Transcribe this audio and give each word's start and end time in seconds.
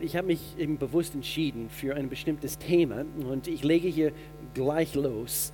Ich 0.00 0.16
habe 0.16 0.26
mich 0.26 0.40
eben 0.58 0.76
bewusst 0.76 1.14
entschieden 1.14 1.70
für 1.70 1.96
ein 1.96 2.10
bestimmtes 2.10 2.58
Thema 2.58 3.06
und 3.26 3.48
ich 3.48 3.64
lege 3.64 3.88
hier 3.88 4.12
gleich 4.52 4.94
los. 4.94 5.52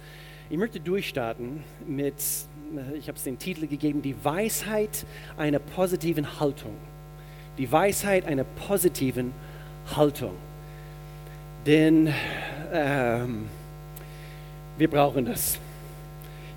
Ich 0.51 0.59
möchte 0.59 0.81
durchstarten 0.81 1.63
mit, 1.87 2.15
ich 2.99 3.09
habe 3.09 3.17
es 3.17 3.23
den 3.23 3.39
Titel 3.39 3.67
gegeben, 3.67 4.03
die 4.03 4.17
Weisheit 4.25 5.07
einer 5.37 5.61
positiven 5.61 6.41
Haltung. 6.41 6.75
Die 7.59 7.71
Weisheit 7.71 8.27
einer 8.27 8.45
positiven 8.45 9.33
Haltung. 9.95 10.35
Denn 11.65 12.13
ähm, 12.73 13.47
wir 14.77 14.91
brauchen 14.91 15.27
das 15.27 15.59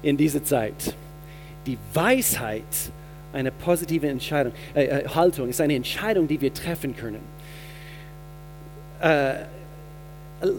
in 0.02 0.18
dieser 0.18 0.44
Zeit. 0.44 0.96
Die 1.68 1.78
Weisheit 1.94 2.64
einer 3.34 3.52
positiven 3.52 4.10
Entscheidung, 4.10 4.54
äh, 4.74 4.86
äh 4.86 5.08
Haltung 5.08 5.50
ist 5.50 5.62
eine 5.62 5.76
Entscheidung, 5.76 6.28
die 6.28 6.42
wir 6.42 6.54
treffen 6.54 6.96
können 6.96 7.37
äh, 9.02 9.34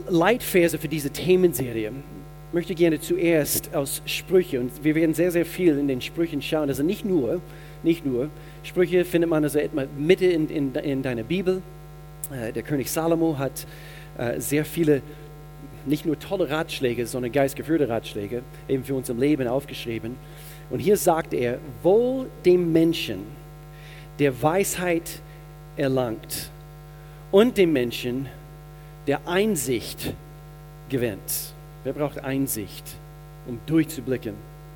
Leitverse 0.08 0.78
für 0.78 0.88
diese 0.88 1.10
Themenserie 1.10 1.92
Ich 2.48 2.54
möchte 2.54 2.74
gerne 2.74 3.00
zuerst 3.00 3.74
aus 3.74 4.02
Sprüche 4.06 4.60
und 4.60 4.72
wir 4.82 4.94
werden 4.94 5.14
sehr, 5.14 5.30
sehr 5.30 5.46
viel 5.46 5.78
in 5.78 5.86
den 5.86 6.00
Sprüchen 6.00 6.42
schauen. 6.42 6.68
Also 6.68 6.82
nicht 6.82 7.04
nur, 7.04 7.40
nicht 7.82 8.04
nur, 8.04 8.30
Sprüche 8.64 9.04
findet 9.04 9.30
man 9.30 9.44
also 9.44 9.58
etwa 9.58 9.84
Mitte 9.96 10.26
in, 10.26 10.48
in, 10.48 10.74
in 10.74 11.02
deiner 11.02 11.22
Bibel. 11.22 11.62
Äh, 12.32 12.52
der 12.52 12.62
König 12.62 12.90
Salomo 12.90 13.38
hat 13.38 13.66
äh, 14.18 14.40
sehr 14.40 14.64
viele, 14.64 15.02
nicht 15.86 16.06
nur 16.06 16.18
tolle 16.18 16.50
Ratschläge, 16.50 17.06
sondern 17.06 17.30
geistgeführte 17.30 17.88
Ratschläge 17.88 18.42
eben 18.68 18.82
für 18.84 18.94
unser 18.94 19.14
Leben 19.14 19.46
aufgeschrieben. 19.46 20.16
Und 20.70 20.80
hier 20.80 20.96
sagt 20.96 21.32
er, 21.32 21.58
wohl 21.82 22.26
dem 22.44 22.72
Menschen, 22.72 23.20
der 24.18 24.42
Weisheit 24.42 25.20
erlangt 25.76 26.50
und 27.30 27.58
dem 27.58 27.72
Menschen, 27.72 28.28
der 29.06 29.26
Einsicht 29.26 30.14
gewinnt. 30.88 31.52
Wer 31.84 31.92
braucht 31.92 32.18
Einsicht, 32.24 32.84
um 33.46 33.58
durchzublicken 33.66 34.34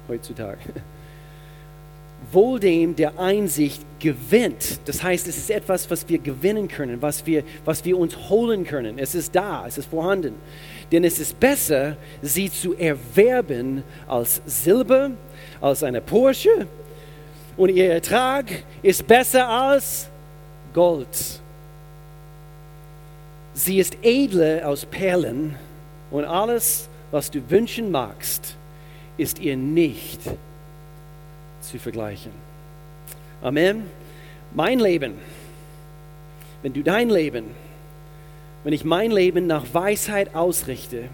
heutzutage? 0.09 0.61
Wohl 2.33 2.61
dem, 2.61 2.95
der 2.95 3.19
Einsicht 3.19 3.83
gewinnt. 3.99 4.81
Das 4.85 5.03
heißt, 5.03 5.27
es 5.27 5.37
ist 5.37 5.51
etwas, 5.51 5.91
was 5.91 6.09
wir 6.09 6.19
gewinnen 6.19 6.69
können, 6.69 7.03
was 7.03 7.27
wir, 7.27 7.43
was 7.65 7.85
wir 7.85 7.99
uns 7.99 8.17
holen 8.29 8.65
können. 8.65 8.99
Es 8.99 9.15
ist 9.15 9.35
da, 9.35 9.67
es 9.67 9.77
ist 9.77 9.91
vorhanden. 9.91 10.35
Denn 10.93 11.03
es 11.03 11.19
ist 11.19 11.41
besser, 11.41 11.97
sie 12.21 12.51
zu 12.51 12.75
erwerben 12.75 13.83
als 14.07 14.41
Silber, 14.47 15.11
als 15.61 15.83
eine 15.83 16.01
Porsche. 16.01 16.69
Und 17.57 17.71
ihr 17.71 17.93
Ertrag 17.93 18.47
ist 18.83 19.07
besser 19.07 19.49
als 19.49 20.09
Gold. 20.73 21.42
Sie 23.55 23.79
ist 23.79 23.99
edler 24.03 24.67
aus 24.67 24.87
Perlen 24.87 25.57
und 26.11 26.25
alles, 26.25 26.89
was 27.11 27.31
du 27.31 27.51
wünschen 27.51 27.91
magst, 27.91 28.57
ist 29.19 29.39
ihr 29.39 29.57
nicht 29.57 30.21
zu 31.61 31.79
vergleichen. 31.79 32.33
Amen. 33.43 33.85
Mein 34.55 34.79
Leben, 34.79 35.15
wenn 36.63 36.73
du 36.73 36.83
dein 36.83 37.11
Leben, 37.11 37.45
wenn 38.65 38.73
ich 38.73 38.85
mein 38.85 39.11
Leben 39.11 39.47
nach 39.47 39.65
Weisheit 39.73 40.35
ausrichte, 40.35 41.09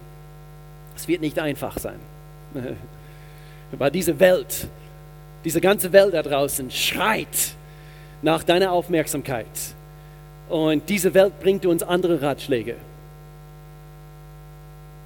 es 0.95 1.09
wird 1.09 1.21
nicht 1.21 1.39
einfach 1.39 1.79
sein. 1.79 1.99
Weil 3.73 3.91
diese 3.91 4.19
Welt, 4.21 4.69
diese 5.45 5.61
ganze 5.61 5.93
Welt 5.93 6.15
da 6.15 6.23
draußen 6.23 6.71
schreit 6.71 7.55
nach 8.23 8.43
deiner 8.43 8.73
Aufmerksamkeit 8.73 9.47
und 10.49 10.89
diese 10.89 11.15
Welt 11.15 11.39
bringt 11.41 11.67
uns 11.67 11.83
andere 11.83 12.23
Ratschläge. 12.23 12.77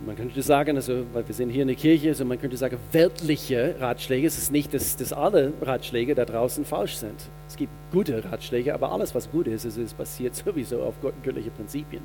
Man 0.04 0.16
könnte 0.16 0.42
sagen, 0.42 0.76
also, 0.76 1.04
weil 1.12 1.26
wir 1.26 1.34
sind 1.34 1.50
hier 1.50 1.62
in 1.62 1.68
der 1.68 1.76
Kirche, 1.76 2.08
also 2.08 2.24
man 2.24 2.40
könnte 2.40 2.56
sagen, 2.56 2.76
weltliche 2.90 3.76
Ratschläge. 3.78 4.26
Es 4.26 4.36
ist 4.36 4.50
nicht, 4.50 4.74
dass, 4.74 4.96
dass 4.96 5.12
alle 5.12 5.52
Ratschläge 5.62 6.16
da 6.16 6.24
draußen 6.24 6.64
falsch 6.64 6.96
sind. 6.96 7.14
Es 7.48 7.56
gibt 7.56 7.70
gute 7.92 8.24
Ratschläge, 8.24 8.74
aber 8.74 8.90
alles, 8.90 9.14
was 9.14 9.30
gut 9.30 9.46
ist, 9.46 9.64
ist, 9.64 9.76
ist 9.76 9.96
basiert 9.96 10.34
sowieso 10.44 10.82
auf 10.82 10.94
göttliche 11.00 11.50
Prinzipien. 11.50 12.02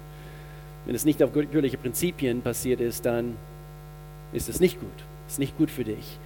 Wenn 0.85 0.94
es 0.94 1.06
nicht 1.06 1.23
auf 1.23 1.34
göttliche 1.34 1.78
Prinzipien 1.78 2.41
basiert 2.41 2.81
ist, 2.81 3.06
dann 3.06 3.35
ist 4.31 4.47
es 4.47 4.59
nicht 4.59 4.79
gut. 4.79 4.90
Es 5.25 5.34
ist 5.34 5.40
nicht 5.40 5.57
gut 5.57 5.72
für 5.72 5.84
dich. 5.84 6.19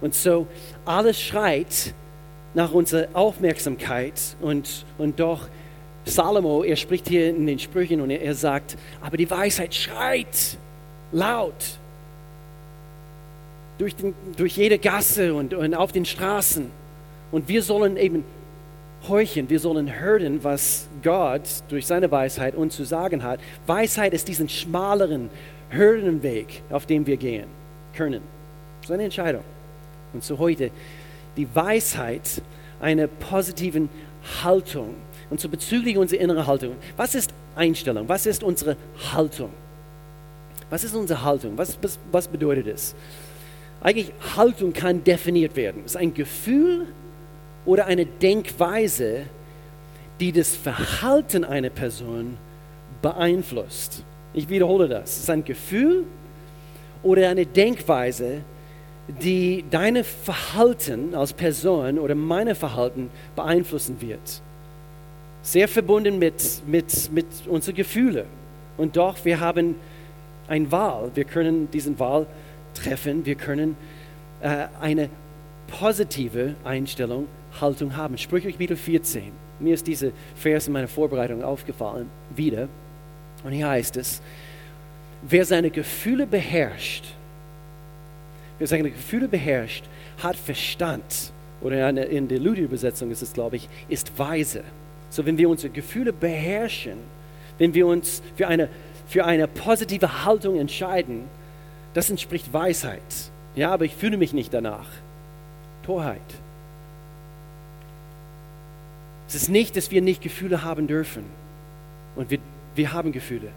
Und 0.00 0.14
so, 0.14 0.46
alles 0.86 1.20
schreit 1.20 1.94
nach 2.54 2.72
unserer 2.72 3.08
Aufmerksamkeit 3.12 4.36
und, 4.40 4.86
und 4.98 5.20
doch 5.20 5.48
Salomo, 6.04 6.64
er 6.64 6.76
spricht 6.76 7.08
hier 7.08 7.28
in 7.30 7.46
den 7.46 7.58
Sprüchen 7.58 8.00
und 8.00 8.10
er, 8.10 8.34
sagt, 8.34 8.76
aber 9.00 9.16
die 9.16 9.30
Weisheit 9.30 9.74
schreit 9.74 10.56
laut 11.12 11.78
durch, 13.78 13.94
den, 13.96 14.14
durch 14.36 14.56
jede 14.56 14.78
Gasse 14.78 15.34
und, 15.34 15.54
und 15.54 15.74
auf 15.74 15.92
den 15.92 16.04
Straßen. 16.04 16.70
Und 17.32 17.48
wir 17.48 17.62
sollen 17.62 17.96
eben 17.96 18.24
horchen, 19.08 19.48
wir 19.48 19.60
sollen 19.60 19.98
hören, 19.98 20.42
was 20.44 20.88
Gott 21.02 21.42
durch 21.68 21.86
seine 21.86 22.10
Weisheit 22.10 22.54
uns 22.54 22.76
zu 22.76 22.84
sagen 22.84 23.22
hat. 23.22 23.40
Weisheit 23.66 24.12
ist 24.12 24.28
diesen 24.28 24.48
schmaleren, 24.48 25.30
Hürdenweg, 25.70 26.62
auf 26.70 26.86
dem 26.86 27.06
wir 27.06 27.16
gehen 27.16 27.46
können. 27.94 28.22
Das 28.80 28.90
ist 28.90 28.94
eine 28.94 29.04
Entscheidung. 29.04 29.44
Und 30.12 30.24
so 30.24 30.38
heute 30.38 30.70
die 31.36 31.46
Weisheit 31.54 32.42
einer 32.80 33.06
positiven 33.06 33.88
Haltung 34.42 34.94
und 35.30 35.40
so 35.40 35.48
bezüglich 35.48 35.96
unserer 35.96 36.20
inneren 36.20 36.46
Haltung. 36.46 36.76
Was 36.96 37.14
ist 37.14 37.32
Einstellung? 37.54 38.08
Was 38.08 38.26
ist 38.26 38.42
unsere 38.42 38.76
Haltung? 39.12 39.50
Was 40.68 40.84
ist 40.84 40.94
unsere 40.94 41.24
Haltung? 41.24 41.56
Was, 41.56 41.78
was, 41.80 41.98
was 42.10 42.28
bedeutet 42.28 42.66
es? 42.66 42.94
Eigentlich 43.80 44.12
Haltung 44.36 44.72
kann 44.72 45.02
definiert 45.02 45.56
werden. 45.56 45.82
Es 45.86 45.92
ist 45.92 45.96
ein 45.96 46.12
Gefühl 46.12 46.86
oder 47.64 47.86
eine 47.86 48.06
Denkweise, 48.06 49.22
die 50.18 50.32
das 50.32 50.54
Verhalten 50.54 51.44
einer 51.44 51.70
Person 51.70 52.36
beeinflusst. 53.00 54.04
Ich 54.34 54.48
wiederhole 54.48 54.88
das. 54.88 55.10
Es 55.10 55.18
ist 55.20 55.30
ein 55.30 55.44
Gefühl 55.44 56.04
oder 57.02 57.30
eine 57.30 57.46
Denkweise, 57.46 58.42
die 59.22 59.64
deine 59.70 60.04
Verhalten 60.04 61.14
als 61.14 61.32
Person 61.32 61.98
oder 61.98 62.14
meine 62.14 62.54
Verhalten 62.54 63.10
beeinflussen 63.34 64.00
wird 64.00 64.42
sehr 65.42 65.68
verbunden 65.68 66.18
mit, 66.18 66.62
mit, 66.66 67.10
mit 67.12 67.26
unseren 67.48 67.74
Gefühlen. 67.74 68.26
Und 68.76 68.96
doch, 68.96 69.24
wir 69.24 69.40
haben 69.40 69.76
eine 70.48 70.70
Wahl. 70.72 71.10
Wir 71.14 71.24
können 71.24 71.70
diesen 71.70 71.98
Wahl 71.98 72.26
treffen. 72.74 73.24
Wir 73.24 73.34
können 73.34 73.76
äh, 74.40 74.66
eine 74.80 75.08
positive 75.66 76.54
Einstellung, 76.64 77.28
Haltung 77.60 77.96
haben. 77.96 78.18
Sprüche 78.18 78.50
Kapitel 78.50 78.76
14. 78.76 79.32
Mir 79.60 79.74
ist 79.74 79.86
diese 79.86 80.12
Vers 80.34 80.66
in 80.66 80.72
meiner 80.72 80.88
Vorbereitung 80.88 81.42
aufgefallen, 81.42 82.08
wieder. 82.34 82.68
Und 83.44 83.52
hier 83.52 83.68
heißt 83.68 83.96
es, 83.96 84.20
wer 85.22 85.44
seine 85.44 85.70
Gefühle 85.70 86.26
beherrscht, 86.26 87.04
wer 88.58 88.66
seine 88.66 88.90
Gefühle 88.90 89.28
beherrscht, 89.28 89.84
hat 90.22 90.36
Verstand. 90.36 91.32
Oder 91.60 91.90
in 92.08 92.26
der 92.26 92.38
Luther-Übersetzung 92.38 93.10
ist 93.10 93.20
es, 93.20 93.34
glaube 93.34 93.56
ich, 93.56 93.68
ist 93.88 94.18
weise. 94.18 94.64
So, 95.10 95.26
wenn 95.26 95.36
wir 95.36 95.48
unsere 95.48 95.72
Gefühle 95.72 96.12
beherrschen, 96.12 96.98
wenn 97.58 97.74
wir 97.74 97.86
uns 97.86 98.22
für 98.36 98.46
eine, 98.46 98.68
für 99.06 99.24
eine 99.24 99.46
positive 99.46 100.24
Haltung 100.24 100.58
entscheiden, 100.58 101.24
das 101.94 102.08
entspricht 102.08 102.52
Weisheit. 102.52 103.02
Ja, 103.56 103.72
aber 103.72 103.84
ich 103.84 103.94
fühle 103.94 104.16
mich 104.16 104.32
nicht 104.32 104.54
danach. 104.54 104.86
Torheit. 105.82 106.20
Es 109.26 109.34
ist 109.34 109.48
nicht, 109.48 109.76
dass 109.76 109.90
wir 109.90 110.02
nicht 110.02 110.22
Gefühle 110.22 110.62
haben 110.62 110.86
dürfen. 110.86 111.24
Und 112.16 112.30
wir, 112.30 112.38
wir 112.74 112.92
haben 112.92 113.12
Gefühle. 113.12 113.48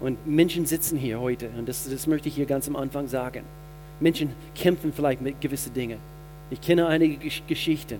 Und 0.00 0.26
Menschen 0.26 0.66
sitzen 0.66 0.98
hier 0.98 1.20
heute, 1.20 1.50
und 1.58 1.68
das, 1.68 1.88
das 1.88 2.06
möchte 2.06 2.28
ich 2.28 2.34
hier 2.34 2.46
ganz 2.46 2.66
am 2.68 2.76
Anfang 2.76 3.06
sagen. 3.06 3.44
Menschen 4.00 4.32
kämpfen 4.54 4.92
vielleicht 4.92 5.20
mit 5.20 5.40
gewissen 5.40 5.74
Dingen. 5.74 5.98
Ich 6.50 6.60
kenne 6.60 6.86
einige 6.86 7.30
Geschichten. 7.46 7.98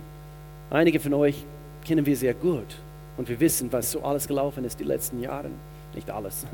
Einige 0.71 0.99
von 0.99 1.15
euch 1.15 1.45
kennen 1.85 2.05
wir 2.07 2.17
sehr 2.17 2.35
gut. 2.35 2.77
Und 3.17 3.29
wir 3.29 3.39
wissen, 3.41 3.73
was 3.73 3.91
so 3.91 4.03
alles 4.03 4.27
gelaufen 4.27 4.65
ist 4.65 4.81
die 4.81 4.85
letzten 4.85 5.21
Jahre. 5.21 5.51
Nicht 5.95 6.11
alles. 6.11 6.47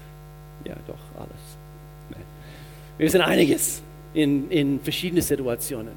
ja, 0.64 0.74
doch, 0.86 1.20
alles. 1.20 2.18
Wir 2.98 3.06
wissen 3.06 3.20
einiges 3.20 3.82
in, 4.12 4.50
in 4.50 4.80
verschiedenen 4.80 5.22
Situationen. 5.22 5.94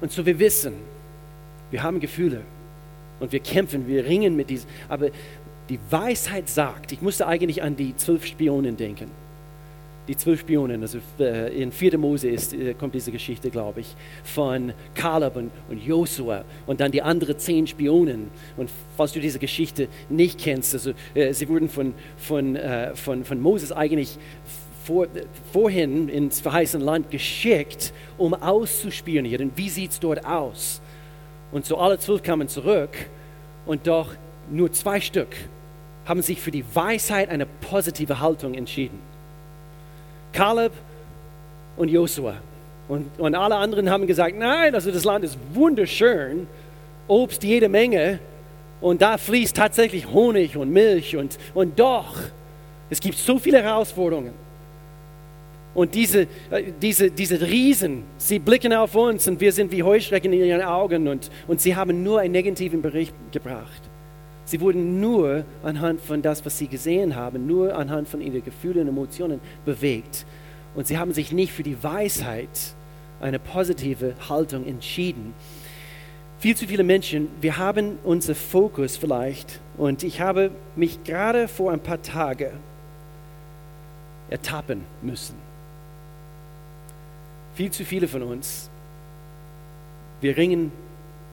Und 0.00 0.12
so 0.12 0.24
wir 0.26 0.38
wissen, 0.38 0.74
wir 1.70 1.82
haben 1.82 2.00
Gefühle 2.00 2.42
und 3.20 3.32
wir 3.32 3.40
kämpfen, 3.40 3.86
wir 3.86 4.04
ringen 4.04 4.36
mit 4.36 4.50
diesen. 4.50 4.68
Aber 4.88 5.08
die 5.68 5.78
Weisheit 5.90 6.48
sagt, 6.48 6.92
ich 6.92 7.02
musste 7.02 7.26
eigentlich 7.26 7.62
an 7.62 7.76
die 7.76 7.96
zwölf 7.96 8.26
Spionen 8.26 8.76
denken. 8.76 9.10
Die 10.08 10.16
zwölf 10.16 10.40
Spionen, 10.40 10.80
also 10.80 10.98
äh, 11.20 11.62
in 11.62 11.70
4. 11.70 11.98
Mose 11.98 12.28
ist, 12.28 12.54
äh, 12.54 12.74
kommt 12.74 12.94
diese 12.94 13.12
Geschichte, 13.12 13.50
glaube 13.50 13.80
ich, 13.80 13.94
von 14.24 14.72
Kaleb 14.94 15.36
und, 15.36 15.50
und 15.68 15.78
Josua 15.78 16.44
und 16.66 16.80
dann 16.80 16.90
die 16.90 17.02
anderen 17.02 17.38
zehn 17.38 17.66
Spionen. 17.66 18.30
Und 18.56 18.70
falls 18.96 19.12
du 19.12 19.20
diese 19.20 19.38
Geschichte 19.38 19.88
nicht 20.08 20.40
kennst, 20.40 20.72
also 20.74 20.92
äh, 21.14 21.32
sie 21.34 21.48
wurden 21.48 21.68
von, 21.68 21.94
von, 22.16 22.58
von, 22.94 23.24
von 23.24 23.40
Moses 23.40 23.70
eigentlich 23.70 24.18
vor, 24.84 25.06
vorhin 25.52 26.08
ins 26.08 26.40
verheißene 26.40 26.82
Land 26.82 27.10
geschickt, 27.10 27.92
um 28.16 28.32
auszuspionieren, 28.32 29.52
wie 29.54 29.68
sieht 29.68 29.90
es 29.90 30.00
dort 30.00 30.24
aus. 30.24 30.80
Und 31.52 31.66
so 31.66 31.76
alle 31.76 31.98
zwölf 31.98 32.22
kamen 32.22 32.48
zurück 32.48 32.96
und 33.66 33.86
doch 33.86 34.14
nur 34.50 34.72
zwei 34.72 35.00
Stück 35.00 35.36
haben 36.06 36.22
sich 36.22 36.40
für 36.40 36.50
die 36.50 36.64
Weisheit 36.74 37.28
eine 37.28 37.44
positive 37.44 38.18
Haltung 38.18 38.54
entschieden. 38.54 38.98
Kaleb 40.32 40.72
und 41.76 41.88
Josua. 41.88 42.34
Und, 42.88 43.06
und 43.18 43.34
alle 43.34 43.56
anderen 43.56 43.90
haben 43.90 44.06
gesagt, 44.06 44.36
nein, 44.36 44.74
also 44.74 44.90
das 44.90 45.04
Land 45.04 45.24
ist 45.24 45.38
wunderschön, 45.52 46.46
Obst 47.06 47.42
jede 47.42 47.68
Menge 47.68 48.18
und 48.80 49.02
da 49.02 49.18
fließt 49.18 49.56
tatsächlich 49.56 50.06
Honig 50.10 50.56
und 50.56 50.70
Milch 50.70 51.16
und, 51.16 51.38
und 51.54 51.78
doch, 51.78 52.16
es 52.90 53.00
gibt 53.00 53.16
so 53.16 53.38
viele 53.38 53.62
Herausforderungen. 53.62 54.32
Und 55.74 55.94
diese, 55.94 56.22
äh, 56.50 56.72
diese, 56.80 57.10
diese 57.10 57.40
Riesen, 57.40 58.04
sie 58.16 58.38
blicken 58.38 58.72
auf 58.72 58.94
uns 58.94 59.28
und 59.28 59.40
wir 59.40 59.52
sind 59.52 59.70
wie 59.70 59.82
Heuschrecken 59.82 60.32
in 60.32 60.44
ihren 60.44 60.62
Augen 60.62 61.08
und, 61.08 61.30
und 61.46 61.60
sie 61.60 61.76
haben 61.76 62.02
nur 62.02 62.20
einen 62.20 62.32
negativen 62.32 62.82
Bericht 62.82 63.14
gebracht. 63.32 63.87
Sie 64.48 64.62
wurden 64.62 64.98
nur 64.98 65.44
anhand 65.62 66.00
von 66.00 66.22
das, 66.22 66.46
was 66.46 66.56
sie 66.56 66.68
gesehen 66.68 67.14
haben, 67.14 67.46
nur 67.46 67.76
anhand 67.76 68.08
von 68.08 68.22
ihren 68.22 68.42
Gefühlen 68.42 68.88
und 68.88 68.88
Emotionen 68.88 69.40
bewegt. 69.66 70.24
Und 70.74 70.86
sie 70.86 70.96
haben 70.96 71.12
sich 71.12 71.32
nicht 71.32 71.52
für 71.52 71.62
die 71.62 71.82
Weisheit, 71.84 72.48
eine 73.20 73.38
positive 73.38 74.14
Haltung 74.26 74.66
entschieden. 74.66 75.34
Viel 76.38 76.56
zu 76.56 76.66
viele 76.66 76.82
Menschen, 76.82 77.28
wir 77.42 77.58
haben 77.58 77.98
unser 78.04 78.34
Fokus 78.34 78.96
vielleicht, 78.96 79.60
und 79.76 80.02
ich 80.02 80.22
habe 80.22 80.50
mich 80.76 81.04
gerade 81.04 81.46
vor 81.46 81.70
ein 81.70 81.80
paar 81.80 82.00
Tagen 82.00 82.52
ertappen 84.30 84.82
müssen. 85.02 85.34
Viel 87.54 87.70
zu 87.70 87.84
viele 87.84 88.08
von 88.08 88.22
uns, 88.22 88.70
wir 90.22 90.38
ringen 90.38 90.72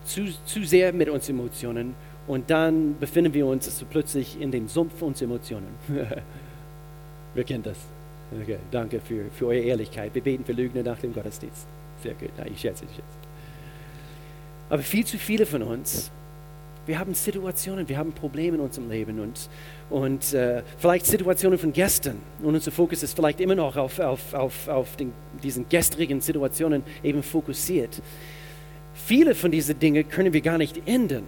zu, 0.03 0.25
zu 0.45 0.65
sehr 0.65 0.91
mit 0.91 1.07
unseren 1.07 1.39
Emotionen 1.39 1.95
und 2.27 2.50
dann 2.50 2.98
befinden 3.00 3.33
wir 3.33 3.45
uns 3.45 3.68
also 3.68 3.86
plötzlich 3.89 4.39
in 4.39 4.51
den 4.51 4.68
Sumpf 4.68 5.01
unserer 5.01 5.30
Emotionen. 5.30 5.68
Wer 7.33 7.44
kennt 7.44 7.66
das? 7.66 7.77
Okay, 8.42 8.57
danke 8.72 9.00
für, 9.00 9.25
für 9.31 9.48
eure 9.48 9.60
Ehrlichkeit. 9.60 10.13
Wir 10.16 10.24
beten 10.24 10.44
für 10.44 10.54
Lügner 10.54 10.83
nach 10.83 10.98
dem 11.00 11.13
Gottesdienst. 11.13 11.68
Sehr 12.01 12.13
gut. 12.13 12.31
Ich 12.51 12.60
schätze, 12.60 12.86
ich 12.86 12.92
schätze. 12.92 13.18
Aber 14.69 14.81
viel 14.81 15.06
zu 15.06 15.18
viele 15.18 15.45
von 15.45 15.62
uns, 15.62 16.12
wir 16.88 17.00
haben 17.00 17.13
Situationen, 17.13 17.88
wir 17.88 17.98
haben 17.98 18.13
Probleme 18.13 18.57
in 18.57 18.63
unserem 18.63 18.89
Leben 18.89 19.19
und, 19.19 19.50
und 19.89 20.33
äh, 20.33 20.63
vielleicht 20.78 21.06
Situationen 21.06 21.57
von 21.57 21.74
gestern. 21.74 22.18
Und 22.42 22.56
unser 22.56 22.71
Fokus 22.71 23.04
ist 23.04 23.16
vielleicht 23.16 23.42
immer 23.42 23.56
noch 23.56 23.75
auf, 23.75 24.00
auf, 24.00 24.33
auf, 24.33 24.68
auf 24.68 24.95
den, 24.95 25.13
diesen 25.44 25.68
gestrigen 25.69 26.21
Situationen 26.21 26.83
eben 27.04 27.24
fokussiert. 27.24 28.01
Viele 28.94 29.36
von 29.36 29.51
diesen 29.51 29.78
Dingen 29.80 30.07
können 30.07 30.33
wir 30.33 30.42
gar 30.42 30.57
nicht 30.57 30.88
ändern. 30.88 31.24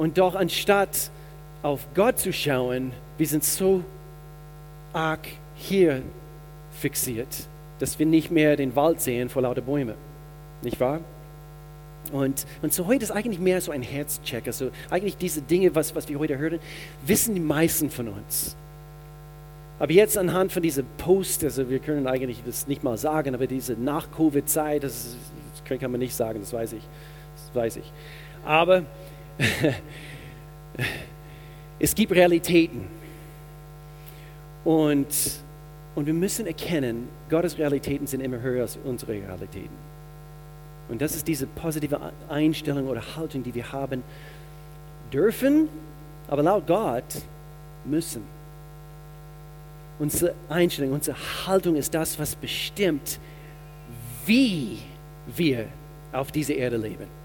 Und 0.00 0.16
doch 0.16 0.34
anstatt 0.34 1.10
auf 1.62 1.86
Gott 1.94 2.18
zu 2.18 2.32
schauen, 2.32 2.92
wir 3.18 3.26
sind 3.26 3.44
so 3.44 3.84
arg 4.94 5.28
hier 5.56 6.00
fixiert, 6.70 7.28
dass 7.80 7.98
wir 7.98 8.06
nicht 8.06 8.30
mehr 8.30 8.56
den 8.56 8.74
Wald 8.74 9.02
sehen 9.02 9.28
vor 9.28 9.42
lauter 9.42 9.60
Bäumen. 9.60 9.96
Nicht 10.62 10.80
wahr? 10.80 11.00
Und, 12.12 12.46
und 12.62 12.72
so 12.72 12.86
heute 12.86 13.04
ist 13.04 13.10
eigentlich 13.10 13.40
mehr 13.40 13.60
so 13.60 13.72
ein 13.72 13.82
Herzcheck. 13.82 14.46
Also 14.46 14.70
eigentlich 14.88 15.18
diese 15.18 15.42
Dinge, 15.42 15.74
was, 15.74 15.94
was 15.94 16.08
wir 16.08 16.18
heute 16.18 16.38
hören, 16.38 16.60
wissen 17.04 17.34
die 17.34 17.40
meisten 17.42 17.90
von 17.90 18.08
uns. 18.08 18.56
Aber 19.78 19.92
jetzt 19.92 20.16
anhand 20.16 20.50
von 20.50 20.62
diesem 20.62 20.86
Post, 20.96 21.44
also 21.44 21.68
wir 21.68 21.78
können 21.78 22.06
eigentlich 22.06 22.42
das 22.46 22.66
nicht 22.66 22.82
mal 22.82 22.96
sagen, 22.96 23.34
aber 23.34 23.46
diese 23.46 23.74
Nach-Covid-Zeit, 23.74 24.82
das, 24.82 25.14
das 25.68 25.78
kann 25.78 25.90
man 25.90 26.00
nicht 26.00 26.14
sagen, 26.14 26.40
das 26.40 26.54
weiß 26.54 26.72
ich. 26.72 26.82
Das 27.36 27.54
weiß 27.54 27.76
ich. 27.76 27.92
Aber 28.46 28.84
es 31.78 31.94
gibt 31.94 32.12
Realitäten. 32.12 32.86
Und, 34.64 35.06
und 35.94 36.06
wir 36.06 36.14
müssen 36.14 36.46
erkennen, 36.46 37.08
Gottes 37.28 37.58
Realitäten 37.58 38.06
sind 38.06 38.20
immer 38.20 38.40
höher 38.40 38.62
als 38.62 38.78
unsere 38.84 39.12
Realitäten. 39.12 39.90
Und 40.88 41.00
das 41.00 41.14
ist 41.14 41.26
diese 41.26 41.46
positive 41.46 42.12
Einstellung 42.28 42.88
oder 42.88 43.02
Haltung, 43.16 43.42
die 43.42 43.54
wir 43.54 43.72
haben 43.72 44.02
dürfen, 45.12 45.68
aber 46.28 46.42
laut 46.42 46.66
Gott 46.66 47.22
müssen. 47.84 48.22
Unsere 49.98 50.34
Einstellung, 50.48 50.92
unsere 50.92 51.16
Haltung 51.46 51.76
ist 51.76 51.94
das, 51.94 52.18
was 52.18 52.34
bestimmt, 52.34 53.18
wie 54.26 54.78
wir 55.26 55.66
auf 56.12 56.32
dieser 56.32 56.54
Erde 56.54 56.76
leben. 56.76 57.19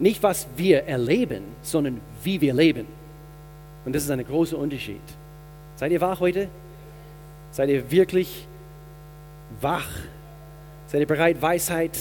Nicht, 0.00 0.22
was 0.22 0.48
wir 0.56 0.84
erleben, 0.84 1.44
sondern 1.62 2.00
wie 2.24 2.40
wir 2.40 2.54
leben. 2.54 2.86
Und 3.84 3.94
das 3.94 4.02
ist 4.02 4.10
ein 4.10 4.24
großer 4.24 4.58
Unterschied. 4.58 5.00
Seid 5.76 5.92
ihr 5.92 6.00
wach 6.00 6.20
heute? 6.20 6.48
Seid 7.52 7.68
ihr 7.68 7.90
wirklich 7.90 8.46
wach? 9.60 9.88
Seid 10.86 11.00
ihr 11.00 11.06
bereit, 11.06 11.40
Weisheit 11.40 11.98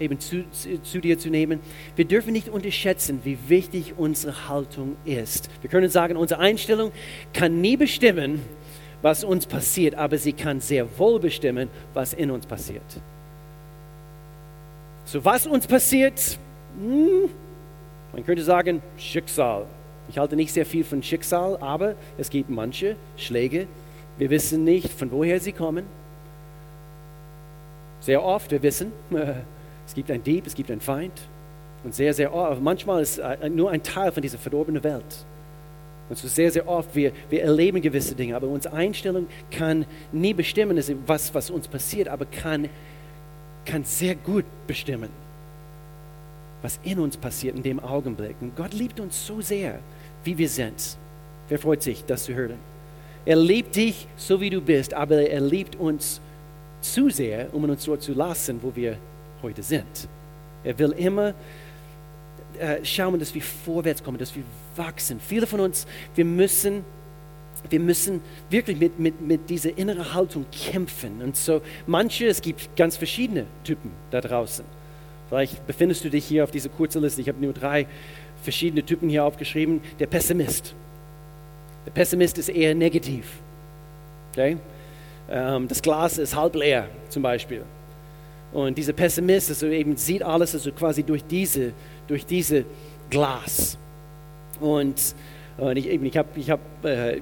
eben 0.00 0.18
zu, 0.18 0.44
zu, 0.82 1.00
dir 1.00 1.18
zu 1.18 1.30
nehmen? 1.30 1.60
Wir 1.94 2.04
dürfen 2.04 2.32
nicht 2.32 2.48
unterschätzen, 2.48 3.20
wie 3.22 3.38
wichtig 3.46 3.94
unsere 3.96 4.48
Haltung 4.48 4.96
ist. 5.04 5.48
Wir 5.62 5.70
können 5.70 5.88
sagen, 5.88 6.16
unsere 6.16 6.40
Einstellung 6.40 6.90
kann 7.32 7.60
nie 7.60 7.76
bestimmen, 7.76 8.42
was 9.02 9.22
uns 9.22 9.46
passiert, 9.46 9.94
aber 9.94 10.18
sie 10.18 10.32
kann 10.32 10.60
sehr 10.60 10.98
wohl 10.98 11.20
bestimmen, 11.20 11.68
was 11.94 12.12
in 12.12 12.32
uns 12.32 12.44
passiert. 12.44 12.82
So 15.04 15.24
was 15.24 15.46
uns 15.46 15.66
passiert, 15.66 16.38
hm, 16.78 17.30
man 18.12 18.24
könnte 18.24 18.42
sagen, 18.42 18.82
Schicksal. 18.96 19.66
Ich 20.08 20.18
halte 20.18 20.36
nicht 20.36 20.52
sehr 20.52 20.66
viel 20.66 20.84
von 20.84 21.02
Schicksal, 21.02 21.56
aber 21.60 21.94
es 22.16 22.30
gibt 22.30 22.48
manche 22.48 22.96
Schläge, 23.16 23.66
wir 24.18 24.30
wissen 24.30 24.64
nicht, 24.64 24.90
von 24.92 25.10
woher 25.10 25.40
sie 25.40 25.52
kommen. 25.52 25.84
Sehr 28.00 28.22
oft, 28.22 28.50
wir 28.50 28.62
wissen, 28.62 28.92
es 29.86 29.94
gibt 29.94 30.10
einen 30.10 30.22
Dieb, 30.22 30.46
es 30.46 30.54
gibt 30.54 30.70
einen 30.70 30.80
Feind. 30.80 31.12
Und 31.84 31.94
sehr, 31.94 32.14
sehr 32.14 32.34
oft, 32.34 32.60
manchmal 32.60 33.02
ist 33.02 33.18
es 33.18 33.50
nur 33.50 33.70
ein 33.70 33.82
Teil 33.82 34.10
von 34.12 34.22
dieser 34.22 34.38
verdorbenen 34.38 34.82
Welt. 34.82 35.26
Und 36.08 36.16
so 36.16 36.28
sehr, 36.28 36.50
sehr 36.50 36.68
oft, 36.68 36.94
wir, 36.94 37.12
wir 37.30 37.42
erleben 37.42 37.82
gewisse 37.82 38.14
Dinge, 38.14 38.36
aber 38.36 38.46
unsere 38.46 38.74
Einstellung 38.74 39.26
kann 39.50 39.84
nie 40.12 40.34
bestimmen, 40.34 40.80
was, 41.06 41.34
was 41.34 41.50
uns 41.50 41.66
passiert, 41.66 42.08
aber 42.08 42.24
kann, 42.26 42.68
kann 43.64 43.84
sehr 43.84 44.14
gut 44.14 44.44
bestimmen, 44.66 45.10
was 46.66 46.80
in 46.82 46.98
uns 46.98 47.16
passiert 47.16 47.54
in 47.54 47.62
dem 47.62 47.78
Augenblick. 47.78 48.34
Und 48.40 48.56
Gott 48.56 48.74
liebt 48.74 48.98
uns 48.98 49.24
so 49.24 49.40
sehr, 49.40 49.78
wie 50.24 50.36
wir 50.36 50.48
sind. 50.48 50.98
Wer 51.48 51.60
freut 51.60 51.80
sich, 51.80 52.04
das 52.04 52.24
zu 52.24 52.34
hören? 52.34 52.58
Er 53.24 53.36
liebt 53.36 53.76
dich 53.76 54.08
so, 54.16 54.40
wie 54.40 54.50
du 54.50 54.60
bist, 54.60 54.92
aber 54.92 55.30
er 55.30 55.40
liebt 55.40 55.76
uns 55.76 56.20
zu 56.80 57.08
sehr, 57.08 57.54
um 57.54 57.62
uns 57.70 57.84
dort 57.84 58.02
zu 58.02 58.14
lassen, 58.14 58.58
wo 58.62 58.74
wir 58.74 58.98
heute 59.42 59.62
sind. 59.62 60.08
Er 60.64 60.76
will 60.76 60.90
immer 60.90 61.34
äh, 62.58 62.84
schauen, 62.84 63.20
dass 63.20 63.32
wir 63.32 63.42
vorwärts 63.42 64.02
kommen, 64.02 64.18
dass 64.18 64.34
wir 64.34 64.42
wachsen. 64.74 65.20
Viele 65.20 65.46
von 65.46 65.60
uns, 65.60 65.86
wir 66.16 66.24
müssen, 66.24 66.84
wir 67.70 67.78
müssen 67.78 68.20
wirklich 68.50 68.76
mit, 68.76 68.98
mit, 68.98 69.20
mit 69.20 69.48
dieser 69.48 69.78
inneren 69.78 70.12
Haltung 70.12 70.44
kämpfen. 70.50 71.22
Und 71.22 71.36
so 71.36 71.62
manche, 71.86 72.26
es 72.26 72.42
gibt 72.42 72.74
ganz 72.74 72.96
verschiedene 72.96 73.46
Typen 73.62 73.92
da 74.10 74.20
draußen. 74.20 74.64
Vielleicht 75.28 75.66
befindest 75.66 76.04
du 76.04 76.10
dich 76.10 76.24
hier 76.24 76.44
auf 76.44 76.50
dieser 76.50 76.68
kurzen 76.68 77.02
Liste. 77.02 77.20
Ich 77.20 77.28
habe 77.28 77.40
nur 77.40 77.52
drei 77.52 77.86
verschiedene 78.42 78.84
Typen 78.84 79.08
hier 79.08 79.24
aufgeschrieben. 79.24 79.80
Der 79.98 80.06
Pessimist. 80.06 80.74
Der 81.84 81.90
Pessimist 81.90 82.38
ist 82.38 82.48
eher 82.48 82.74
negativ. 82.74 83.26
Okay? 84.32 84.56
Ähm, 85.30 85.66
das 85.68 85.82
Glas 85.82 86.18
ist 86.18 86.36
halb 86.36 86.54
leer, 86.54 86.88
zum 87.08 87.22
Beispiel. 87.22 87.62
Und 88.52 88.78
dieser 88.78 88.92
Pessimist 88.92 89.50
also 89.50 89.66
eben 89.66 89.96
sieht 89.96 90.22
alles 90.22 90.54
also 90.54 90.70
quasi 90.72 91.02
durch 91.02 91.24
diese, 91.24 91.72
durch 92.06 92.24
diese 92.24 92.64
Glas. 93.10 93.76
Und, 94.60 95.14
und 95.58 95.76
ich, 95.76 95.88
ich 95.88 96.16
habe 96.16 96.28
ich 96.36 96.50
hab, 96.50 96.60
äh, 96.84 97.20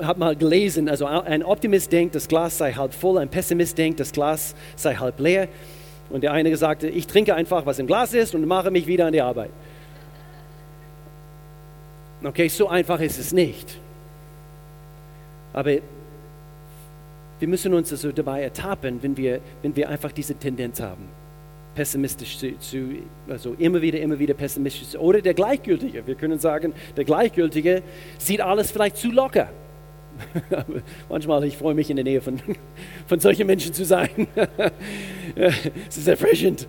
hab 0.00 0.18
mal 0.18 0.34
gelesen, 0.34 0.88
also 0.88 1.06
ein 1.06 1.44
Optimist 1.44 1.92
denkt, 1.92 2.14
das 2.14 2.26
Glas 2.26 2.58
sei 2.58 2.72
halb 2.72 2.94
voll, 2.94 3.18
ein 3.18 3.28
Pessimist 3.28 3.76
denkt, 3.76 4.00
das 4.00 4.12
Glas 4.12 4.54
sei 4.76 4.94
halb 4.94 5.20
leer. 5.20 5.48
Und 6.10 6.22
der 6.22 6.32
eine 6.32 6.54
sagte, 6.56 6.88
ich 6.88 7.06
trinke 7.06 7.34
einfach, 7.34 7.64
was 7.66 7.78
im 7.78 7.86
Glas 7.86 8.12
ist 8.14 8.34
und 8.34 8.46
mache 8.46 8.70
mich 8.70 8.86
wieder 8.86 9.06
an 9.06 9.12
die 9.12 9.22
Arbeit. 9.22 9.50
Okay, 12.22 12.48
so 12.48 12.68
einfach 12.68 13.00
ist 13.00 13.18
es 13.18 13.32
nicht. 13.32 13.78
Aber 15.52 15.76
wir 17.38 17.48
müssen 17.48 17.72
uns 17.72 17.90
also 17.90 18.12
dabei 18.12 18.42
ertappen, 18.42 19.02
wenn 19.02 19.16
wir, 19.16 19.40
wenn 19.62 19.74
wir 19.74 19.88
einfach 19.88 20.12
diese 20.12 20.34
Tendenz 20.34 20.80
haben, 20.80 21.08
pessimistisch 21.74 22.38
zu, 22.38 22.58
zu, 22.58 22.88
also 23.28 23.54
immer 23.58 23.80
wieder, 23.80 23.98
immer 24.00 24.18
wieder 24.18 24.34
pessimistisch. 24.34 24.98
Oder 24.98 25.22
der 25.22 25.34
Gleichgültige. 25.34 26.06
Wir 26.06 26.14
können 26.14 26.38
sagen, 26.38 26.74
der 26.96 27.04
Gleichgültige 27.04 27.82
sieht 28.18 28.42
alles 28.42 28.70
vielleicht 28.70 28.98
zu 28.98 29.10
locker. 29.10 29.48
Manchmal, 31.08 31.44
ich 31.44 31.56
freue 31.56 31.74
mich 31.74 31.88
in 31.88 31.96
der 31.96 32.04
Nähe 32.04 32.20
von, 32.20 32.38
von 33.06 33.20
solchen 33.20 33.46
Menschen 33.46 33.72
zu 33.72 33.84
sein. 33.84 34.08
es 35.88 35.96
ist 35.96 36.08
erfrischend. 36.08 36.66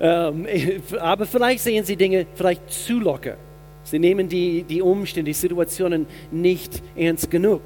Ähm, 0.00 0.46
aber 1.00 1.26
vielleicht 1.26 1.64
sehen 1.64 1.84
sie 1.84 1.96
Dinge 1.96 2.26
vielleicht 2.34 2.70
zu 2.70 3.00
locker. 3.00 3.36
Sie 3.84 3.98
nehmen 3.98 4.28
die, 4.28 4.62
die 4.62 4.80
Umstände, 4.80 5.30
die 5.30 5.34
Situationen 5.34 6.06
nicht 6.30 6.82
ernst 6.96 7.30
genug. 7.30 7.62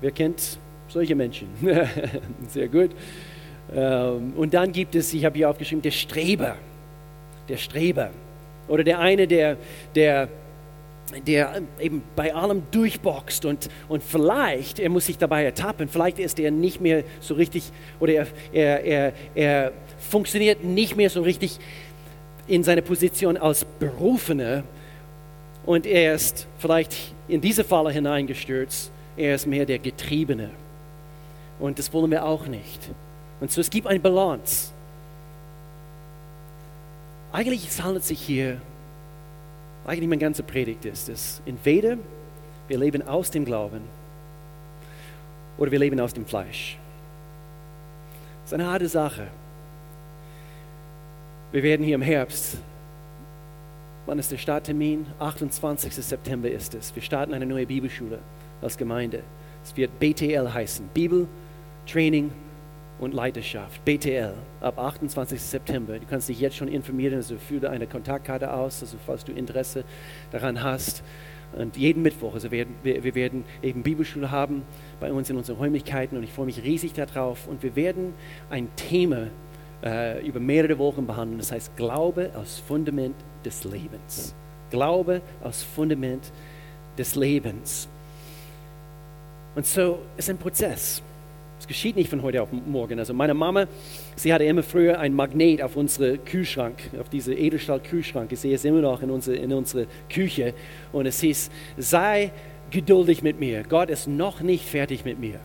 Wer 0.00 0.10
kennt 0.10 0.58
solche 0.88 1.14
Menschen? 1.14 1.48
Sehr 2.48 2.68
gut. 2.68 2.90
Ähm, 3.74 4.34
und 4.36 4.52
dann 4.52 4.70
gibt 4.72 4.94
es, 4.94 5.14
ich 5.14 5.24
habe 5.24 5.36
hier 5.36 5.48
aufgeschrieben, 5.48 5.80
der 5.80 5.92
Streber. 5.92 6.56
Der 7.48 7.56
Streber. 7.56 8.10
Oder 8.68 8.84
der 8.84 8.98
eine, 8.98 9.26
der, 9.26 9.56
der, 9.94 10.28
der 11.26 11.62
eben 11.78 12.02
bei 12.16 12.34
allem 12.34 12.62
durchboxt 12.70 13.44
und, 13.44 13.68
und 13.88 14.02
vielleicht, 14.02 14.78
er 14.78 14.88
muss 14.88 15.06
sich 15.06 15.18
dabei 15.18 15.44
ertappen, 15.44 15.88
vielleicht 15.88 16.18
ist 16.18 16.38
er 16.38 16.50
nicht 16.50 16.80
mehr 16.80 17.04
so 17.20 17.34
richtig, 17.34 17.70
oder 18.00 18.12
er, 18.12 18.26
er, 18.52 18.84
er, 18.84 19.12
er 19.34 19.72
funktioniert 19.98 20.64
nicht 20.64 20.96
mehr 20.96 21.10
so 21.10 21.22
richtig 21.22 21.58
in 22.46 22.64
seiner 22.64 22.82
Position 22.82 23.36
als 23.36 23.64
Berufener 23.64 24.64
und 25.64 25.86
er 25.86 26.14
ist 26.14 26.46
vielleicht 26.58 26.96
in 27.28 27.40
diese 27.40 27.64
Falle 27.64 27.90
hineingestürzt, 27.90 28.90
er 29.16 29.34
ist 29.34 29.46
mehr 29.46 29.66
der 29.66 29.78
Getriebene. 29.78 30.50
Und 31.58 31.78
das 31.78 31.92
wollen 31.92 32.10
wir 32.10 32.24
auch 32.24 32.46
nicht. 32.46 32.90
Und 33.40 33.50
so 33.50 33.60
es 33.60 33.70
gibt 33.70 33.86
eine 33.86 34.00
Balance. 34.00 34.72
Eigentlich 37.32 37.68
handelt 37.80 38.02
es 38.02 38.08
sich 38.08 38.20
hier, 38.20 38.60
eigentlich 39.86 40.08
meine 40.08 40.20
ganze 40.20 40.42
Predigt 40.42 40.84
ist 40.84 41.08
es, 41.08 41.42
entweder 41.44 41.96
wir 42.68 42.78
leben 42.78 43.02
aus 43.06 43.30
dem 43.30 43.44
Glauben 43.44 43.82
oder 45.58 45.70
wir 45.70 45.78
leben 45.78 45.98
aus 46.00 46.14
dem 46.14 46.24
Fleisch. 46.24 46.78
Das 48.42 48.52
ist 48.52 48.54
eine 48.54 48.66
harte 48.66 48.88
Sache. 48.88 49.26
Wir 51.50 51.62
werden 51.62 51.84
hier 51.84 51.96
im 51.96 52.02
Herbst, 52.02 52.56
wann 54.06 54.18
ist 54.18 54.32
der 54.32 54.38
Starttermin? 54.38 55.06
28. 55.18 55.94
September 55.94 56.50
ist 56.50 56.74
es. 56.74 56.94
Wir 56.94 57.02
starten 57.02 57.34
eine 57.34 57.46
neue 57.46 57.66
Bibelschule 57.66 58.18
als 58.62 58.76
Gemeinde. 58.76 59.22
Es 59.64 59.76
wird 59.76 59.98
BTL 60.00 60.52
heißen, 60.52 60.88
Bibel, 60.94 61.28
Training 61.86 62.30
und 63.02 63.14
Leiterschaft. 63.14 63.84
BTL 63.84 64.32
ab 64.60 64.78
28. 64.78 65.40
September. 65.40 65.98
Du 65.98 66.06
kannst 66.06 66.28
dich 66.28 66.38
jetzt 66.38 66.56
schon 66.56 66.68
informieren, 66.68 67.14
also 67.14 67.36
fülle 67.36 67.68
eine 67.68 67.88
Kontaktkarte 67.88 68.52
aus, 68.52 68.80
also 68.80 68.96
falls 69.04 69.24
du 69.24 69.32
Interesse 69.32 69.84
daran 70.30 70.62
hast. 70.62 71.02
Und 71.54 71.76
jeden 71.76 72.02
Mittwoch, 72.02 72.32
also 72.34 72.50
wir, 72.52 72.64
wir, 72.84 73.02
wir 73.02 73.14
werden 73.16 73.44
eben 73.60 73.82
Bibelschule 73.82 74.30
haben 74.30 74.62
bei 75.00 75.12
uns 75.12 75.28
in 75.28 75.36
unseren 75.36 75.56
Räumlichkeiten 75.56 76.16
und 76.16 76.22
ich 76.22 76.32
freue 76.32 76.46
mich 76.46 76.62
riesig 76.62 76.92
darauf. 76.92 77.48
Und 77.48 77.64
wir 77.64 77.74
werden 77.74 78.14
ein 78.48 78.68
Thema 78.76 79.26
äh, 79.84 80.24
über 80.24 80.38
mehrere 80.38 80.78
Wochen 80.78 81.04
behandeln, 81.04 81.38
das 81.38 81.50
heißt 81.50 81.76
Glaube 81.76 82.30
als 82.34 82.58
Fundament 82.60 83.16
des 83.44 83.64
Lebens. 83.64 84.32
Glaube 84.70 85.22
als 85.42 85.64
Fundament 85.64 86.32
des 86.96 87.16
Lebens. 87.16 87.88
Und 89.56 89.66
so 89.66 89.98
ist 90.16 90.30
ein 90.30 90.38
Prozess. 90.38 91.02
Es 91.62 91.68
geschieht 91.68 91.94
nicht 91.94 92.10
von 92.10 92.22
heute 92.22 92.42
auf 92.42 92.48
morgen. 92.50 92.98
Also 92.98 93.14
meine 93.14 93.34
Mama, 93.34 93.68
sie 94.16 94.34
hatte 94.34 94.42
immer 94.42 94.64
früher 94.64 94.98
ein 94.98 95.14
Magnet 95.14 95.62
auf 95.62 95.76
unsere 95.76 96.18
Kühlschrank, 96.18 96.74
auf 97.00 97.08
diese 97.08 97.34
Edelstahl-Kühlschrank. 97.34 98.32
Ich 98.32 98.40
sehe 98.40 98.56
es 98.56 98.64
immer 98.64 98.80
noch 98.80 99.00
in 99.00 99.10
unserer 99.10 99.36
in 99.36 99.52
unsere 99.52 99.86
Küche. 100.12 100.54
Und 100.92 101.06
es 101.06 101.20
hieß, 101.20 101.52
sei 101.78 102.32
geduldig 102.72 103.22
mit 103.22 103.38
mir. 103.38 103.62
Gott 103.62 103.90
ist 103.90 104.08
noch 104.08 104.40
nicht 104.40 104.64
fertig 104.64 105.04
mit 105.04 105.20
mir. 105.20 105.38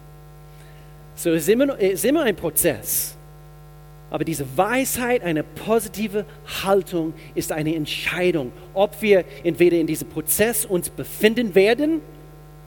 So 1.14 1.30
es 1.30 1.44
ist 1.44 1.50
immer, 1.50 1.78
ist 1.78 2.04
immer 2.04 2.24
ein 2.24 2.36
Prozess. 2.36 3.16
Aber 4.10 4.24
diese 4.24 4.48
Weisheit, 4.58 5.22
eine 5.22 5.44
positive 5.44 6.26
Haltung 6.64 7.14
ist 7.36 7.52
eine 7.52 7.76
Entscheidung, 7.76 8.52
ob 8.74 9.04
wir 9.04 9.24
entweder 9.44 9.78
in 9.78 9.86
diesem 9.86 10.10
Prozess 10.10 10.66
uns 10.66 10.90
befinden 10.90 11.54
werden 11.54 12.02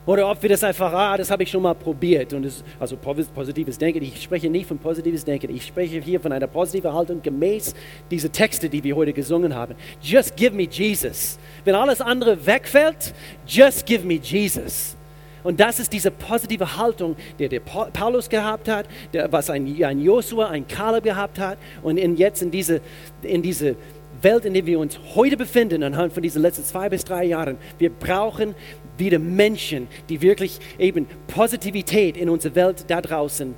oder 0.05 0.29
ob 0.29 0.41
wir 0.41 0.49
das 0.49 0.63
einfach, 0.63 0.91
ah, 0.93 1.15
das 1.15 1.29
habe 1.29 1.43
ich 1.43 1.51
schon 1.51 1.61
mal 1.61 1.75
probiert. 1.75 2.33
Und 2.33 2.45
es, 2.45 2.63
also 2.79 2.97
positives 2.97 3.77
Denken, 3.77 4.01
ich 4.01 4.23
spreche 4.23 4.49
nicht 4.49 4.67
von 4.67 4.79
positives 4.79 5.23
Denken, 5.23 5.53
ich 5.53 5.65
spreche 5.65 5.99
hier 6.01 6.19
von 6.19 6.31
einer 6.31 6.47
positiven 6.47 6.91
Haltung 6.91 7.21
gemäß 7.21 7.75
dieser 8.09 8.31
Texte, 8.31 8.67
die 8.67 8.83
wir 8.83 8.95
heute 8.95 9.13
gesungen 9.13 9.53
haben. 9.53 9.75
Just 10.01 10.35
give 10.35 10.55
me 10.55 10.63
Jesus. 10.63 11.37
Wenn 11.63 11.75
alles 11.75 12.01
andere 12.01 12.45
wegfällt, 12.45 13.13
just 13.45 13.85
give 13.85 14.05
me 14.05 14.15
Jesus. 14.15 14.97
Und 15.43 15.59
das 15.59 15.79
ist 15.79 15.91
diese 15.93 16.11
positive 16.11 16.77
Haltung, 16.77 17.15
die 17.39 17.47
der 17.47 17.59
Paulus 17.59 18.29
gehabt 18.29 18.67
hat, 18.67 18.87
der, 19.13 19.31
was 19.31 19.49
ein, 19.49 19.83
ein 19.83 19.99
Josua, 19.99 20.49
ein 20.49 20.67
Kaleb 20.67 21.03
gehabt 21.03 21.39
hat 21.39 21.57
und 21.81 21.97
in, 21.97 22.15
jetzt 22.15 22.41
in 22.41 22.51
diese, 22.51 22.81
in 23.23 23.41
diese 23.41 23.75
Welt, 24.21 24.45
in 24.45 24.53
der 24.53 24.65
wir 24.65 24.79
uns 24.79 24.99
heute 25.15 25.37
befinden, 25.37 25.83
anhand 25.83 26.13
von 26.13 26.21
diesen 26.21 26.41
letzten 26.41 26.63
zwei 26.63 26.89
bis 26.89 27.03
drei 27.03 27.25
Jahren. 27.25 27.57
Wir 27.79 27.89
brauchen 27.89 28.55
wieder 29.01 29.19
Menschen, 29.19 29.89
die 30.07 30.21
wirklich 30.21 30.59
eben 30.79 31.07
Positivität 31.27 32.15
in 32.15 32.29
unsere 32.29 32.55
Welt 32.55 32.85
da 32.87 33.01
draußen 33.01 33.53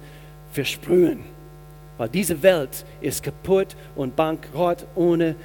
versprühen. 0.51 1.19
Weil 1.97 2.09
diese 2.09 2.41
Welt 2.41 2.85
ist 3.01 3.21
kaputt 3.21 3.75
und 3.95 4.15
bankrott 4.15 4.87
ohne 4.95 5.35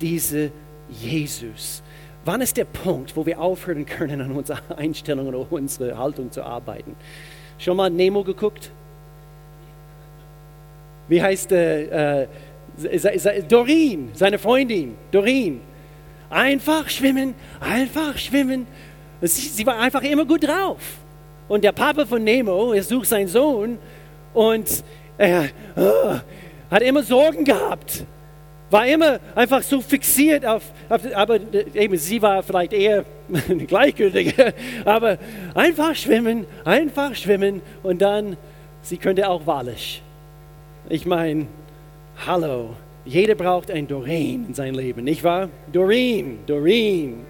diese 0.00 0.50
Jesus. 0.90 1.82
Wann 2.24 2.42
ist 2.42 2.58
der 2.58 2.66
Punkt, 2.66 3.16
wo 3.16 3.24
wir 3.24 3.40
aufhören 3.40 3.86
können, 3.86 4.20
an 4.20 4.32
unserer 4.32 4.76
Einstellung 4.76 5.28
oder 5.28 5.50
unserer 5.50 5.96
Haltung 5.96 6.30
zu 6.30 6.42
arbeiten? 6.42 6.94
Schon 7.58 7.76
mal 7.78 7.88
Nemo 7.88 8.22
geguckt? 8.22 8.70
Wie 11.08 11.22
heißt 11.22 11.52
äh, 11.52 12.22
äh, 12.22 13.42
Doreen, 13.48 14.10
seine 14.12 14.38
Freundin, 14.38 14.96
Doreen. 15.10 15.60
Einfach 16.30 16.88
schwimmen, 16.90 17.34
einfach 17.60 18.18
schwimmen. 18.18 18.66
Sie, 19.22 19.48
sie, 19.48 19.66
war 19.66 19.78
einfach 19.78 20.02
immer 20.02 20.24
gut 20.24 20.46
drauf. 20.46 20.78
Und 21.48 21.64
der 21.64 21.72
Papa 21.72 22.06
von 22.06 22.22
Nemo, 22.22 22.72
er 22.72 22.82
sucht 22.82 23.06
seinen 23.06 23.28
Sohn 23.28 23.78
und 24.34 24.84
er 25.16 25.48
oh, 25.76 26.14
hat 26.70 26.82
immer 26.82 27.02
Sorgen 27.02 27.44
gehabt. 27.44 28.04
War 28.70 28.86
immer 28.86 29.18
einfach 29.34 29.62
so 29.62 29.80
fixiert 29.80 30.44
auf, 30.44 30.62
auf 30.90 31.00
aber 31.14 31.40
eben 31.74 31.96
sie 31.96 32.20
war 32.20 32.42
vielleicht 32.42 32.74
eher 32.74 33.04
gleichgültig, 33.66 34.34
aber 34.84 35.18
einfach 35.54 35.94
schwimmen, 35.94 36.46
einfach 36.64 37.14
schwimmen 37.14 37.62
und 37.82 38.02
dann, 38.02 38.36
sie 38.82 38.98
könnte 38.98 39.28
auch 39.28 39.46
Walisch. 39.46 40.02
Ich 40.90 41.06
meine, 41.06 41.46
hallo, 42.26 42.76
jeder 43.06 43.34
braucht 43.34 43.70
ein 43.70 43.88
Doreen 43.88 44.46
in 44.48 44.54
seinem 44.54 44.74
Leben, 44.74 45.02
nicht 45.02 45.24
wahr? 45.24 45.48
Doreen, 45.72 46.40
Doreen. 46.46 47.24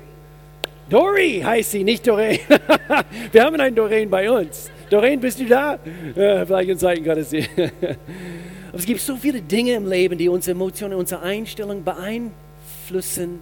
Dori 0.91 1.43
heißt 1.45 1.73
sie, 1.73 1.85
nicht 1.85 2.07
Doreen. 2.07 2.39
Wir 3.33 3.45
haben 3.45 3.61
einen 3.61 3.77
Doreen 3.77 4.09
bei 4.09 4.31
uns. 4.31 4.71
Doreen, 4.91 5.21
bist 5.21 5.39
du 5.39 5.47
da? 5.47 5.79
Ja, 6.15 6.47
vielleicht 6.47 6.71
in 6.71 6.79
Zeiten 6.79 7.05
Gottes. 7.05 7.33
Aber 8.69 8.79
es 8.79 8.87
gibt 8.87 9.01
so 9.01 9.17
viele 9.17 9.41
Dinge 9.41 9.73
im 9.73 9.87
Leben, 9.87 10.17
die 10.17 10.29
unsere 10.29 10.55
Emotionen, 10.55 10.95
unsere 10.95 11.23
Einstellung 11.23 11.85
beeinflussen 11.85 13.41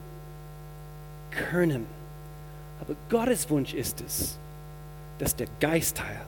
können. 1.31 1.87
Aber 2.81 2.95
Gottes 3.09 3.49
Wunsch 3.51 3.75
ist 3.75 4.03
es, 4.07 4.39
dass 5.19 5.35
der 5.35 5.47
Geistteil 5.61 6.21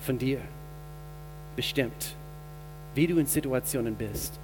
von 0.00 0.18
dir 0.18 0.38
bestimmt, 1.56 2.14
wie 2.94 3.06
du 3.06 3.18
in 3.18 3.26
Situationen 3.26 3.94
bist, 3.94 4.38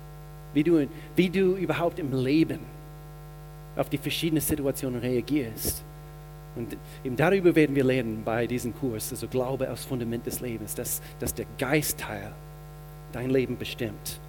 wie 0.53 0.65
du, 0.65 0.87
wie 1.17 1.31
du 1.31 1.55
überhaupt 1.57 1.99
im 1.99 2.13
Leben 2.13 2.61
auf 3.77 3.89
die 3.89 3.99
verschiedenen 3.99 4.41
Situationen 4.41 5.01
reagierst. 5.01 5.85
Und 6.57 6.77
eben 7.05 7.17
darüber 7.17 7.55
werden 7.55 7.77
wir 7.77 7.85
lernen 7.85 8.23
bei 8.25 8.47
diesem 8.47 8.75
Kurs, 8.75 9.11
also 9.13 9.29
Glaube 9.29 9.69
als 9.69 9.85
Fundament 9.85 10.27
des 10.27 10.41
Lebens, 10.41 10.75
dass, 10.75 11.01
dass 11.19 11.33
der 11.33 11.47
Geistteil 11.59 12.33
dein 13.13 13.31
Leben 13.31 13.57
bestimmt. 13.57 14.21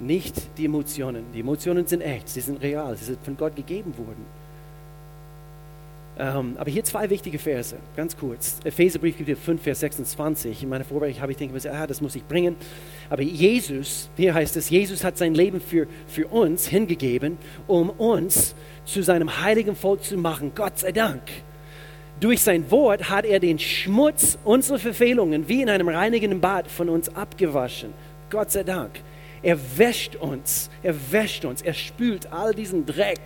Nicht 0.00 0.58
die 0.58 0.66
Emotionen. 0.66 1.24
Die 1.34 1.40
Emotionen 1.40 1.86
sind 1.86 2.00
echt, 2.00 2.28
sie 2.28 2.40
sind 2.40 2.62
real, 2.62 2.96
sie 2.96 3.04
sind 3.04 3.22
von 3.22 3.36
Gott 3.36 3.56
gegeben 3.56 3.96
worden. 3.98 4.24
Ähm, 6.18 6.54
aber 6.56 6.70
hier 6.70 6.82
zwei 6.82 7.10
wichtige 7.10 7.38
Verse, 7.38 7.76
ganz 7.94 8.16
kurz. 8.16 8.58
Epheserbrief 8.64 9.18
gibt 9.18 9.38
5, 9.38 9.62
Vers 9.62 9.80
26. 9.80 10.62
In 10.62 10.70
meiner 10.70 10.84
Vorbereitung 10.84 11.20
habe 11.20 11.32
ich 11.32 11.38
gedacht, 11.38 11.66
ah, 11.66 11.86
das 11.86 12.00
muss 12.00 12.16
ich 12.16 12.24
bringen. 12.26 12.56
Aber 13.10 13.20
Jesus, 13.20 14.08
hier 14.16 14.32
heißt 14.32 14.56
es, 14.56 14.70
Jesus 14.70 15.04
hat 15.04 15.18
sein 15.18 15.34
Leben 15.34 15.60
für, 15.60 15.86
für 16.06 16.26
uns 16.28 16.68
hingegeben, 16.68 17.36
um 17.66 17.90
uns 17.90 18.54
zu 18.86 19.02
seinem 19.02 19.42
heiligen 19.42 19.76
Volk 19.76 20.02
zu 20.02 20.16
machen. 20.16 20.52
Gott 20.54 20.78
sei 20.78 20.92
Dank. 20.92 21.22
Durch 22.18 22.40
sein 22.40 22.70
Wort 22.70 23.10
hat 23.10 23.26
er 23.26 23.40
den 23.40 23.58
Schmutz 23.58 24.38
unserer 24.42 24.78
Verfehlungen 24.78 25.48
wie 25.48 25.60
in 25.60 25.68
einem 25.68 25.88
reinigenden 25.88 26.40
Bad 26.40 26.70
von 26.70 26.88
uns 26.88 27.14
abgewaschen. 27.14 27.92
Gott 28.30 28.50
sei 28.50 28.62
Dank. 28.62 28.92
Er 29.42 29.58
wäscht 29.76 30.16
uns, 30.16 30.70
er 30.82 30.94
wäscht 31.12 31.44
uns, 31.44 31.60
er 31.60 31.74
spült 31.74 32.32
all 32.32 32.54
diesen 32.54 32.86
Dreck 32.86 33.20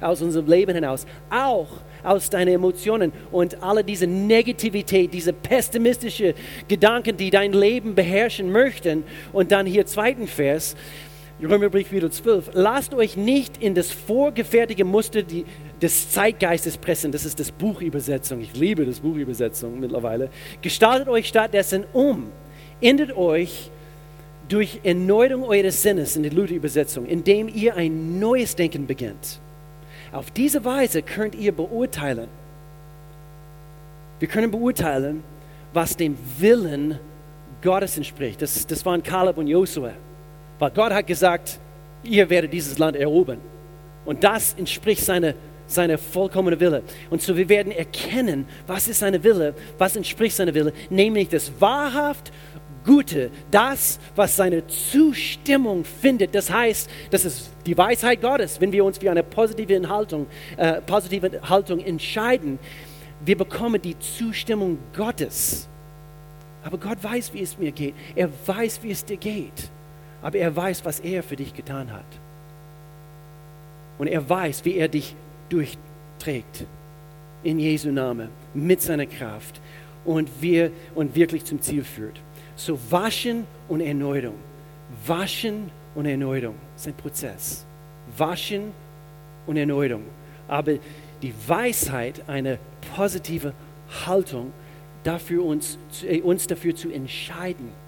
aus 0.00 0.22
unserem 0.22 0.46
Leben 0.46 0.74
hinaus, 0.74 1.06
auch 1.28 1.68
aus 2.04 2.30
deinen 2.30 2.54
Emotionen 2.54 3.12
und 3.32 3.62
alle 3.62 3.82
diese 3.82 4.06
Negativität, 4.06 5.12
diese 5.12 5.32
pessimistische 5.32 6.34
Gedanken, 6.68 7.16
die 7.16 7.30
dein 7.30 7.52
Leben 7.52 7.94
beherrschen 7.94 8.52
möchten. 8.52 9.02
Und 9.32 9.50
dann 9.50 9.66
hier 9.66 9.86
zweiten 9.86 10.28
Vers, 10.28 10.76
Römerbrief 11.42 11.88
Kapitel 11.88 12.10
12, 12.10 12.50
lasst 12.54 12.94
euch 12.94 13.18
nicht 13.18 13.62
in 13.62 13.74
das 13.74 13.90
vorgefertigte 13.90 14.84
Muster 14.84 15.22
des 15.82 16.10
Zeitgeistes 16.10 16.78
pressen. 16.78 17.12
Das 17.12 17.26
ist 17.26 17.38
das 17.38 17.52
Buchübersetzung. 17.52 18.40
Ich 18.40 18.54
liebe 18.54 18.86
das 18.86 19.00
Buchübersetzung 19.00 19.78
mittlerweile. 19.78 20.30
Gestaltet 20.62 21.08
euch 21.08 21.28
stattdessen 21.28 21.84
um. 21.92 22.32
Ändert 22.80 23.14
euch 23.14 23.70
durch 24.48 24.80
Erneuerung 24.82 25.44
eures 25.44 25.82
Sinnes 25.82 26.16
in 26.16 26.22
der 26.22 26.32
Luther-Übersetzung, 26.32 27.04
indem 27.04 27.48
ihr 27.48 27.76
ein 27.76 28.18
neues 28.18 28.56
Denken 28.56 28.86
beginnt. 28.86 29.38
Auf 30.12 30.30
diese 30.30 30.64
Weise 30.64 31.02
könnt 31.02 31.34
ihr 31.34 31.52
beurteilen. 31.52 32.28
Wir 34.20 34.28
können 34.28 34.50
beurteilen, 34.50 35.22
was 35.74 35.98
dem 35.98 36.16
Willen 36.38 36.98
Gottes 37.60 37.98
entspricht. 37.98 38.40
Das, 38.40 38.66
das 38.66 38.86
waren 38.86 39.02
Kaleb 39.02 39.36
und 39.36 39.48
Josua. 39.48 39.92
Weil 40.58 40.70
Gott 40.70 40.92
hat 40.92 41.06
gesagt, 41.06 41.58
ihr 42.02 42.28
werdet 42.30 42.52
dieses 42.52 42.78
Land 42.78 42.96
erobern. 42.96 43.40
Und 44.04 44.22
das 44.22 44.54
entspricht 44.54 45.04
seiner 45.04 45.34
seine 45.68 45.98
vollkommene 45.98 46.58
Wille. 46.60 46.82
Und 47.10 47.22
so 47.22 47.36
wir 47.36 47.48
werden 47.48 47.72
erkennen, 47.72 48.46
was 48.66 48.88
ist 48.88 49.00
seine 49.00 49.22
Wille, 49.24 49.54
was 49.78 49.96
entspricht 49.96 50.36
seiner 50.36 50.54
Wille, 50.54 50.72
nämlich 50.90 51.28
das 51.28 51.50
wahrhaft 51.58 52.32
Gute, 52.84 53.32
das, 53.50 53.98
was 54.14 54.36
seine 54.36 54.64
Zustimmung 54.68 55.84
findet. 55.84 56.36
Das 56.36 56.52
heißt, 56.52 56.88
das 57.10 57.24
ist 57.24 57.50
die 57.66 57.76
Weisheit 57.76 58.22
Gottes, 58.22 58.60
wenn 58.60 58.70
wir 58.70 58.84
uns 58.84 58.98
für 58.98 59.10
eine 59.10 59.24
positive 59.24 59.88
Haltung, 59.88 60.26
äh, 60.56 60.80
positive 60.82 61.32
Haltung 61.42 61.80
entscheiden. 61.80 62.60
Wir 63.24 63.36
bekommen 63.36 63.82
die 63.82 63.98
Zustimmung 63.98 64.78
Gottes. 64.96 65.68
Aber 66.62 66.78
Gott 66.78 67.02
weiß, 67.02 67.34
wie 67.34 67.42
es 67.42 67.58
mir 67.58 67.72
geht. 67.72 67.94
Er 68.14 68.28
weiß, 68.46 68.80
wie 68.84 68.92
es 68.92 69.04
dir 69.04 69.16
geht. 69.16 69.68
Aber 70.26 70.38
er 70.38 70.56
weiß, 70.56 70.84
was 70.84 70.98
er 70.98 71.22
für 71.22 71.36
dich 71.36 71.54
getan 71.54 71.92
hat. 71.92 72.04
Und 73.96 74.08
er 74.08 74.28
weiß, 74.28 74.64
wie 74.64 74.74
er 74.74 74.88
dich 74.88 75.14
durchträgt. 75.50 76.66
In 77.44 77.60
Jesu 77.60 77.92
Namen, 77.92 78.30
mit 78.52 78.82
seiner 78.82 79.06
Kraft. 79.06 79.60
Und, 80.04 80.28
wir, 80.40 80.72
und 80.96 81.14
wirklich 81.14 81.44
zum 81.44 81.62
Ziel 81.62 81.84
führt. 81.84 82.20
So 82.56 82.76
Waschen 82.90 83.46
und 83.68 83.80
Erneuerung. 83.80 84.34
Waschen 85.06 85.70
und 85.94 86.06
Erneuerung 86.06 86.56
ist 86.74 86.88
ein 86.88 86.94
Prozess. 86.94 87.64
Waschen 88.16 88.72
und 89.46 89.56
Erneuerung. 89.56 90.02
Aber 90.48 90.72
die 91.22 91.34
Weisheit, 91.46 92.28
eine 92.28 92.58
positive 92.96 93.52
Haltung, 94.04 94.52
dafür 95.04 95.44
uns, 95.44 95.78
äh, 96.04 96.20
uns 96.20 96.48
dafür 96.48 96.74
zu 96.74 96.90
entscheiden. 96.90 97.85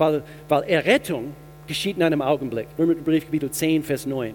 Weil, 0.00 0.22
weil 0.48 0.62
Errettung 0.62 1.34
geschieht 1.66 1.98
in 1.98 2.02
einem 2.02 2.22
Augenblick. 2.22 2.66
Römerbrief 2.78 3.26
Kapitel 3.26 3.50
10, 3.50 3.82
Vers 3.82 4.06
9. 4.06 4.34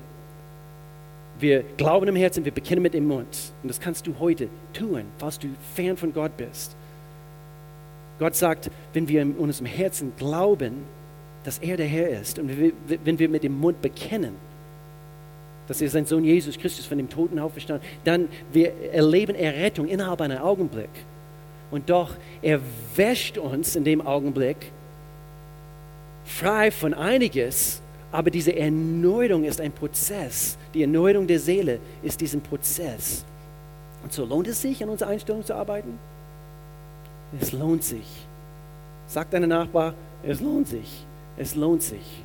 Wir 1.40 1.64
glauben 1.76 2.08
im 2.08 2.16
Herzen, 2.16 2.46
wir 2.46 2.52
bekennen 2.52 2.84
mit 2.84 2.94
dem 2.94 3.08
Mund. 3.08 3.52
Und 3.64 3.70
das 3.70 3.80
kannst 3.80 4.06
du 4.06 4.14
heute 4.20 4.48
tun, 4.74 5.02
falls 5.18 5.40
du 5.40 5.48
fern 5.74 5.98
von 5.98 6.14
Gott 6.14 6.38
bist. 6.38 6.76
Gott 8.20 8.36
sagt, 8.36 8.70
wenn 8.94 9.08
wir 9.08 9.24
in 9.24 9.34
unserem 9.34 9.66
Herzen 9.66 10.14
glauben, 10.18 10.84
dass 11.44 11.58
er 11.58 11.78
der 11.78 11.88
Herr 11.88 12.10
ist 12.10 12.38
und 12.38 12.52
wenn 13.04 13.18
wir 13.20 13.28
mit 13.28 13.44
dem 13.44 13.60
Mund 13.60 13.82
bekennen, 13.82 14.36
dass 15.68 15.82
er 15.82 15.90
sein 15.90 16.06
Sohn 16.06 16.24
Jesus 16.24 16.60
Christus 16.60 16.86
von 16.86 17.00
dem 17.00 17.10
Toten 17.10 17.40
auferstanden, 17.40 17.86
dann 18.04 18.30
wir 18.54 18.72
erleben 18.94 19.36
Errettung 19.36 19.88
innerhalb 19.88 20.22
einer 20.22 20.46
Augenblick. 20.46 20.90
Und 21.72 21.90
doch, 21.90 22.12
er 22.44 22.60
wäscht 22.96 23.40
uns 23.40 23.76
in 23.76 23.84
dem 23.84 24.06
Augenblick 24.06 24.72
frei 26.26 26.72
von 26.72 26.94
einiges, 26.94 27.82
aber 28.12 28.32
diese 28.32 28.56
Erneuerung 28.56 29.44
ist 29.44 29.62
ein 29.62 29.72
Prozess. 29.72 30.58
Die 30.74 30.82
Erneuerung 30.82 31.28
der 31.28 31.40
Seele 31.40 31.80
ist 32.02 32.20
diesen 32.20 32.42
Prozess. 32.42 33.24
Und 34.04 34.14
so 34.14 34.26
lohnt 34.26 34.48
es 34.48 34.62
sich, 34.62 34.84
an 34.84 34.90
unserer 34.90 35.10
Einstellung 35.10 35.44
zu 35.44 35.54
arbeiten? 35.54 35.98
Es 37.40 37.52
lohnt 37.52 37.84
sich. 37.84 38.06
Sag 39.08 39.30
deinem 39.32 39.50
Nachbar, 39.50 39.94
es 40.24 40.40
lohnt 40.42 40.68
sich. 40.68 41.06
Es 41.38 41.56
lohnt 41.56 41.84
sich. 41.84 42.24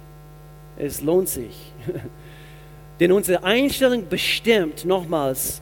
Es 0.78 1.02
lohnt 1.02 1.28
sich. 1.28 1.72
Denn 3.00 3.12
unsere 3.12 3.42
Einstellung 3.42 4.08
bestimmt 4.08 4.84
nochmals, 4.84 5.60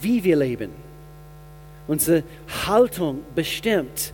wie 0.00 0.22
wir 0.22 0.36
leben. 0.36 0.70
Unsere 1.88 2.22
Haltung 2.66 3.20
bestimmt, 3.34 4.12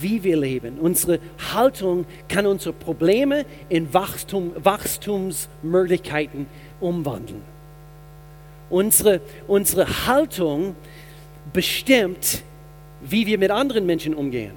wie 0.00 0.22
wir 0.22 0.36
leben. 0.36 0.78
Unsere 0.78 1.18
Haltung 1.52 2.06
kann 2.28 2.46
unsere 2.46 2.72
Probleme 2.72 3.44
in 3.68 3.92
Wachstum, 3.92 4.52
Wachstumsmöglichkeiten 4.56 6.46
umwandeln. 6.80 7.42
Unsere, 8.70 9.20
unsere 9.48 10.06
Haltung 10.06 10.76
bestimmt, 11.52 12.42
wie 13.00 13.26
wir 13.26 13.38
mit 13.38 13.50
anderen 13.50 13.84
Menschen 13.84 14.14
umgehen. 14.14 14.52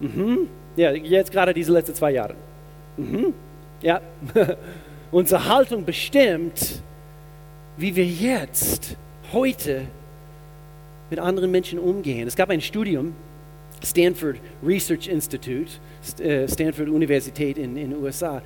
Mhm. 0.00 0.48
Ja, 0.76 0.90
jetzt 0.92 1.30
gerade 1.30 1.52
diese 1.52 1.72
letzten 1.72 1.94
zwei 1.94 2.12
Jahre. 2.12 2.34
Mhm. 2.96 3.34
Ja, 3.82 4.00
unsere 5.12 5.48
Haltung 5.48 5.84
bestimmt, 5.84 6.82
wie 7.76 7.94
wir 7.94 8.06
jetzt, 8.06 8.96
heute 9.32 9.82
mit 11.10 11.18
anderen 11.18 11.50
Menschen 11.50 11.78
umgehen. 11.78 12.26
Es 12.26 12.36
gab 12.36 12.50
ein 12.50 12.60
Studium, 12.60 13.14
Stanford 13.84 14.36
Research 14.64 15.08
Institute, 15.08 15.70
äh, 16.18 16.46
Stanford 16.48 16.88
Universität 16.88 17.58
in 17.58 17.74
den 17.74 17.96
USA, 17.96 18.42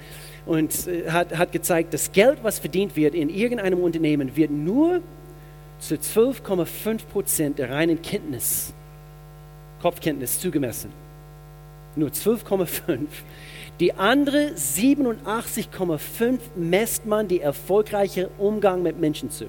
und 0.46 0.86
äh, 0.86 1.10
hat, 1.10 1.36
hat 1.36 1.52
gezeigt, 1.52 1.92
das 1.92 2.10
Geld, 2.12 2.38
was 2.42 2.58
verdient 2.58 2.96
wird 2.96 3.14
in 3.14 3.28
irgendeinem 3.28 3.80
Unternehmen, 3.80 4.34
wird 4.36 4.50
nur 4.50 5.02
zu 5.78 5.96
12,5 5.96 7.06
Prozent 7.06 7.58
der 7.58 7.70
reinen 7.70 8.00
Kenntnis, 8.00 8.72
Kopfkenntnis 9.82 10.40
zugemessen. 10.40 10.90
Nur 11.96 12.10
12,5. 12.10 12.98
Die 13.80 13.92
andere 13.92 14.52
87,5 14.54 16.38
messt 16.56 17.06
man 17.06 17.28
die 17.28 17.40
erfolgreiche 17.40 18.30
Umgang 18.38 18.82
mit 18.82 18.98
Menschen 18.98 19.30
zu. 19.30 19.46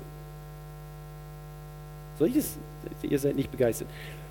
Soll 2.19 2.29
ich 2.29 2.35
das? 2.35 2.57
Ihr 3.03 3.19
seid 3.19 3.35
nicht 3.35 3.51
begeistert. 3.51 3.87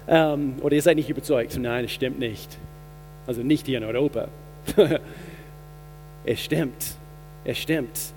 Ähm, 0.08 0.56
oder 0.62 0.74
ihr 0.74 0.82
seid 0.82 0.96
nicht 0.96 1.10
überzeugt. 1.10 1.58
Nein, 1.58 1.84
es 1.84 1.92
stimmt 1.92 2.18
nicht. 2.18 2.58
Also 3.26 3.42
nicht 3.42 3.66
hier 3.66 3.78
in 3.78 3.84
Europa. 3.84 4.28
es 6.24 6.40
stimmt. 6.40 6.96
Es 7.44 7.58
stimmt. 7.58 8.12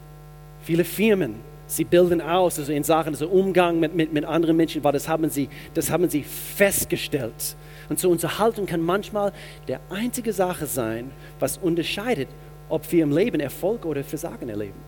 Viele 0.62 0.84
Firmen 0.84 1.36
Sie 1.70 1.84
bilden 1.84 2.20
aus, 2.20 2.58
also 2.58 2.74
in 2.74 2.84
Sachen 2.84 3.14
also 3.14 3.28
Umgang 3.28 3.80
mit, 3.80 3.94
mit, 3.94 4.12
mit 4.12 4.26
anderen 4.26 4.58
Menschen, 4.58 4.84
weil 4.84 4.92
das 4.92 5.08
haben, 5.08 5.30
sie, 5.30 5.50
das 5.76 5.92
haben 5.92 6.10
sie 6.10 6.24
festgestellt. 6.24 7.56
Und 7.90 8.00
so 8.00 8.10
unsere 8.10 8.40
Haltung 8.40 8.66
kann 8.66 8.82
manchmal 8.82 9.32
der 9.68 9.80
einzige 9.92 10.34
Sache 10.34 10.66
sein, 10.66 11.12
was 11.40 11.60
unterscheidet, 11.60 12.28
ob 12.70 12.92
wir 12.92 13.04
im 13.04 13.16
Leben 13.16 13.40
Erfolg 13.40 13.86
oder 13.86 14.04
Versagen 14.04 14.50
erleben. 14.50 14.80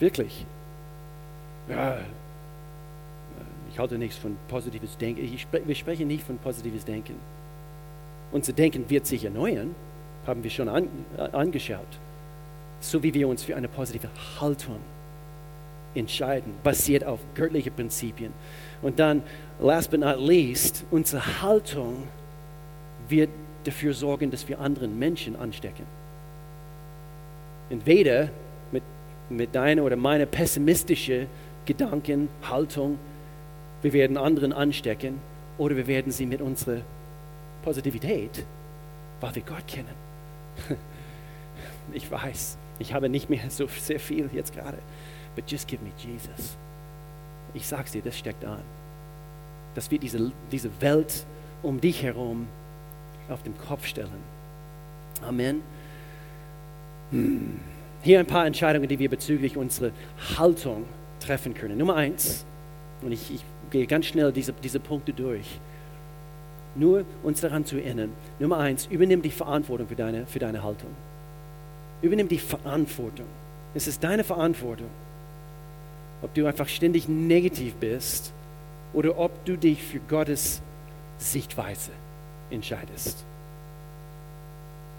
Wirklich. 0.00 0.44
Ja, 1.68 1.98
ich 3.74 3.78
halte 3.80 3.98
nichts 3.98 4.16
von 4.16 4.36
positives 4.46 4.96
Denken. 4.96 5.24
Ich, 5.24 5.48
wir 5.50 5.74
sprechen 5.74 6.06
nicht 6.06 6.22
von 6.22 6.38
positives 6.38 6.84
Denken. 6.84 7.16
Unser 8.30 8.52
Denken 8.52 8.88
wird 8.88 9.04
sich 9.04 9.24
erneuern, 9.24 9.74
haben 10.28 10.44
wir 10.44 10.50
schon 10.50 10.68
an, 10.68 10.88
äh, 11.18 11.22
angeschaut. 11.32 11.98
So 12.78 13.02
wie 13.02 13.12
wir 13.12 13.26
uns 13.26 13.42
für 13.42 13.56
eine 13.56 13.66
positive 13.66 14.08
Haltung 14.40 14.78
entscheiden, 15.96 16.54
basiert 16.62 17.02
auf 17.02 17.18
göttlichen 17.34 17.72
Prinzipien. 17.72 18.32
Und 18.80 19.00
dann, 19.00 19.24
last 19.58 19.90
but 19.90 19.98
not 19.98 20.20
least, 20.20 20.84
unsere 20.92 21.42
Haltung 21.42 22.04
wird 23.08 23.30
dafür 23.64 23.92
sorgen, 23.92 24.30
dass 24.30 24.48
wir 24.48 24.60
anderen 24.60 24.96
Menschen 25.00 25.34
anstecken. 25.34 25.84
Entweder 27.70 28.28
mit, 28.70 28.84
mit 29.30 29.52
deiner 29.52 29.82
oder 29.82 29.96
meiner 29.96 30.26
pessimistischen 30.26 31.26
Gedanken, 31.66 32.28
Haltung, 32.48 33.00
wir 33.84 33.92
werden 33.92 34.16
anderen 34.16 34.54
anstecken, 34.54 35.20
oder 35.58 35.76
wir 35.76 35.86
werden 35.86 36.10
sie 36.10 36.24
mit 36.24 36.40
unserer 36.40 36.80
Positivität, 37.62 38.44
weil 39.20 39.34
wir 39.34 39.42
Gott 39.42 39.66
kennen. 39.66 39.94
Ich 41.92 42.10
weiß, 42.10 42.56
ich 42.78 42.94
habe 42.94 43.10
nicht 43.10 43.28
mehr 43.28 43.50
so 43.50 43.66
sehr 43.66 44.00
viel 44.00 44.30
jetzt 44.32 44.54
gerade. 44.54 44.78
But 45.36 45.50
just 45.50 45.68
give 45.68 45.84
me 45.84 45.90
Jesus. 45.98 46.56
ich 47.52 47.66
sag's 47.66 47.92
dir, 47.92 48.00
das 48.00 48.18
steckt 48.18 48.42
an. 48.42 48.62
Das 49.74 49.90
wird 49.90 50.02
diese, 50.02 50.32
diese 50.50 50.70
Welt 50.80 51.26
um 51.62 51.78
dich 51.78 52.02
herum 52.02 52.48
auf 53.28 53.42
den 53.42 53.56
Kopf 53.58 53.86
stellen. 53.86 54.08
Amen. 55.20 55.60
Hm. 57.10 57.60
Hier 58.02 58.18
ein 58.18 58.26
paar 58.26 58.46
Entscheidungen, 58.46 58.88
die 58.88 58.98
wir 58.98 59.10
bezüglich 59.10 59.58
unserer 59.58 59.90
Haltung 60.38 60.86
treffen 61.20 61.52
können. 61.52 61.76
Nummer 61.76 61.96
eins, 61.96 62.46
und 63.02 63.12
ich, 63.12 63.34
ich 63.34 63.44
gehe 63.74 63.88
ganz 63.88 64.06
schnell 64.06 64.30
diese, 64.30 64.52
diese 64.52 64.78
Punkte 64.78 65.12
durch. 65.12 65.58
Nur 66.76 67.04
uns 67.24 67.40
daran 67.40 67.64
zu 67.64 67.76
erinnern. 67.76 68.12
Nummer 68.38 68.58
eins, 68.58 68.86
übernimm 68.86 69.20
die 69.20 69.32
Verantwortung 69.32 69.88
für 69.88 69.96
deine, 69.96 70.26
für 70.26 70.38
deine 70.38 70.62
Haltung. 70.62 70.90
Übernimm 72.00 72.28
die 72.28 72.38
Verantwortung. 72.38 73.26
Es 73.74 73.88
ist 73.88 74.04
deine 74.04 74.22
Verantwortung. 74.22 74.86
Ob 76.22 76.32
du 76.34 76.46
einfach 76.46 76.68
ständig 76.68 77.08
negativ 77.08 77.74
bist 77.74 78.32
oder 78.92 79.18
ob 79.18 79.44
du 79.44 79.56
dich 79.56 79.82
für 79.82 79.98
Gottes 79.98 80.62
Sichtweise 81.18 81.90
entscheidest. 82.50 83.24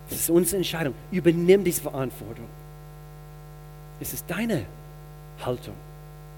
Es 0.10 0.20
ist 0.20 0.30
unsere 0.30 0.58
Entscheidung. 0.58 0.96
Übernimm 1.12 1.64
diese 1.64 1.82
Verantwortung. 1.82 2.48
Es 4.02 4.12
ist 4.12 4.26
deine 4.28 4.66
Haltung, 5.46 5.76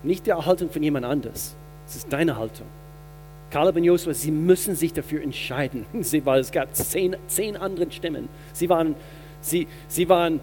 nicht 0.03 0.27
die 0.27 0.33
Haltung 0.33 0.69
von 0.69 0.83
jemand 0.83 1.03
anders. 1.03 1.55
Es 1.87 1.95
ist 1.95 2.11
deine 2.11 2.37
Haltung. 2.37 2.67
Kaleb 3.49 3.77
und 3.77 3.83
Josua, 3.85 4.13
sie 4.13 4.31
müssen 4.31 4.75
sich 4.75 4.91
dafür 4.91 5.21
entscheiden, 5.21 5.85
sie, 6.01 6.25
weil 6.25 6.41
es 6.41 6.51
gab 6.51 6.75
zehn, 6.75 7.15
zehn 7.27 7.55
andere 7.55 7.89
Stimmen. 7.91 8.27
Sie 8.53 8.67
waren, 8.67 8.95
sie, 9.39 9.67
sie 9.87 10.09
waren, 10.09 10.41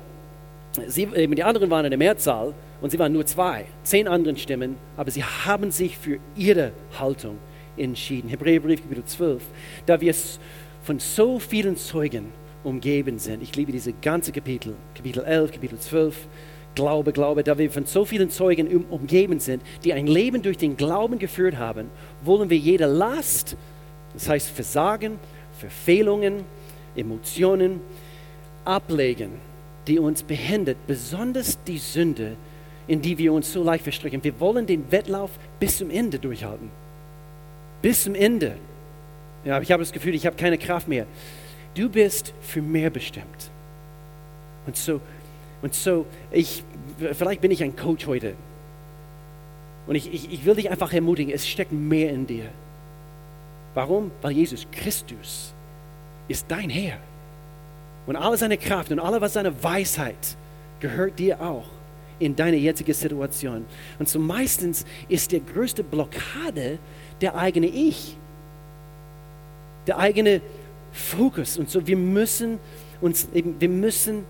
sie, 0.87 1.07
die 1.07 1.43
anderen 1.43 1.71
waren 1.71 1.85
in 1.85 1.91
der 1.91 1.99
Mehrzahl 1.99 2.55
und 2.81 2.91
sie 2.91 2.99
waren 2.99 3.13
nur 3.13 3.27
zwei, 3.27 3.67
zehn 3.83 4.09
andere 4.09 4.37
Stimmen, 4.37 4.77
aber 4.97 5.11
sie 5.11 5.23
haben 5.23 5.71
sich 5.71 5.99
für 5.99 6.19
ihre 6.35 6.73
Haltung 6.99 7.39
entschieden. 7.77 8.31
Hebräerbrief 8.31 8.83
Kapitel 8.83 9.05
12, 9.05 9.43
da 9.85 10.01
wir 10.01 10.15
von 10.83 10.99
so 10.99 11.39
vielen 11.39 11.77
Zeugen 11.77 12.33
umgeben 12.63 13.19
sind. 13.19 13.43
Ich 13.43 13.55
liebe 13.55 13.73
diese 13.73 13.93
ganze 13.93 14.33
Kapitel, 14.33 14.75
Kapitel 14.95 15.25
11, 15.25 15.53
Kapitel 15.53 15.79
12, 15.79 16.27
Glaube, 16.75 17.13
Glaube, 17.13 17.45
da 17.45 17.59
wir 17.59 17.71
von 17.71 17.87
so 17.87 18.05
vielen 18.05 18.31
Zeugen 18.31 18.69
um, 18.69 18.85
umgeben 18.91 19.41
sind, 19.41 19.63
die 19.85 19.93
ein 19.93 20.07
Leben 20.07 20.43
durch 20.43 20.59
den 20.59 20.77
Glauben 20.77 21.19
geführt 21.19 21.57
haben, 21.57 21.91
wollen 22.23 22.51
wir 22.51 22.57
jede 22.57 22.87
Last, 22.87 23.57
das 24.13 24.29
heißt 24.29 24.51
Versagen, 24.51 25.19
Verfehlungen, 25.59 26.45
Emotionen, 26.97 27.81
ablegen, 28.65 29.31
die 29.87 29.99
uns 29.99 30.23
behindert, 30.23 30.79
besonders 30.87 31.63
die 31.65 31.79
Sünde, 31.79 32.37
in 32.87 33.01
die 33.03 33.19
wir 33.19 33.33
uns 33.33 33.53
so 33.53 33.63
leicht 33.63 33.85
verstricken. 33.85 34.23
Wir 34.23 34.39
wollen 34.41 34.67
den 34.67 34.91
Wettlauf 34.91 35.31
bis 35.59 35.79
zum 35.79 35.91
Ende 35.91 36.19
durchhalten. 36.19 36.71
Bis 37.83 38.05
zum 38.05 38.15
Ende. 38.15 38.57
Ja, 39.45 39.61
ich 39.61 39.71
habe 39.71 39.83
das 39.83 39.93
Gefühl, 39.93 40.15
ich 40.15 40.27
habe 40.27 40.37
keine 40.37 40.59
Kraft 40.59 40.89
mehr. 40.89 41.07
Du 41.75 41.89
bist 41.89 42.33
für 42.41 42.63
mehr 42.63 42.91
bestimmt. 42.91 43.51
Und 44.67 44.77
so 44.77 45.01
und 45.65 45.73
so, 45.75 46.05
ich, 46.31 46.63
vielleicht 46.99 47.41
bin 47.41 47.51
ich 47.51 47.63
ein 47.63 47.75
Coach 47.75 48.07
heute. 48.07 48.35
Und 49.87 49.95
ich, 49.95 50.13
ich, 50.13 50.31
ich 50.31 50.45
will 50.45 50.57
dich 50.57 50.69
einfach 50.69 50.93
ermutigen, 50.93 51.33
es 51.33 51.49
steckt 51.49 51.73
mehr 51.73 52.11
in 52.11 52.27
dir. 52.27 52.51
Warum? 53.73 54.11
Weil 54.21 54.33
Jesus 54.33 54.67
Christus 54.71 55.55
ist 56.29 56.45
dein 56.49 56.69
Herr. 56.69 56.99
Und 58.07 58.17
alle 58.17 58.37
seine 58.37 58.59
Kraft 58.59 58.93
und 58.93 58.99
alle 58.99 59.27
seine 59.31 59.65
Weisheit 59.65 60.37
gehört 60.81 61.19
dir 61.19 61.41
auch 61.41 61.65
in 62.19 62.37
deine 62.37 62.59
jetzige 62.59 62.93
Situation. 62.93 63.65
Und 63.99 64.07
so 64.07 64.19
meistens 64.19 64.85
ist 65.09 65.33
die 65.33 65.43
größte 65.43 65.83
Blockade 65.83 66.79
der 67.23 67.37
eigene 67.37 67.69
Ich, 67.69 68.19
der 69.87 69.97
eigene 69.97 70.43
Fokus. 70.93 71.57
Und 71.57 71.71
so 71.71 71.87
wir 71.87 71.97
müssen 71.97 72.59
uns 73.01 73.29
eben, 73.33 73.59
wir 73.59 73.71
müssen 73.71 74.27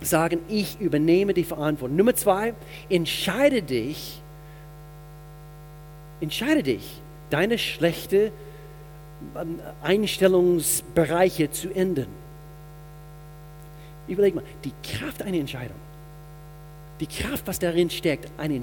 sagen, 0.00 0.40
ich 0.48 0.80
übernehme 0.80 1.34
die 1.34 1.44
Verantwortung. 1.44 1.96
Nummer 1.96 2.14
zwei, 2.14 2.54
entscheide 2.88 3.62
dich, 3.62 4.20
entscheide 6.20 6.62
dich, 6.62 7.00
deine 7.28 7.58
schlechte 7.58 8.32
ähm, 9.36 9.60
Einstellungsbereiche 9.82 11.50
zu 11.50 11.70
ändern. 11.74 12.08
Überleg 14.08 14.34
mal, 14.34 14.44
die 14.64 14.72
Kraft 14.82 15.22
einer 15.22 15.36
Entscheidung, 15.36 15.76
die 16.98 17.06
Kraft, 17.06 17.46
was 17.46 17.58
darin 17.58 17.90
steckt, 17.90 18.30
eine, 18.38 18.60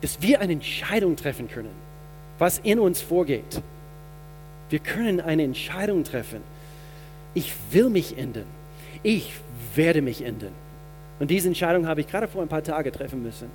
dass 0.00 0.20
wir 0.20 0.40
eine 0.40 0.54
Entscheidung 0.54 1.16
treffen 1.16 1.48
können, 1.48 1.70
was 2.38 2.58
in 2.58 2.78
uns 2.80 3.00
vorgeht. 3.00 3.62
Wir 4.70 4.78
können 4.78 5.20
eine 5.20 5.44
Entscheidung 5.44 6.04
treffen. 6.04 6.40
Ich 7.34 7.52
will 7.70 7.90
mich 7.90 8.18
ändern. 8.18 8.46
Ich 9.04 9.34
werde 9.74 10.00
mich 10.00 10.24
ändern. 10.24 10.52
Und 11.20 11.30
diese 11.30 11.46
Entscheidung 11.46 11.86
habe 11.86 12.00
ich 12.00 12.08
gerade 12.08 12.26
vor 12.26 12.42
ein 12.42 12.48
paar 12.48 12.62
Tagen 12.62 12.90
treffen 12.90 13.22
müssen. 13.22 13.48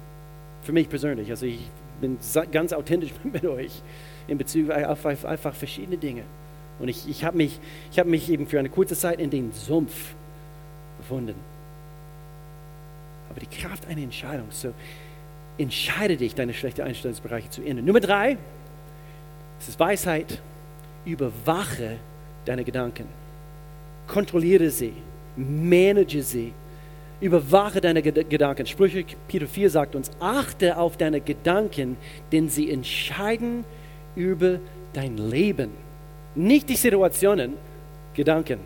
Für 0.61 0.71
mich 0.71 0.87
persönlich. 0.87 1.29
Also 1.31 1.47
ich 1.47 1.59
bin 1.99 2.17
ganz 2.51 2.71
authentisch 2.71 3.11
mit 3.23 3.43
euch 3.43 3.81
in 4.27 4.37
Bezug 4.37 4.69
auf 4.69 5.05
einfach 5.05 5.55
verschiedene 5.55 5.97
Dinge. 5.97 6.21
Und 6.77 6.87
ich, 6.87 7.09
ich 7.09 7.25
habe 7.25 7.35
mich, 7.35 7.59
hab 7.97 8.05
mich 8.05 8.29
eben 8.29 8.47
für 8.47 8.59
eine 8.59 8.69
kurze 8.69 8.95
Zeit 8.95 9.19
in 9.19 9.31
den 9.31 9.51
Sumpf 9.51 10.13
befunden. 10.99 11.35
Aber 13.29 13.39
die 13.39 13.47
Kraft 13.47 13.87
einer 13.87 14.01
Entscheidung, 14.01 14.47
so 14.51 14.71
entscheide 15.57 16.15
dich, 16.15 16.35
deine 16.35 16.53
schlechten 16.53 16.81
Einstellungsbereiche 16.81 17.49
zu 17.49 17.63
ändern. 17.63 17.85
Nummer 17.85 17.99
drei, 17.99 18.37
es 19.59 19.69
ist 19.69 19.79
Weisheit, 19.79 20.39
überwache 21.05 21.97
deine 22.45 22.63
Gedanken. 22.63 23.05
Kontrolliere 24.07 24.69
sie 24.69 24.93
manage 25.39 26.21
sie. 26.21 26.53
Überwache 27.21 27.81
deine 27.81 28.01
Gedanken. 28.01 28.65
Sprüche 28.65 29.03
Peter 29.27 29.47
4 29.47 29.69
sagt 29.69 29.95
uns, 29.95 30.11
achte 30.19 30.77
auf 30.77 30.97
deine 30.97 31.19
Gedanken, 31.21 31.97
denn 32.31 32.49
sie 32.49 32.71
entscheiden 32.71 33.65
über 34.15 34.59
dein 34.93 35.17
Leben. 35.17 35.71
Nicht 36.35 36.69
die 36.69 36.75
Situationen, 36.75 37.53
Gedanken. 38.13 38.59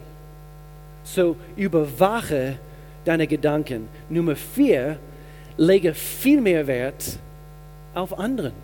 So 1.03 1.35
überwache 1.55 2.57
deine 3.05 3.27
Gedanken. 3.27 3.87
Nummer 4.09 4.35
4, 4.35 4.97
lege 5.57 5.93
viel 5.93 6.41
mehr 6.41 6.65
Wert 6.65 7.17
auf 7.93 8.17
anderen. 8.17 8.62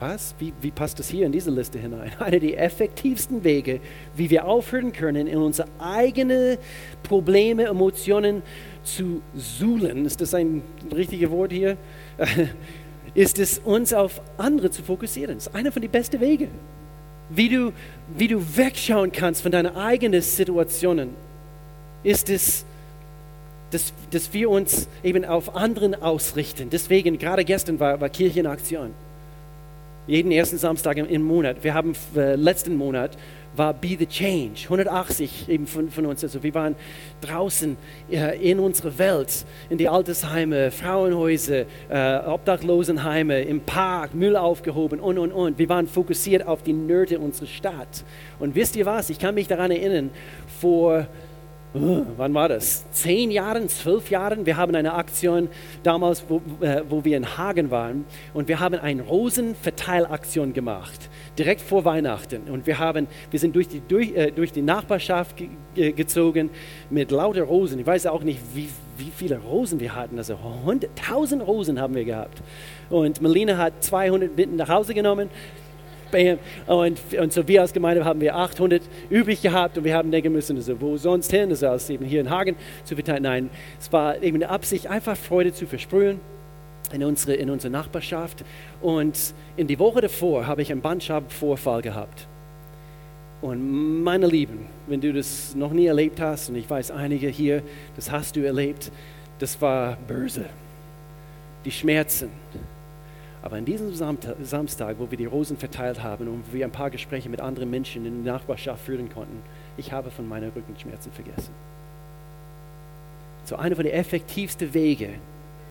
Was? 0.00 0.34
Wie, 0.38 0.52
wie 0.60 0.70
passt 0.70 1.00
das 1.00 1.08
hier 1.08 1.26
in 1.26 1.32
diese 1.32 1.50
Liste 1.50 1.78
hinein? 1.78 2.12
Einer 2.20 2.38
der 2.38 2.62
effektivsten 2.62 3.42
Wege, 3.42 3.80
wie 4.14 4.30
wir 4.30 4.46
aufhören 4.46 4.92
können, 4.92 5.26
in 5.26 5.38
unsere 5.38 5.68
eigenen 5.80 6.58
Probleme, 7.02 7.64
Emotionen 7.64 8.42
zu 8.84 9.22
suhlen, 9.34 10.04
ist 10.06 10.20
das 10.20 10.34
ein 10.34 10.62
richtiges 10.94 11.30
Wort 11.30 11.52
hier? 11.52 11.76
ist 13.14 13.38
es, 13.40 13.58
uns 13.58 13.92
auf 13.92 14.20
andere 14.36 14.70
zu 14.70 14.82
fokussieren. 14.82 15.34
Das 15.34 15.48
ist 15.48 15.54
einer 15.54 15.72
von 15.72 15.82
den 15.82 15.90
besten 15.90 16.20
Wegen. 16.20 16.48
Wie 17.30 17.48
du, 17.48 17.72
wie 18.16 18.28
du 18.28 18.40
wegschauen 18.56 19.10
kannst 19.10 19.42
von 19.42 19.50
deinen 19.50 19.74
eigenen 19.74 20.22
Situationen, 20.22 21.10
ist 22.04 22.30
es, 22.30 22.64
dass, 23.70 23.92
dass 24.12 24.32
wir 24.32 24.48
uns 24.48 24.88
eben 25.02 25.24
auf 25.24 25.56
anderen 25.56 26.00
ausrichten. 26.00 26.70
Deswegen, 26.70 27.18
gerade 27.18 27.44
gestern 27.44 27.80
war, 27.80 28.00
war 28.00 28.08
Kirche 28.08 28.40
in 28.40 28.46
Aktion 28.46 28.94
jeden 30.08 30.32
ersten 30.32 30.56
Samstag 30.56 30.96
im, 30.96 31.22
Monat. 31.22 31.62
Wir 31.62 31.74
haben 31.74 31.92
äh, 32.16 32.34
letzten 32.34 32.74
Monat 32.76 33.16
war 33.54 33.74
Be 33.74 33.96
the 33.98 34.06
Change, 34.06 34.64
180 34.64 35.48
eben 35.48 35.66
von, 35.66 35.90
von 35.90 36.06
uns. 36.06 36.22
Also 36.22 36.42
wir 36.42 36.54
waren 36.54 36.76
draußen 37.20 37.76
äh, 38.10 38.50
in 38.50 38.58
unserer 38.58 38.96
Welt, 38.98 39.44
in 39.68 39.76
die 39.76 39.88
Altersheime, 39.88 40.70
Frauenhäuser, 40.70 41.64
äh, 41.90 42.18
Obdachlosenheime, 42.26 43.42
im 43.42 43.60
Park, 43.60 44.14
Müll 44.14 44.36
aufgehoben 44.36 44.98
und, 44.98 45.18
und, 45.18 45.32
und. 45.32 45.58
Wir 45.58 45.68
waren 45.68 45.86
fokussiert 45.86 46.46
auf 46.46 46.62
die 46.62 46.72
Nöte 46.72 47.18
unserer 47.18 47.46
Stadt. 47.46 48.04
Und 48.38 48.54
wisst 48.54 48.76
ihr 48.76 48.86
was, 48.86 49.10
ich 49.10 49.18
kann 49.18 49.34
mich 49.34 49.48
daran 49.48 49.70
erinnern, 49.70 50.10
vor 50.60 51.06
wann 51.74 52.34
war 52.34 52.48
das? 52.48 52.90
Zehn 52.92 53.30
Jahren, 53.30 53.68
zwölf 53.68 54.10
Jahren. 54.10 54.46
Wir 54.46 54.56
haben 54.56 54.74
eine 54.74 54.94
Aktion 54.94 55.48
damals, 55.82 56.24
wo, 56.28 56.40
äh, 56.60 56.82
wo 56.88 57.04
wir 57.04 57.16
in 57.16 57.36
Hagen 57.36 57.70
waren 57.70 58.04
und 58.32 58.48
wir 58.48 58.60
haben 58.60 58.76
eine 58.76 59.02
Rosenverteilaktion 59.02 60.52
gemacht, 60.52 61.10
direkt 61.38 61.60
vor 61.60 61.84
Weihnachten. 61.84 62.42
Und 62.50 62.66
wir, 62.66 62.78
haben, 62.78 63.06
wir 63.30 63.38
sind 63.38 63.54
durch 63.54 63.68
die, 63.68 63.80
durch, 63.86 64.14
äh, 64.14 64.30
durch 64.30 64.52
die 64.52 64.62
Nachbarschaft 64.62 65.36
ge 65.36 65.48
gezogen 65.92 66.50
mit 66.90 67.12
lauter 67.12 67.42
Rosen. 67.42 67.78
Ich 67.78 67.86
weiß 67.86 68.06
auch 68.06 68.24
nicht, 68.24 68.40
wie, 68.52 68.68
wie 68.96 69.12
viele 69.14 69.38
Rosen 69.38 69.78
wir 69.78 69.94
hatten. 69.94 70.18
Also 70.18 70.36
1000 70.66 71.46
Rosen 71.46 71.80
haben 71.80 71.94
wir 71.94 72.04
gehabt. 72.04 72.42
Und 72.90 73.20
Melina 73.20 73.58
hat 73.58 73.84
200 73.84 74.36
mitten 74.36 74.56
nach 74.56 74.68
Hause 74.68 74.94
genommen. 74.94 75.28
Bam. 76.10 76.38
Und, 76.66 77.00
und 77.18 77.32
so 77.32 77.46
wir 77.46 77.62
als 77.62 77.72
Gemeinde 77.72 78.04
haben 78.04 78.20
wir 78.20 78.36
800 78.36 78.82
übrig 79.10 79.42
gehabt 79.42 79.78
und 79.78 79.84
wir 79.84 79.94
haben 79.94 80.10
denken 80.10 80.32
müssen, 80.32 80.56
also 80.56 80.80
wo 80.80 80.96
sonst 80.96 81.30
hin, 81.30 81.50
also 81.50 81.68
als 81.68 81.88
eben 81.90 82.04
hier 82.04 82.20
in 82.20 82.30
Hagen 82.30 82.56
zu 82.84 82.94
verteilen. 82.94 83.22
Nein, 83.22 83.50
es 83.80 83.92
war 83.92 84.22
eben 84.22 84.36
eine 84.36 84.48
Absicht, 84.48 84.86
einfach 84.86 85.16
Freude 85.16 85.52
zu 85.52 85.66
versprühen. 85.66 86.20
in 86.92 87.04
unsere, 87.04 87.34
in 87.34 87.50
unsere 87.50 87.70
Nachbarschaft. 87.70 88.44
Und 88.80 89.34
in 89.56 89.66
die 89.66 89.78
Woche 89.78 90.00
davor 90.00 90.46
habe 90.46 90.62
ich 90.62 90.72
einen 90.72 90.80
Bandscheibenvorfall 90.80 91.82
gehabt. 91.82 92.26
Und 93.40 94.02
meine 94.02 94.26
Lieben, 94.26 94.66
wenn 94.86 95.00
du 95.00 95.12
das 95.12 95.54
noch 95.54 95.72
nie 95.72 95.86
erlebt 95.86 96.20
hast, 96.20 96.48
und 96.48 96.56
ich 96.56 96.68
weiß 96.68 96.90
einige 96.90 97.28
hier, 97.28 97.62
das 97.94 98.10
hast 98.10 98.34
du 98.34 98.40
erlebt, 98.40 98.90
das 99.38 99.60
war 99.60 99.96
böse. 100.08 100.46
Die 101.64 101.70
Schmerzen. 101.70 102.30
Aber 103.42 103.56
an 103.56 103.64
diesem 103.64 103.92
Samstag, 103.94 104.96
wo 104.98 105.10
wir 105.10 105.18
die 105.18 105.26
Rosen 105.26 105.56
verteilt 105.56 106.02
haben 106.02 106.28
und 106.28 106.52
wir 106.52 106.64
ein 106.64 106.72
paar 106.72 106.90
Gespräche 106.90 107.28
mit 107.28 107.40
anderen 107.40 107.70
Menschen 107.70 108.04
in 108.04 108.24
der 108.24 108.34
Nachbarschaft 108.34 108.84
führen 108.84 109.08
konnten, 109.12 109.42
ich 109.76 109.92
habe 109.92 110.10
von 110.10 110.28
meinen 110.28 110.50
Rückenschmerzen 110.50 111.12
vergessen. 111.12 111.52
So 113.44 113.56
einer 113.56 113.76
von 113.76 113.84
den 113.84 113.94
effektivsten 113.94 114.74
Wege, 114.74 115.10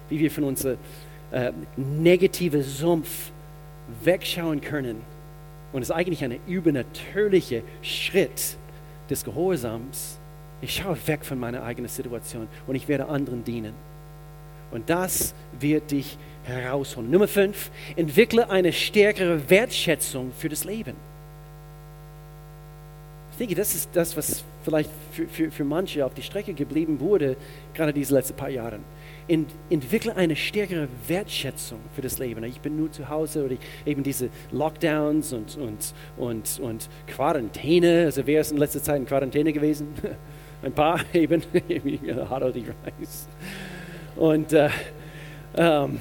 wie 0.10 0.20
wir 0.20 0.32
von 0.32 0.46
unserem 0.46 0.78
äh, 1.32 1.52
negativen 1.76 2.64
Sumpf 2.64 3.32
wegschauen 4.04 4.62
können. 4.62 5.02
Und 5.74 5.82
es 5.82 5.90
ist 5.90 5.96
eigentlich 5.96 6.24
ein 6.24 6.40
übernatürlicher 6.48 7.62
Schritt 7.82 8.58
des 9.10 9.24
Gehorsams. 9.26 10.18
Ich 10.62 10.74
schaue 10.76 10.98
weg 11.06 11.26
von 11.26 11.38
meiner 11.38 11.64
eigenen 11.64 11.90
Situation 11.90 12.48
und 12.66 12.76
ich 12.76 12.88
werde 12.88 13.08
anderen 13.10 13.44
dienen. 13.44 13.74
Und 14.72 14.90
das 14.90 15.34
wird 15.60 15.92
dich 15.92 16.18
herausholen. 16.48 17.10
Nummer 17.10 17.28
fünf, 17.28 17.72
entwickle 17.96 18.50
eine 18.50 18.74
stärkere 18.74 19.50
Wertschätzung 19.50 20.32
für 20.38 20.50
das 20.50 20.64
Leben. 20.64 20.96
Ich 23.32 23.38
denke, 23.38 23.56
das 23.56 23.76
ist 23.76 23.90
das, 23.94 24.18
was 24.18 24.44
vielleicht 24.64 24.90
für, 25.12 25.28
für, 25.28 25.52
für 25.52 25.64
manche 25.64 26.04
auf 26.04 26.14
die 26.16 26.24
Strecke 26.24 26.54
geblieben 26.54 27.00
wurde, 27.00 27.38
gerade 27.76 27.94
diese 27.94 28.16
letzten 28.16 28.36
paar 28.36 28.50
Jahre. 28.50 28.80
Ent, 29.28 29.52
entwickle 29.70 30.16
eine 30.16 30.36
stärkere 30.36 30.88
Wertschätzung 31.08 31.80
für 31.96 32.02
das 32.02 32.18
Leben. 32.18 32.44
Ich 32.46 32.62
bin 32.62 32.78
nur 32.78 32.92
zu 32.92 33.08
Hause 33.08 33.46
oder 33.46 33.56
eben 33.86 34.02
diese 34.02 34.30
Lockdowns 34.52 35.34
und, 35.34 35.56
und, 35.58 35.94
und, 36.18 36.60
und 36.60 36.90
Quarantäne. 37.06 38.06
Also 38.06 38.26
wer 38.26 38.42
ist 38.42 38.52
in 38.52 38.58
letzter 38.58 38.82
Zeit 38.82 38.98
in 38.98 39.06
Quarantäne 39.06 39.54
gewesen? 39.54 39.90
Ein 40.64 40.74
paar 40.74 41.00
eben, 41.14 41.44
Harold, 42.30 42.56
ich 42.56 42.66
weiß. 42.68 43.28
Und, 44.16 44.52
äh, 44.54 44.70
ähm, 45.56 46.00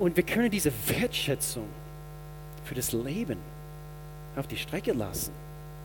und 0.00 0.16
wir 0.16 0.24
können 0.24 0.50
diese 0.50 0.72
Wertschätzung 0.86 1.66
für 2.64 2.74
das 2.74 2.92
Leben 2.92 3.38
auf 4.34 4.46
die 4.46 4.56
Strecke 4.56 4.92
lassen. 4.92 5.32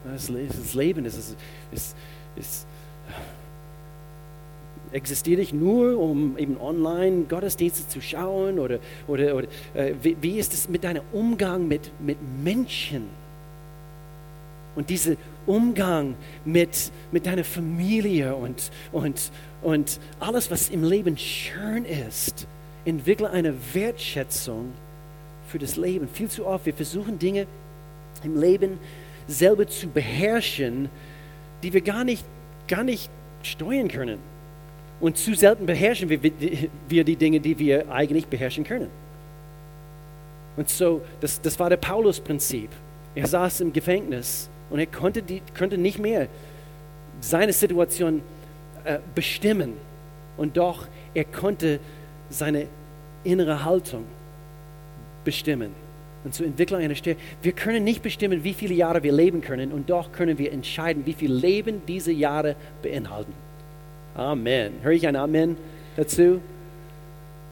Das, 0.05 0.29
Leben 0.73 1.05
ist, 1.05 1.17
ist, 1.17 1.37
ist, 1.71 1.95
ist 2.35 2.67
existiere 4.91 5.41
ich 5.41 5.53
nur, 5.53 5.99
um 5.99 6.37
eben 6.37 6.59
online 6.59 7.23
Gottesdienste 7.23 7.87
zu 7.87 8.01
schauen? 8.01 8.59
Oder, 8.59 8.79
oder, 9.07 9.35
oder 9.35 9.47
äh, 9.73 9.93
wie, 10.01 10.15
wie, 10.21 10.39
ist 10.39 10.53
es 10.53 10.69
mit 10.69 10.83
deinem 10.83 11.03
Umgang 11.11 11.67
mit, 11.67 11.91
mit 11.99 12.17
Menschen? 12.43 13.09
Und 14.75 14.89
dieser 14.89 15.15
Umgang 15.45 16.15
mit, 16.43 16.91
mit 17.11 17.25
deiner 17.25 17.43
Familie 17.43 18.35
und, 18.35 18.71
und, 18.91 19.31
und 19.61 19.99
alles, 20.19 20.51
was 20.51 20.69
im 20.69 20.83
Leben 20.83 21.17
schön 21.17 21.85
ist, 21.85 22.47
entwickle 22.85 23.29
eine 23.29 23.53
Wertschätzung 23.73 24.73
für 25.47 25.59
das 25.59 25.75
Leben. 25.75 26.07
Viel 26.07 26.29
zu 26.29 26.45
oft, 26.45 26.65
wir 26.65 26.73
versuchen 26.73 27.19
Dinge 27.19 27.47
im 28.23 28.39
Leben 28.39 28.79
selber 29.27 29.67
zu 29.67 29.87
beherrschen, 29.87 30.89
die 31.63 31.73
wir 31.73 31.81
gar 31.81 32.03
nicht, 32.03 32.23
gar 32.67 32.83
nicht 32.83 33.09
steuern 33.43 33.87
können. 33.87 34.19
Und 34.99 35.17
zu 35.17 35.33
selten 35.35 35.65
beherrschen 35.65 36.09
wir, 36.09 36.19
wir 36.87 37.03
die 37.03 37.15
Dinge, 37.15 37.39
die 37.39 37.57
wir 37.59 37.91
eigentlich 37.91 38.27
beherrschen 38.27 38.63
können. 38.63 38.89
Und 40.55 40.69
so, 40.69 41.01
das, 41.19 41.41
das 41.41 41.59
war 41.59 41.69
der 41.69 41.77
Paulus-Prinzip. 41.77 42.69
Er 43.13 43.27
saß 43.27 43.61
im 43.61 43.73
Gefängnis 43.73 44.49
und 44.69 44.79
er 44.79 44.85
konnte, 44.85 45.21
die, 45.21 45.41
konnte 45.57 45.77
nicht 45.77 45.99
mehr 45.99 46.27
seine 47.19 47.51
Situation 47.51 48.21
äh, 48.83 48.99
bestimmen. 49.13 49.73
Und 50.37 50.57
doch, 50.57 50.87
er 51.13 51.25
konnte 51.25 51.79
seine 52.35 52.67
innere 53.23 53.63
Haltung 53.65 54.05
bestimmen 55.23 55.71
und 56.23 56.33
zu 56.33 56.43
entwickeln 56.43 56.81
eine 56.81 56.95
Stärke. 56.95 57.19
Wir 57.41 57.51
können 57.51 57.83
nicht 57.83 58.01
bestimmen, 58.01 58.43
wie 58.43 58.53
viele 58.53 58.73
Jahre 58.73 59.03
wir 59.03 59.11
leben 59.11 59.41
können 59.41 59.71
und 59.71 59.89
doch 59.89 60.11
können 60.11 60.37
wir 60.37 60.51
entscheiden, 60.51 61.05
wie 61.05 61.13
viel 61.13 61.31
Leben 61.31 61.81
diese 61.87 62.11
Jahre 62.11 62.55
beinhalten. 62.81 63.33
Amen. 64.15 64.73
Höre 64.81 64.93
ich 64.93 65.07
ein 65.07 65.15
Amen 65.15 65.57
dazu? 65.95 66.41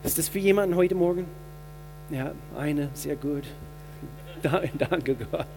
Ist 0.03 0.17
das 0.17 0.29
für 0.29 0.39
jemanden 0.39 0.75
heute 0.75 0.95
Morgen? 0.95 1.25
Ja, 2.09 2.31
eine, 2.57 2.89
sehr 2.93 3.15
gut. 3.15 3.43
Danke 4.43 5.15
Gott. 5.31 5.47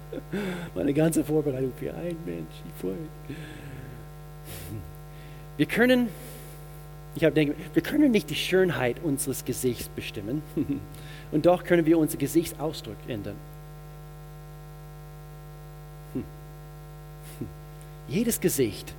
Meine 0.74 0.92
ganze 0.92 1.24
Vorbereitung 1.24 1.72
für 1.78 1.94
einen 1.94 2.18
Mensch. 2.24 2.54
Ich 2.66 2.80
freue. 2.80 2.96
Wir 5.56 5.66
können, 5.66 6.08
ich 7.16 7.24
habe 7.24 7.34
denke, 7.34 7.54
wir 7.72 7.82
können 7.82 8.10
nicht 8.10 8.28
die 8.28 8.34
Schönheit 8.34 9.02
unseres 9.02 9.44
Gesichts 9.44 9.88
bestimmen. 9.88 10.42
Und 11.32 11.46
doch 11.46 11.64
können 11.64 11.86
wir 11.86 11.98
unseren 11.98 12.18
Gesichtsausdruck 12.18 12.96
ändern. 13.08 13.36
Jedes 18.08 18.40
Gesicht, 18.40 18.94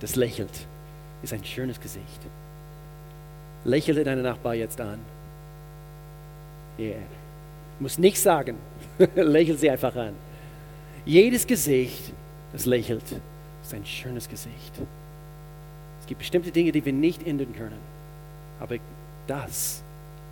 das 0.00 0.16
lächelt, 0.16 0.66
ist 1.22 1.32
ein 1.32 1.44
schönes 1.44 1.78
Gesicht. 1.80 2.20
Lächle 3.64 4.02
deinen 4.02 4.22
Nachbar 4.22 4.54
jetzt 4.54 4.80
an. 4.80 4.98
Yeah. 6.78 6.96
Muss 7.78 7.98
nichts 7.98 8.22
sagen. 8.22 8.56
Lächel 9.14 9.56
sie 9.56 9.70
einfach 9.70 9.94
an. 9.94 10.14
Jedes 11.04 11.46
Gesicht, 11.46 12.12
das 12.52 12.64
lächelt, 12.66 13.04
ist 13.62 13.74
ein 13.74 13.84
schönes 13.84 14.28
Gesicht. 14.28 14.80
Gibt 16.10 16.18
bestimmte 16.18 16.50
Dinge, 16.50 16.72
die 16.72 16.84
wir 16.84 16.92
nicht 16.92 17.24
ändern 17.24 17.54
können. 17.56 17.78
Aber 18.58 18.78
das 19.28 19.80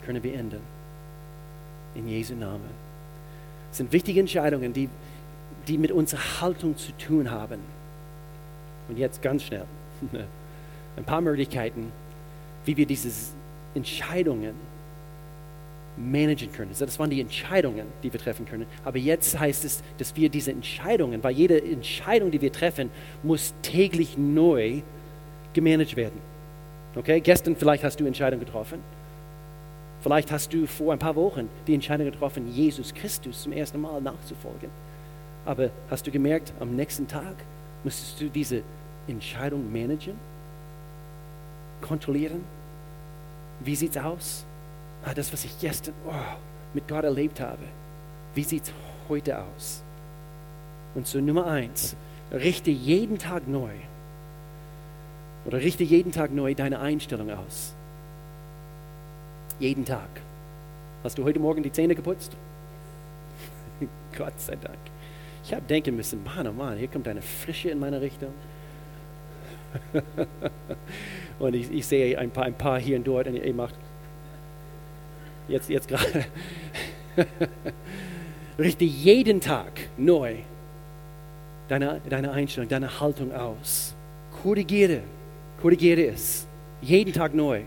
können 0.04 0.20
wir 0.24 0.34
ändern. 0.34 0.62
In 1.94 2.08
Jesu 2.08 2.34
Namen. 2.34 2.68
Es 3.70 3.76
sind 3.76 3.92
wichtige 3.92 4.18
Entscheidungen, 4.18 4.72
die, 4.72 4.88
die 5.68 5.78
mit 5.78 5.92
unserer 5.92 6.40
Haltung 6.40 6.76
zu 6.76 6.90
tun 6.98 7.30
haben. 7.30 7.60
Und 8.88 8.98
jetzt 8.98 9.22
ganz 9.22 9.44
schnell 9.44 9.66
ein 10.96 11.04
paar 11.04 11.20
Möglichkeiten, 11.20 11.92
wie 12.64 12.76
wir 12.76 12.84
diese 12.84 13.10
Entscheidungen 13.76 14.54
managen 15.96 16.50
können. 16.50 16.72
Das 16.76 16.98
waren 16.98 17.10
die 17.10 17.20
Entscheidungen, 17.20 17.86
die 18.02 18.12
wir 18.12 18.18
treffen 18.18 18.46
können. 18.46 18.66
Aber 18.84 18.98
jetzt 18.98 19.38
heißt 19.38 19.64
es, 19.64 19.84
dass 19.98 20.16
wir 20.16 20.28
diese 20.28 20.50
Entscheidungen, 20.50 21.22
weil 21.22 21.34
jede 21.36 21.62
Entscheidung, 21.62 22.32
die 22.32 22.40
wir 22.40 22.50
treffen, 22.50 22.90
muss 23.22 23.54
täglich 23.62 24.18
neu 24.18 24.82
gemanagt 25.52 25.96
werden. 25.96 26.20
Okay, 26.94 27.20
gestern 27.20 27.56
vielleicht 27.56 27.84
hast 27.84 28.00
du 28.00 28.06
Entscheidungen 28.06 28.44
getroffen. 28.44 28.80
Vielleicht 30.00 30.30
hast 30.30 30.52
du 30.52 30.66
vor 30.66 30.92
ein 30.92 30.98
paar 30.98 31.16
Wochen 31.16 31.48
die 31.66 31.74
Entscheidung 31.74 32.06
getroffen, 32.10 32.48
Jesus 32.48 32.94
Christus 32.94 33.42
zum 33.42 33.52
ersten 33.52 33.80
Mal 33.80 34.00
nachzufolgen. 34.00 34.70
Aber 35.44 35.70
hast 35.90 36.06
du 36.06 36.10
gemerkt, 36.10 36.52
am 36.60 36.76
nächsten 36.76 37.08
Tag 37.08 37.34
müsstest 37.84 38.20
du 38.20 38.28
diese 38.28 38.62
Entscheidung 39.06 39.72
managen? 39.72 40.14
kontrollieren. 41.80 42.44
Wie 43.60 43.74
sieht 43.74 43.96
es 43.96 44.02
aus? 44.02 44.44
Ah, 45.04 45.14
das, 45.14 45.32
was 45.32 45.44
ich 45.44 45.58
gestern 45.60 45.94
oh, 46.06 46.12
mit 46.74 46.88
Gott 46.88 47.04
erlebt 47.04 47.40
habe. 47.40 47.62
Wie 48.34 48.44
sieht 48.44 48.64
es 48.64 48.72
heute 49.08 49.38
aus? 49.38 49.82
Und 50.94 51.06
so 51.06 51.20
Nummer 51.20 51.46
eins, 51.46 51.96
richte 52.32 52.70
jeden 52.70 53.18
Tag 53.18 53.48
neu 53.48 53.70
oder 55.48 55.62
richte 55.62 55.82
jeden 55.82 56.12
Tag 56.12 56.30
neu 56.30 56.54
deine 56.54 56.78
Einstellung 56.78 57.30
aus. 57.30 57.74
Jeden 59.58 59.86
Tag. 59.86 60.10
Hast 61.02 61.16
du 61.16 61.24
heute 61.24 61.40
Morgen 61.40 61.62
die 61.62 61.72
Zähne 61.72 61.94
geputzt? 61.94 62.36
Gott 64.18 64.38
sei 64.38 64.56
Dank. 64.56 64.76
Ich 65.42 65.54
habe 65.54 65.62
denken 65.62 65.96
müssen, 65.96 66.22
Mann, 66.22 66.46
oh 66.46 66.52
Mann, 66.52 66.76
hier 66.76 66.88
kommt 66.88 67.08
eine 67.08 67.22
Frische 67.22 67.70
in 67.70 67.78
meine 67.78 67.98
Richtung. 67.98 68.34
Und 71.38 71.54
ich, 71.54 71.72
ich, 71.72 71.86
sehe 71.86 72.18
ein 72.18 72.30
paar, 72.30 72.44
ein 72.44 72.52
paar 72.52 72.78
hier 72.78 72.96
und 72.96 73.06
dort 73.06 73.26
und 73.28 73.36
ihr 73.36 73.54
macht 73.54 73.74
jetzt, 75.46 75.68
jetzt 75.70 75.86
gerade. 75.86 76.24
Richte 78.58 78.84
jeden 78.84 79.40
Tag 79.40 79.72
neu 79.96 80.36
deine, 81.68 82.00
deine 82.08 82.32
Einstellung, 82.32 82.68
deine 82.68 82.98
Haltung 82.98 83.32
aus. 83.32 83.94
Korrigiere, 84.42 85.02
korrigiere 85.60 86.06
es. 86.06 86.46
Jeden 86.80 87.12
Tag 87.12 87.34
neu. 87.34 87.62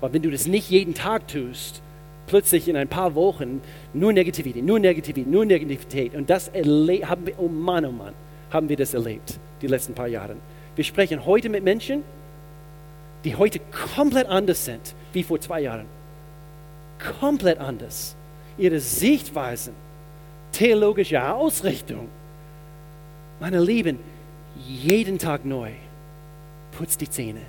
Weil 0.00 0.12
wenn 0.12 0.22
du 0.22 0.30
das 0.30 0.46
nicht 0.46 0.70
jeden 0.70 0.94
Tag 0.94 1.28
tust, 1.28 1.82
plötzlich 2.26 2.68
in 2.68 2.76
ein 2.76 2.88
paar 2.88 3.14
Wochen 3.14 3.60
nur 3.94 4.12
Negativität, 4.12 4.64
nur 4.64 4.78
Negativität, 4.78 5.30
nur 5.30 5.44
Negativität. 5.44 6.14
Und 6.14 6.28
das 6.28 6.50
haben 6.52 7.26
wir, 7.26 7.38
oh 7.38 7.48
Mann, 7.48 7.84
oh 7.84 7.92
Mann, 7.92 8.14
haben 8.50 8.68
wir 8.68 8.76
das 8.76 8.94
erlebt, 8.94 9.38
die 9.62 9.66
letzten 9.66 9.94
paar 9.94 10.08
Jahre. 10.08 10.36
Wir 10.74 10.84
sprechen 10.84 11.24
heute 11.24 11.48
mit 11.48 11.64
Menschen, 11.64 12.02
die 13.24 13.34
heute 13.34 13.60
komplett 13.94 14.26
anders 14.28 14.64
sind 14.64 14.94
wie 15.12 15.22
vor 15.22 15.40
zwei 15.40 15.60
Jahren. 15.62 15.86
Komplett 17.20 17.58
anders. 17.58 18.16
Ihre 18.58 18.80
Sichtweisen, 18.80 19.74
theologische 20.52 21.22
Ausrichtung. 21.32 22.08
Meine 23.40 23.60
Lieben, 23.60 23.98
jeden 24.56 25.18
Tag 25.18 25.44
neu. 25.44 25.72
Putz 26.76 26.98
die 26.98 27.08
Zähne 27.08 27.40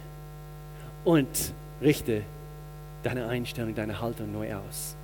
und 1.03 1.53
richte 1.81 2.21
deine 3.03 3.27
Einstellung, 3.27 3.75
deine 3.75 3.99
Haltung 3.99 4.31
neu 4.31 4.55
aus. 4.55 4.95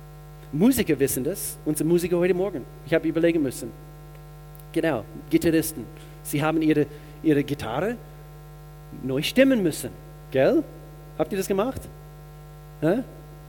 Musiker 0.50 0.98
wissen 0.98 1.24
das, 1.24 1.58
unsere 1.66 1.86
Musiker 1.86 2.16
heute 2.18 2.32
Morgen. 2.32 2.64
Ich 2.86 2.94
habe 2.94 3.06
überlegen 3.06 3.42
müssen. 3.42 3.70
Genau, 4.72 5.04
Gitarristen. 5.28 5.84
Sie 6.22 6.42
haben 6.42 6.62
ihre, 6.62 6.86
ihre 7.22 7.44
Gitarre 7.44 7.96
neu 9.02 9.20
stimmen 9.20 9.62
müssen. 9.62 9.90
Gell? 10.30 10.64
Habt 11.18 11.30
ihr 11.32 11.38
das 11.38 11.46
gemacht? 11.46 11.82
Hä? 12.80 13.02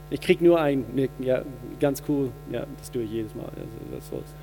Ich 0.09 0.19
kriege 0.19 0.43
nur 0.43 0.59
ein 0.59 0.83
Nicken, 0.93 1.23
ja, 1.25 1.41
ganz 1.79 2.03
cool. 2.09 2.31
Ja, 2.51 2.65
das 2.77 2.91
tue 2.91 3.03
ich 3.03 3.11
jedes 3.11 3.33
Mal. 3.33 3.45
Also, 3.45 3.95
was 3.95 4.09
soll's. 4.09 4.33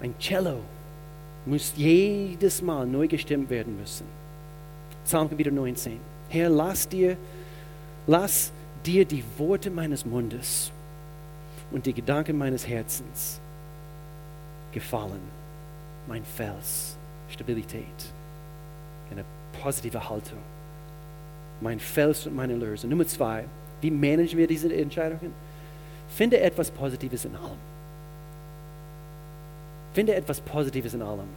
Ein 0.00 0.14
Cello 0.18 0.58
muss 1.44 1.72
jedes 1.76 2.62
Mal 2.62 2.86
neu 2.86 3.08
gestimmt 3.08 3.50
werden 3.50 3.78
müssen. 3.78 4.06
Psalm 5.04 5.28
Kapitel 5.28 5.52
19. 5.52 5.98
Herr, 6.28 6.48
lass 6.48 6.88
dir, 6.88 7.16
lass 8.06 8.52
dir 8.84 9.04
die 9.04 9.24
Worte 9.38 9.70
meines 9.70 10.04
Mundes 10.06 10.70
und 11.70 11.84
die 11.86 11.92
Gedanken 11.92 12.38
meines 12.38 12.66
Herzens 12.66 13.40
gefallen. 14.72 15.20
Mein 16.06 16.24
Fels, 16.24 16.96
Stabilität, 17.28 17.84
eine 19.10 19.24
positive 19.60 20.08
Haltung. 20.08 20.38
Mein 21.60 21.78
Fels 21.78 22.26
und 22.26 22.34
meine 22.34 22.56
Lösung. 22.56 22.90
Nummer 22.90 23.06
zwei, 23.06 23.44
wie 23.80 23.90
managen 23.90 24.38
wir 24.38 24.46
diese 24.46 24.74
Entscheidungen? 24.74 25.32
Finde 26.08 26.40
etwas 26.40 26.70
Positives 26.70 27.24
in 27.24 27.34
allem. 27.36 27.71
Finde 29.92 30.14
etwas 30.14 30.40
Positives 30.40 30.94
in 30.94 31.02
allem. 31.02 31.28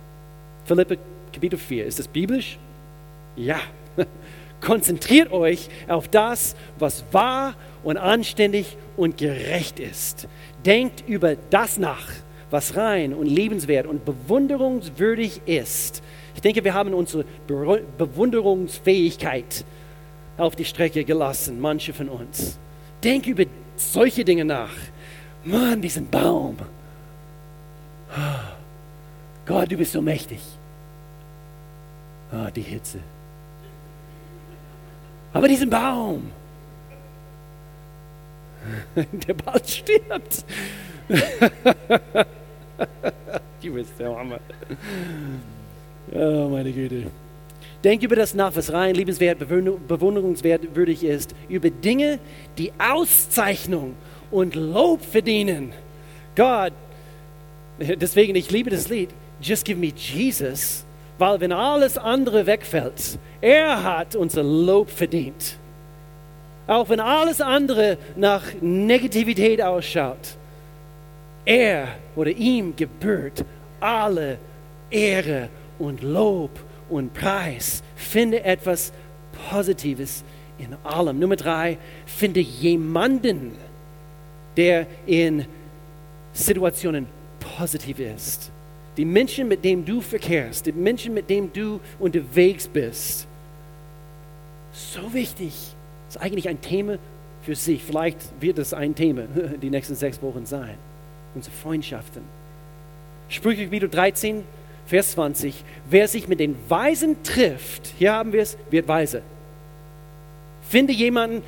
Philippe 0.65 0.97
Kapitel 1.31 1.57
4, 1.57 1.85
ist 1.85 1.99
das 1.99 2.07
biblisch? 2.07 2.57
Ja. 3.35 3.59
Konzentriert 4.61 5.31
euch 5.31 5.69
auf 5.87 6.07
das, 6.07 6.55
was 6.79 7.03
wahr 7.11 7.55
und 7.83 7.97
anständig 7.97 8.77
und 8.97 9.17
gerecht 9.17 9.79
ist. 9.79 10.27
Denkt 10.65 11.03
über 11.07 11.35
das 11.49 11.77
nach, 11.77 12.07
was 12.49 12.75
rein 12.75 13.13
und 13.13 13.27
lebenswert 13.27 13.85
und 13.85 14.05
bewunderungswürdig 14.05 15.41
ist. 15.45 16.01
Ich 16.35 16.41
denke, 16.41 16.63
wir 16.63 16.73
haben 16.73 16.93
unsere 16.93 17.25
Bewunderungsfähigkeit 17.97 19.65
auf 20.37 20.55
die 20.55 20.65
Strecke 20.65 21.03
gelassen, 21.03 21.59
manche 21.59 21.93
von 21.93 22.09
uns. 22.09 22.57
Denk 23.03 23.27
über 23.27 23.43
solche 23.75 24.25
Dinge 24.25 24.45
nach. 24.45 24.73
Mann, 25.43 25.81
diesen 25.81 26.09
Baum. 26.09 26.57
Gott, 29.45 29.71
du 29.71 29.77
bist 29.77 29.91
so 29.91 30.01
mächtig. 30.01 30.39
Ah, 32.31 32.49
die 32.49 32.61
Hitze. 32.61 32.99
Aber 35.33 35.47
diesen 35.47 35.69
Baum, 35.69 36.31
der 38.95 39.33
bald 39.33 39.69
stirbt. 39.69 40.45
du 43.61 43.73
bist 43.73 43.99
der 43.99 44.15
Hammer. 44.15 44.39
Oh, 46.11 46.49
meine 46.49 46.71
Güte. 46.71 47.07
Denk 47.83 48.01
über 48.01 48.15
das 48.15 48.33
nach, 48.33 48.55
was 48.55 48.73
rein, 48.73 48.95
liebenswert, 48.95 49.37
bewunderungswert 49.37 50.75
würdig 50.75 51.03
ist, 51.03 51.35
über 51.47 51.69
Dinge, 51.69 52.17
die 52.57 52.71
Auszeichnung 52.79 53.95
und 54.31 54.55
Lob 54.55 55.01
verdienen. 55.03 55.71
Gott, 56.35 56.73
deswegen, 57.79 58.35
ich 58.35 58.51
liebe 58.51 58.69
das 58.69 58.89
Lied, 58.89 59.09
Just 59.41 59.65
Give 59.65 59.79
Me 59.79 59.91
Jesus, 59.95 60.85
weil 61.17 61.39
wenn 61.39 61.51
alles 61.51 61.97
andere 61.97 62.45
wegfällt, 62.45 63.17
er 63.41 63.83
hat 63.83 64.15
unser 64.15 64.43
Lob 64.43 64.89
verdient. 64.89 65.57
Auch 66.67 66.89
wenn 66.89 66.99
alles 66.99 67.41
andere 67.41 67.97
nach 68.15 68.43
Negativität 68.59 69.61
ausschaut, 69.61 70.35
er 71.45 71.89
oder 72.15 72.31
ihm 72.31 72.75
gebührt 72.75 73.45
alle 73.79 74.39
Ehre 74.89 75.49
und 75.77 76.01
Lob 76.01 76.51
und 76.89 77.13
Preis. 77.13 77.83
Finde 77.95 78.43
etwas 78.43 78.91
Positives 79.49 80.23
in 80.57 80.75
allem. 80.83 81.19
Nummer 81.19 81.35
drei, 81.35 81.77
finde 82.05 82.39
jemanden, 82.39 83.51
der 84.57 84.87
in 85.05 85.45
Situationen 86.33 87.07
positiv 87.57 87.99
ist. 87.99 88.51
Die 88.97 89.05
Menschen, 89.05 89.47
mit 89.47 89.63
denen 89.63 89.85
du 89.85 90.01
verkehrst, 90.01 90.65
die 90.65 90.71
Menschen, 90.71 91.13
mit 91.13 91.29
denen 91.29 91.51
du 91.51 91.79
unterwegs 91.99 92.67
bist, 92.67 93.27
so 94.71 95.13
wichtig. 95.13 95.53
Das 96.07 96.15
ist 96.15 96.21
eigentlich 96.21 96.49
ein 96.49 96.61
Thema 96.61 96.97
für 97.41 97.55
sich. 97.55 97.83
Vielleicht 97.83 98.17
wird 98.39 98.57
es 98.57 98.73
ein 98.73 98.95
Thema 98.95 99.23
die 99.61 99.69
nächsten 99.69 99.95
sechs 99.95 100.21
Wochen 100.21 100.45
sein. 100.45 100.75
Unsere 101.33 101.55
Freundschaften. 101.55 102.23
Sprüche 103.27 103.65
Kapitel 103.65 103.89
13, 103.89 104.43
Vers 104.85 105.11
20. 105.11 105.63
Wer 105.89 106.07
sich 106.07 106.27
mit 106.27 106.39
den 106.39 106.55
Weisen 106.69 107.21
trifft, 107.23 107.93
hier 107.97 108.13
haben 108.13 108.33
wir 108.33 108.41
es, 108.41 108.57
wird 108.69 108.87
weise. 108.87 109.21
Finde 110.69 110.93
jemanden, 110.93 111.43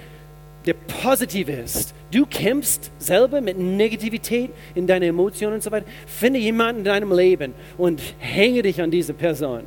der 0.65 0.73
positiv 0.73 1.49
ist. 1.49 1.93
Du 2.11 2.25
kämpfst 2.25 2.89
selber 2.99 3.41
mit 3.41 3.57
Negativität 3.57 4.51
in 4.75 4.87
deinen 4.87 5.09
Emotionen 5.09 5.55
und 5.55 5.63
so 5.63 5.71
weiter. 5.71 5.87
Finde 6.05 6.39
jemanden 6.39 6.79
in 6.79 6.85
deinem 6.85 7.11
Leben 7.11 7.53
und 7.77 8.01
hänge 8.19 8.61
dich 8.61 8.81
an 8.81 8.91
diese 8.91 9.13
Person. 9.13 9.63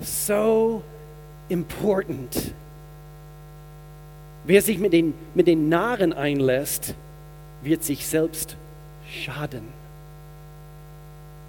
So 0.00 0.82
important. 1.48 2.54
Wer 4.44 4.62
sich 4.62 4.78
mit 4.78 4.94
den, 4.94 5.12
mit 5.34 5.46
den 5.46 5.68
Narren 5.68 6.14
einlässt, 6.14 6.94
wird 7.60 7.84
sich 7.84 8.06
selbst 8.06 8.56
schaden. 9.10 9.64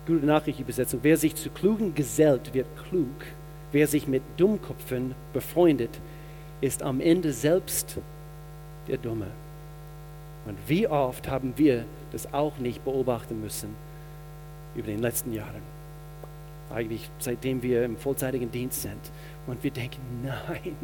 Gute 0.05 0.25
Nachricht, 0.25 0.59
Übersetzung. 0.59 0.99
Wer 1.03 1.15
sich 1.15 1.35
zu 1.35 1.49
Klugen 1.49 1.93
gesellt, 1.93 2.53
wird 2.53 2.67
klug. 2.89 3.07
Wer 3.71 3.87
sich 3.87 4.07
mit 4.07 4.23
Dummköpfen 4.37 5.13
befreundet, 5.31 5.91
ist 6.59 6.81
am 6.81 6.99
Ende 6.99 7.31
selbst 7.31 7.99
der 8.89 8.97
Dumme. 8.97 9.27
Und 10.45 10.57
wie 10.67 10.87
oft 10.87 11.27
haben 11.27 11.53
wir 11.57 11.85
das 12.11 12.33
auch 12.33 12.57
nicht 12.57 12.83
beobachten 12.83 13.39
müssen 13.39 13.75
über 14.75 14.87
den 14.87 14.99
letzten 14.99 15.33
Jahren? 15.33 15.61
Eigentlich 16.73 17.09
seitdem 17.19 17.61
wir 17.61 17.83
im 17.83 17.97
vollzeitigen 17.97 18.51
Dienst 18.51 18.81
sind. 18.81 19.11
Und 19.47 19.63
wir 19.63 19.71
denken, 19.71 19.99
nein, 20.23 20.75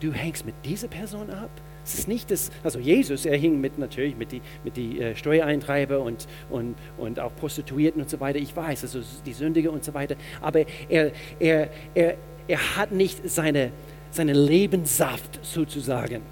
du 0.00 0.12
hängst 0.12 0.46
mit 0.46 0.54
dieser 0.64 0.88
Person 0.88 1.30
ab. 1.30 1.50
Es 1.84 1.94
ist 1.94 2.06
nicht 2.06 2.30
das, 2.30 2.50
also 2.62 2.78
Jesus, 2.78 3.26
er 3.26 3.36
hing 3.36 3.60
mit 3.60 3.76
natürlich 3.76 4.16
mit 4.16 4.30
die, 4.30 4.40
mit 4.62 4.76
die 4.76 5.00
äh, 5.00 5.16
Steuereintreiber 5.16 5.98
und, 5.98 6.28
und, 6.48 6.76
und 6.96 7.18
auch 7.18 7.34
Prostituierten 7.34 8.00
und 8.02 8.08
so 8.08 8.20
weiter. 8.20 8.38
Ich 8.38 8.54
weiß, 8.54 8.82
also 8.84 9.00
die 9.26 9.32
Sündige 9.32 9.70
und 9.70 9.82
so 9.82 9.92
weiter. 9.92 10.14
Aber 10.40 10.64
er, 10.88 11.10
er, 11.40 11.70
er, 11.94 12.14
er 12.46 12.76
hat 12.76 12.92
nicht 12.92 13.28
seine, 13.28 13.72
seinen 14.12 14.36
Lebenssaft 14.36 15.40
sozusagen 15.42 16.22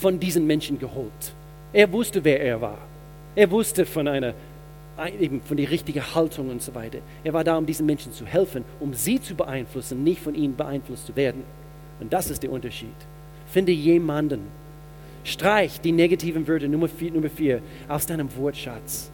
von 0.00 0.18
diesen 0.20 0.46
Menschen 0.46 0.78
geholt. 0.78 1.32
Er 1.72 1.90
wusste, 1.92 2.24
wer 2.24 2.40
er 2.40 2.60
war. 2.60 2.78
Er 3.34 3.50
wusste 3.50 3.84
von 3.84 4.08
einer 4.08 4.34
eben 5.20 5.40
von 5.42 5.56
der 5.56 5.70
richtigen 5.70 6.02
Haltung 6.14 6.50
und 6.50 6.60
so 6.60 6.74
weiter. 6.74 6.98
Er 7.22 7.32
war 7.32 7.44
da, 7.44 7.56
um 7.56 7.66
diesen 7.66 7.86
Menschen 7.86 8.12
zu 8.12 8.26
helfen, 8.26 8.64
um 8.80 8.94
sie 8.94 9.20
zu 9.20 9.34
beeinflussen, 9.34 10.02
nicht 10.02 10.20
von 10.20 10.34
ihnen 10.34 10.56
beeinflusst 10.56 11.06
zu 11.06 11.14
werden. 11.14 11.44
Und 12.00 12.12
das 12.12 12.30
ist 12.30 12.42
der 12.42 12.50
Unterschied. 12.50 12.88
Finde 13.46 13.72
jemanden. 13.72 14.40
Streich 15.24 15.80
die 15.80 15.92
negativen 15.92 16.46
Wörter 16.48 16.68
Nummer 16.68 16.88
vier, 16.88 17.12
Nummer 17.12 17.28
vier 17.28 17.60
aus 17.86 18.06
deinem 18.06 18.34
Wortschatz. 18.36 19.10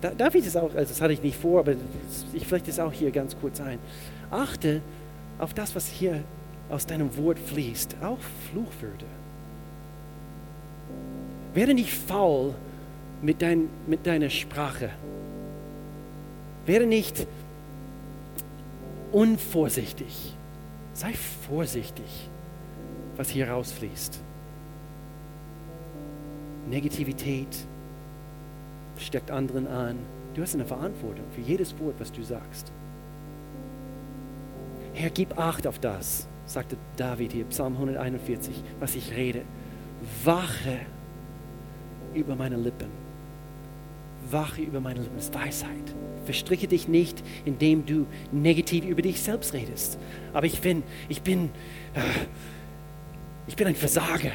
Da, 0.00 0.10
darf 0.10 0.34
ich 0.34 0.44
das 0.44 0.56
auch, 0.56 0.74
also 0.74 0.88
das 0.88 1.00
hatte 1.00 1.12
ich 1.12 1.22
nicht 1.22 1.36
vor, 1.36 1.60
aber 1.60 1.74
ich 2.32 2.46
vielleicht 2.46 2.66
das 2.66 2.80
auch 2.80 2.92
hier 2.92 3.10
ganz 3.12 3.36
kurz 3.40 3.60
ein. 3.60 3.78
Achte 4.30 4.80
auf 5.38 5.54
das, 5.54 5.74
was 5.76 5.86
hier 5.86 6.22
aus 6.72 6.86
deinem 6.86 7.14
Wort 7.18 7.38
fließt, 7.38 7.96
auch 8.02 8.18
Fluchwörter. 8.50 9.06
Werde 11.52 11.74
nicht 11.74 11.92
faul 11.92 12.54
mit, 13.20 13.42
dein, 13.42 13.68
mit 13.86 14.06
deiner 14.06 14.30
Sprache. 14.30 14.88
Werde 16.64 16.86
nicht 16.86 17.26
unvorsichtig. 19.12 20.34
Sei 20.94 21.12
vorsichtig, 21.46 22.30
was 23.18 23.28
hier 23.28 23.50
rausfließt. 23.50 24.18
Negativität 26.70 27.66
steckt 28.96 29.30
anderen 29.30 29.66
an. 29.66 29.98
Du 30.34 30.40
hast 30.40 30.54
eine 30.54 30.64
Verantwortung 30.64 31.24
für 31.34 31.42
jedes 31.42 31.78
Wort, 31.80 31.96
was 31.98 32.10
du 32.10 32.22
sagst. 32.22 32.72
Herr, 34.94 35.10
gib 35.10 35.38
Acht 35.38 35.66
auf 35.66 35.78
das, 35.78 36.26
sagte 36.46 36.76
David 36.96 37.32
hier, 37.32 37.44
Psalm 37.46 37.74
141, 37.74 38.54
was 38.80 38.94
ich 38.94 39.12
rede. 39.14 39.42
Wache 40.24 40.80
über 42.14 42.34
meine 42.34 42.56
Lippen. 42.56 42.88
Wache 44.30 44.62
über 44.62 44.80
meine 44.80 45.00
Lippen. 45.00 45.16
Das 45.16 45.26
ist 45.26 45.34
Weisheit. 45.34 45.94
Verstricke 46.24 46.68
dich 46.68 46.88
nicht, 46.88 47.22
indem 47.44 47.84
du 47.86 48.06
negativ 48.30 48.84
über 48.84 49.02
dich 49.02 49.20
selbst 49.20 49.54
redest. 49.54 49.98
Aber 50.32 50.46
ich 50.46 50.60
bin, 50.60 50.82
ich 51.08 51.22
bin, 51.22 51.50
äh, 51.94 52.00
ich 53.46 53.56
bin 53.56 53.66
ein 53.66 53.74
Versager. 53.74 54.30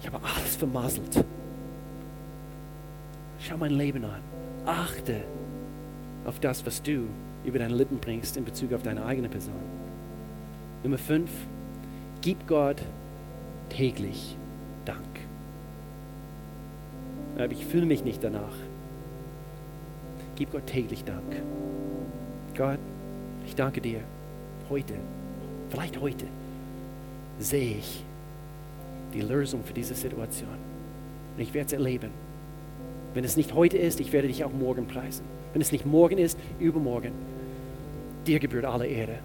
Ich 0.00 0.06
habe 0.06 0.20
alles 0.24 0.56
vermasselt. 0.56 1.24
Schau 3.38 3.56
mein 3.56 3.72
Leben 3.72 4.04
an. 4.04 4.20
Achte 4.66 5.22
auf 6.24 6.40
das, 6.40 6.64
was 6.66 6.82
du 6.82 7.06
über 7.44 7.58
deine 7.58 7.74
Lippen 7.74 7.98
bringst 7.98 8.36
in 8.36 8.44
Bezug 8.44 8.72
auf 8.72 8.82
deine 8.82 9.04
eigene 9.04 9.28
Person. 9.28 9.81
Nummer 10.82 10.98
fünf, 10.98 11.30
gib 12.22 12.48
Gott 12.48 12.82
täglich 13.68 14.36
Dank. 14.84 14.98
Ich 17.50 17.64
fühle 17.64 17.86
mich 17.86 18.04
nicht 18.04 18.22
danach. 18.24 18.54
Gib 20.34 20.50
Gott 20.50 20.66
täglich 20.66 21.04
Dank. 21.04 21.22
Gott, 22.56 22.80
ich 23.46 23.54
danke 23.54 23.80
dir. 23.80 24.00
Heute, 24.68 24.94
vielleicht 25.70 26.00
heute, 26.00 26.26
sehe 27.38 27.76
ich 27.76 28.04
die 29.14 29.20
Lösung 29.20 29.62
für 29.62 29.72
diese 29.74 29.94
Situation. 29.94 30.48
Und 31.36 31.42
ich 31.42 31.54
werde 31.54 31.66
es 31.66 31.72
erleben. 31.72 32.10
Wenn 33.14 33.24
es 33.24 33.36
nicht 33.36 33.54
heute 33.54 33.78
ist, 33.78 34.00
ich 34.00 34.12
werde 34.12 34.26
dich 34.26 34.44
auch 34.44 34.52
morgen 34.52 34.88
preisen. 34.88 35.24
Wenn 35.52 35.62
es 35.62 35.70
nicht 35.70 35.86
morgen 35.86 36.18
ist, 36.18 36.36
übermorgen. 36.58 37.12
Dir 38.26 38.40
gebührt 38.40 38.64
alle 38.64 38.86
Ehre. 38.86 39.18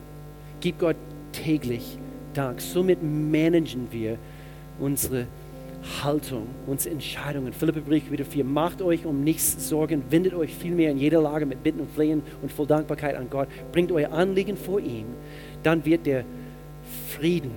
Gib 0.59 0.79
Gott 0.79 0.97
täglich 1.43 1.97
Dank. 2.33 2.61
Somit 2.61 2.99
managen 3.01 3.87
wir 3.91 4.17
unsere 4.79 5.27
Haltung, 6.03 6.47
unsere 6.65 6.93
Entscheidungen. 6.93 7.53
Philippa 7.53 7.79
Brief 7.79 8.11
wieder 8.11 8.25
4. 8.25 8.43
Macht 8.43 8.81
euch 8.81 9.05
um 9.05 9.23
nichts 9.23 9.69
Sorgen, 9.69 10.03
wendet 10.09 10.33
euch 10.33 10.53
vielmehr 10.53 10.91
in 10.91 10.97
jeder 10.97 11.21
Lage 11.21 11.45
mit 11.45 11.63
Bitten 11.63 11.79
und 11.79 11.91
Flehen 11.91 12.21
und 12.41 12.51
voll 12.51 12.67
Dankbarkeit 12.67 13.15
an 13.15 13.29
Gott. 13.29 13.47
Bringt 13.71 13.91
euer 13.91 14.11
Anliegen 14.11 14.57
vor 14.57 14.79
ihm. 14.79 15.05
Dann 15.63 15.85
wird 15.85 16.05
der 16.05 16.25
Frieden, 17.09 17.51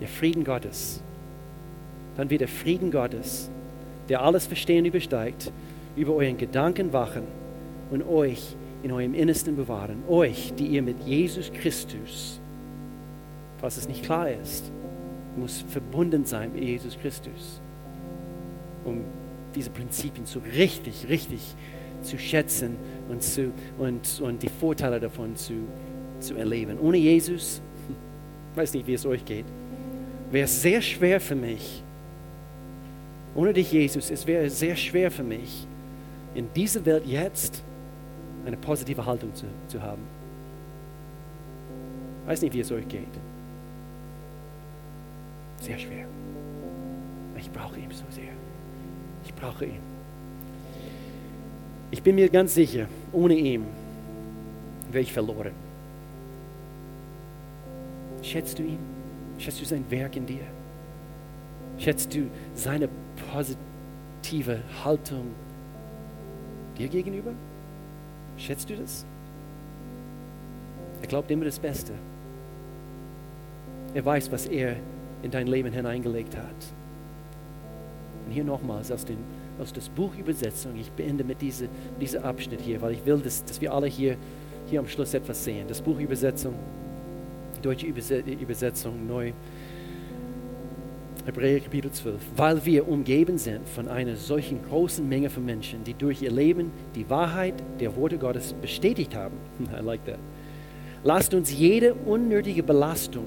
der 0.00 0.08
Frieden 0.08 0.44
Gottes, 0.44 1.02
dann 2.16 2.28
wird 2.28 2.42
der 2.42 2.48
Frieden 2.48 2.90
Gottes, 2.90 3.50
der 4.08 4.22
alles 4.22 4.46
Verstehen 4.46 4.84
übersteigt, 4.84 5.50
über 5.96 6.14
euren 6.14 6.36
Gedanken 6.36 6.92
wachen 6.92 7.22
und 7.90 8.02
euch 8.06 8.56
in 8.82 8.92
eurem 8.92 9.14
Innersten 9.14 9.56
bewahren. 9.56 10.02
Euch, 10.08 10.52
die 10.58 10.66
ihr 10.66 10.82
mit 10.82 11.00
Jesus 11.04 11.52
Christus, 11.52 12.40
falls 13.58 13.76
es 13.76 13.88
nicht 13.88 14.04
klar 14.04 14.30
ist, 14.30 14.70
muss 15.36 15.64
verbunden 15.68 16.24
sein 16.24 16.52
mit 16.52 16.62
Jesus 16.64 16.98
Christus, 16.98 17.60
um 18.84 19.02
diese 19.54 19.70
Prinzipien 19.70 20.26
so 20.26 20.40
richtig, 20.54 21.06
richtig 21.08 21.54
zu 22.02 22.18
schätzen 22.18 22.76
und, 23.08 23.22
zu, 23.22 23.52
und, 23.78 24.20
und 24.20 24.42
die 24.42 24.48
Vorteile 24.48 24.98
davon 24.98 25.36
zu, 25.36 25.54
zu 26.20 26.34
erleben. 26.34 26.78
Ohne 26.80 26.98
Jesus, 26.98 27.62
ich 28.52 28.58
weiß 28.58 28.74
nicht, 28.74 28.86
wie 28.86 28.94
es 28.94 29.06
euch 29.06 29.24
geht, 29.24 29.46
wäre 30.30 30.44
es 30.44 30.62
sehr 30.62 30.82
schwer 30.82 31.20
für 31.20 31.36
mich, 31.36 31.82
ohne 33.34 33.54
dich, 33.54 33.72
Jesus, 33.72 34.10
es 34.10 34.26
wäre 34.26 34.50
sehr 34.50 34.76
schwer 34.76 35.10
für 35.10 35.22
mich, 35.22 35.66
in 36.34 36.52
dieser 36.54 36.84
Welt 36.84 37.06
jetzt 37.06 37.62
eine 38.44 38.56
positive 38.56 39.04
Haltung 39.04 39.34
zu, 39.34 39.46
zu 39.68 39.82
haben. 39.82 40.02
Ich 42.22 42.28
weiß 42.28 42.42
nicht, 42.42 42.54
wie 42.54 42.60
es 42.60 42.70
euch 42.70 42.86
geht. 42.88 43.06
Sehr 45.60 45.78
schwer. 45.78 46.06
Ich 47.36 47.50
brauche 47.50 47.78
ihn 47.78 47.90
so 47.90 48.04
sehr. 48.10 48.32
Ich 49.24 49.34
brauche 49.34 49.64
ihn. 49.64 49.80
Ich 51.90 52.02
bin 52.02 52.14
mir 52.14 52.28
ganz 52.28 52.54
sicher, 52.54 52.86
ohne 53.12 53.34
ihn 53.34 53.66
wäre 54.90 55.02
ich 55.02 55.12
verloren. 55.12 55.52
Schätzt 58.22 58.58
du 58.58 58.62
ihn? 58.62 58.78
Schätzt 59.38 59.60
du 59.60 59.64
sein 59.64 59.84
Werk 59.90 60.16
in 60.16 60.26
dir? 60.26 60.46
Schätzt 61.78 62.14
du 62.14 62.28
seine 62.54 62.88
positive 63.32 64.60
Haltung 64.84 65.34
dir 66.78 66.88
gegenüber? 66.88 67.32
Schätzt 68.42 68.68
du 68.68 68.74
das? 68.74 69.04
Er 71.00 71.06
glaubt 71.06 71.30
immer 71.30 71.44
das 71.44 71.60
Beste. 71.60 71.92
Er 73.94 74.04
weiß, 74.04 74.32
was 74.32 74.46
er 74.46 74.76
in 75.22 75.30
dein 75.30 75.46
Leben 75.46 75.72
hineingelegt 75.72 76.36
hat. 76.36 76.46
Und 78.26 78.32
hier 78.32 78.42
nochmals 78.42 78.90
aus, 78.90 79.04
den, 79.04 79.18
aus 79.60 79.72
das 79.72 79.88
Buch 79.88 80.16
Übersetzung. 80.18 80.76
Ich 80.76 80.90
beende 80.90 81.22
mit 81.22 81.40
diesem 81.40 81.68
diese 82.00 82.24
Abschnitt 82.24 82.60
hier, 82.60 82.82
weil 82.82 82.94
ich 82.94 83.06
will, 83.06 83.18
dass, 83.18 83.44
dass 83.44 83.60
wir 83.60 83.72
alle 83.72 83.86
hier, 83.86 84.16
hier 84.68 84.80
am 84.80 84.88
Schluss 84.88 85.14
etwas 85.14 85.44
sehen. 85.44 85.68
Das 85.68 85.80
Buch 85.80 86.00
Übersetzung, 86.00 86.54
deutsche 87.62 87.86
Übersetzung 87.86 89.06
neu. 89.06 89.32
Hebräer 91.24 91.60
Kapitel 91.60 91.92
12. 91.92 92.20
Weil 92.36 92.64
wir 92.66 92.88
umgeben 92.88 93.38
sind 93.38 93.68
von 93.68 93.86
einer 93.86 94.16
solchen 94.16 94.58
großen 94.68 95.08
Menge 95.08 95.30
von 95.30 95.44
Menschen, 95.44 95.84
die 95.84 95.94
durch 95.94 96.20
ihr 96.20 96.32
Leben 96.32 96.72
die 96.96 97.08
Wahrheit 97.08 97.54
der 97.78 97.94
Worte 97.94 98.18
Gottes 98.18 98.54
bestätigt 98.54 99.14
haben. 99.14 99.36
I 99.60 99.84
like 99.84 100.04
that. 100.06 100.18
Lasst 101.04 101.32
uns 101.32 101.52
jede 101.52 101.94
unnötige 101.94 102.64
Belastung 102.64 103.26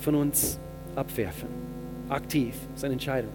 von 0.00 0.16
uns 0.16 0.58
abwerfen. 0.96 1.48
Aktiv, 2.10 2.54
ist 2.74 2.84
eine 2.84 2.94
Entscheidung. 2.94 3.32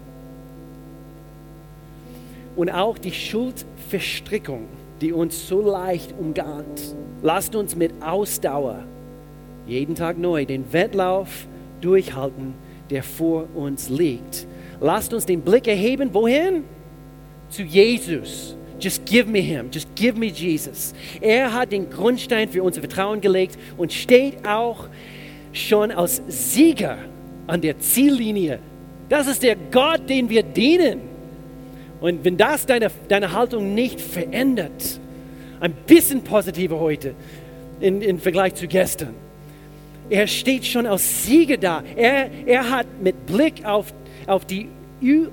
Und 2.54 2.70
auch 2.70 2.96
die 2.96 3.12
Schuldverstrickung, 3.12 4.68
die 5.00 5.12
uns 5.12 5.48
so 5.48 5.60
leicht 5.60 6.14
umgarnt. 6.16 6.94
Lasst 7.22 7.56
uns 7.56 7.74
mit 7.74 7.92
Ausdauer 8.00 8.84
jeden 9.66 9.96
Tag 9.96 10.16
neu 10.16 10.44
den 10.44 10.72
Wettlauf 10.72 11.48
durchhalten, 11.80 12.54
der 12.90 13.02
vor 13.02 13.48
uns 13.54 13.88
liegt. 13.88 14.46
Lasst 14.80 15.12
uns 15.12 15.26
den 15.26 15.40
Blick 15.40 15.66
erheben, 15.66 16.12
wohin? 16.12 16.64
Zu 17.48 17.62
Jesus. 17.62 18.56
Just 18.80 19.06
give 19.06 19.28
me 19.28 19.40
him. 19.40 19.70
Just 19.72 19.88
give 19.94 20.18
me 20.18 20.26
Jesus. 20.26 20.92
Er 21.20 21.52
hat 21.52 21.72
den 21.72 21.88
Grundstein 21.88 22.48
für 22.48 22.62
unser 22.62 22.80
Vertrauen 22.80 23.20
gelegt 23.20 23.58
und 23.76 23.92
steht 23.92 24.46
auch 24.46 24.88
schon 25.52 25.90
als 25.90 26.20
Sieger 26.28 26.98
an 27.46 27.60
der 27.60 27.78
Ziellinie. 27.78 28.58
Das 29.08 29.26
ist 29.26 29.42
der 29.42 29.56
Gott, 29.70 30.08
den 30.08 30.28
wir 30.28 30.42
dienen. 30.42 31.00
Und 32.00 32.24
wenn 32.24 32.36
das 32.36 32.66
deine, 32.66 32.90
deine 33.08 33.32
Haltung 33.32 33.74
nicht 33.74 34.00
verändert, 34.00 35.00
ein 35.60 35.72
bisschen 35.86 36.22
positiver 36.22 36.78
heute 36.78 37.14
im 37.80 38.18
Vergleich 38.18 38.54
zu 38.54 38.66
gestern, 38.66 39.14
er 40.10 40.26
steht 40.26 40.64
schon 40.66 40.86
als 40.86 41.24
Sieger 41.24 41.56
da. 41.56 41.82
Er, 41.96 42.30
er 42.46 42.70
hat 42.70 42.86
mit 43.00 43.26
Blick 43.26 43.64
auf, 43.64 43.92
auf 44.26 44.44
die 44.44 44.68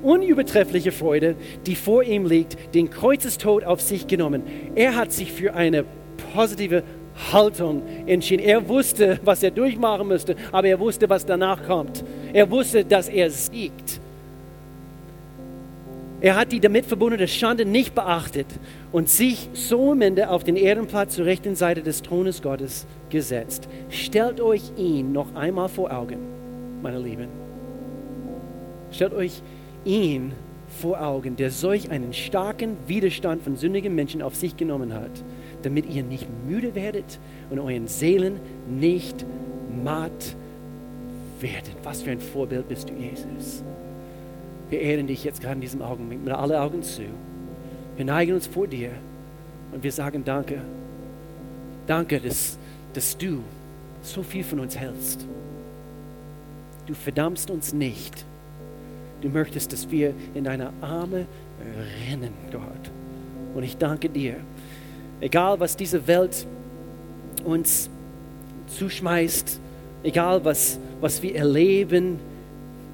unübertreffliche 0.01 0.91
Freude, 0.91 1.35
die 1.65 1.75
vor 1.75 2.03
ihm 2.03 2.25
liegt, 2.25 2.73
den 2.75 2.89
Kreuzestod 2.89 3.63
auf 3.63 3.81
sich 3.81 4.07
genommen. 4.07 4.43
Er 4.75 4.95
hat 4.95 5.11
sich 5.11 5.31
für 5.31 5.53
eine 5.53 5.85
positive 6.33 6.83
Haltung 7.31 7.83
entschieden. 8.05 8.43
Er 8.43 8.67
wusste, 8.67 9.19
was 9.23 9.43
er 9.43 9.51
durchmachen 9.51 10.07
müsste, 10.07 10.35
aber 10.51 10.67
er 10.67 10.79
wusste, 10.79 11.09
was 11.09 11.25
danach 11.25 11.63
kommt. 11.65 12.03
Er 12.33 12.49
wusste, 12.49 12.85
dass 12.85 13.09
er 13.09 13.29
siegt. 13.29 13.90
Er 16.21 16.35
hat 16.35 16.51
die 16.51 16.59
damit 16.59 16.85
verbundene 16.85 17.27
Schande 17.27 17.65
nicht 17.65 17.95
beachtet 17.95 18.47
und 18.91 19.09
sich 19.09 19.49
so 19.53 19.91
am 19.91 20.01
Ende 20.01 20.29
auf 20.29 20.43
den 20.43 20.55
Ehrenplatz 20.55 21.15
zur 21.15 21.25
rechten 21.25 21.55
Seite 21.55 21.81
des 21.81 22.03
Thrones 22.03 22.41
Gottes 22.41 22.85
gesetzt. 23.09 23.67
Stellt 23.89 24.39
euch 24.39 24.61
ihn 24.77 25.11
noch 25.11 25.33
einmal 25.35 25.67
vor 25.67 25.91
Augen, 25.91 26.19
meine 26.81 26.99
Lieben. 26.99 27.27
Stellt 28.91 29.13
euch 29.13 29.41
ihn 29.83 30.33
vor 30.79 31.01
Augen, 31.01 31.35
der 31.35 31.49
solch 31.51 31.89
einen 31.89 32.13
starken 32.13 32.77
Widerstand 32.87 33.41
von 33.43 33.57
sündigen 33.57 33.95
Menschen 33.95 34.21
auf 34.21 34.35
sich 34.35 34.55
genommen 34.55 34.93
hat 34.93 35.11
damit 35.63 35.89
ihr 35.93 36.03
nicht 36.03 36.27
müde 36.47 36.75
werdet 36.75 37.19
und 37.49 37.59
euren 37.59 37.87
Seelen 37.87 38.39
nicht 38.67 39.25
matt 39.83 40.35
werdet. 41.39 41.75
Was 41.83 42.01
für 42.01 42.11
ein 42.11 42.19
Vorbild 42.19 42.67
bist 42.67 42.89
du, 42.89 42.93
Jesus. 42.93 43.63
Wir 44.71 44.81
ehren 44.81 45.05
dich 45.05 45.23
jetzt 45.23 45.41
gerade 45.41 45.55
in 45.55 45.61
diesem 45.61 45.83
Augenblick 45.83 46.23
mit 46.23 46.33
allen 46.33 46.55
Augen 46.55 46.81
zu. 46.81 47.03
Wir 47.95 48.05
neigen 48.05 48.33
uns 48.33 48.47
vor 48.47 48.65
dir 48.65 48.89
und 49.71 49.83
wir 49.83 49.91
sagen 49.91 50.23
Danke. 50.25 50.61
Danke, 51.85 52.19
dass, 52.19 52.57
dass 52.93 53.15
du 53.15 53.43
so 54.01 54.23
viel 54.23 54.43
von 54.43 54.59
uns 54.59 54.75
hältst. 54.75 55.27
Du 56.87 56.95
verdammst 56.95 57.51
uns 57.51 57.71
nicht. 57.71 58.25
Du 59.21 59.29
möchtest, 59.29 59.71
dass 59.71 59.91
wir 59.91 60.15
in 60.33 60.45
deine 60.45 60.71
Arme 60.81 61.27
rennen, 62.09 62.33
Gott. 62.51 62.91
Und 63.53 63.61
ich 63.61 63.77
danke 63.77 64.09
dir, 64.09 64.37
Egal, 65.21 65.59
was 65.59 65.77
diese 65.77 66.07
Welt 66.07 66.47
uns 67.45 67.91
zuschmeißt, 68.79 69.59
egal 70.01 70.43
was, 70.43 70.79
was 70.99 71.21
wir 71.21 71.35
erleben, 71.35 72.19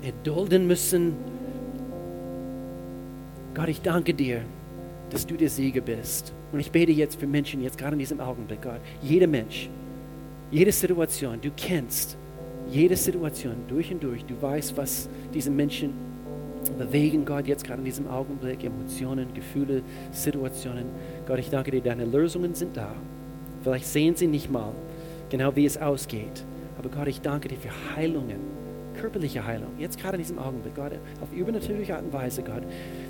erdulden 0.04 0.68
müssen. 0.68 1.14
Gott, 3.58 3.70
ich 3.70 3.82
danke 3.82 4.14
dir, 4.14 4.42
dass 5.10 5.26
du 5.26 5.36
der 5.36 5.50
Sieger 5.50 5.82
bist. 5.82 6.32
Und 6.52 6.60
ich 6.60 6.70
bete 6.70 6.92
jetzt 6.92 7.20
für 7.20 7.26
Menschen, 7.26 7.64
jetzt 7.64 7.76
gerade 7.76 7.94
in 7.94 8.00
diesem 8.00 8.20
Augenblick, 8.20 8.62
Gott. 8.62 8.80
Jeder 9.02 9.26
Mensch, 9.26 9.68
jede 10.52 10.72
Situation, 10.72 11.42
du 11.42 11.50
kennst 11.58 12.18
jede 12.70 12.96
Situation 12.96 13.56
durch 13.68 13.92
und 13.92 14.04
durch. 14.04 14.24
Du 14.26 14.40
weißt, 14.40 14.78
was 14.78 15.10
diese 15.34 15.50
Menschen 15.50 15.92
bewegen, 16.78 17.26
Gott, 17.26 17.48
jetzt 17.48 17.64
gerade 17.64 17.80
in 17.80 17.86
diesem 17.86 18.08
Augenblick, 18.08 18.64
Emotionen, 18.64 19.34
Gefühle, 19.34 19.82
Situationen. 20.12 20.86
Gott, 21.26 21.40
ich 21.40 21.50
danke 21.50 21.72
dir, 21.72 21.82
deine 21.82 22.06
Lösungen 22.06 22.54
sind 22.54 22.78
da. 22.78 22.94
Vielleicht 23.64 23.88
sehen 23.88 24.16
sie 24.16 24.28
nicht 24.28 24.52
mal 24.52 24.72
genau, 25.32 25.56
wie 25.56 25.66
es 25.66 25.82
ausgeht. 25.82 26.44
Aber 26.78 26.90
Gott, 26.90 27.08
ich 27.08 27.22
danke 27.22 27.48
dir 27.48 27.58
für 27.58 27.72
Heilungen 27.96 28.67
körperliche 29.00 29.46
Heilung, 29.46 29.70
jetzt 29.78 30.00
gerade 30.00 30.18
in 30.18 30.24
diesem 30.24 30.40
Augenblick, 30.40 30.76
Gott, 30.76 30.94
auf 31.22 31.32
übernatürliche 31.32 31.96
Art 31.96 32.04
und 32.04 32.14
Weise, 32.14 32.42
Gott. 32.42 32.64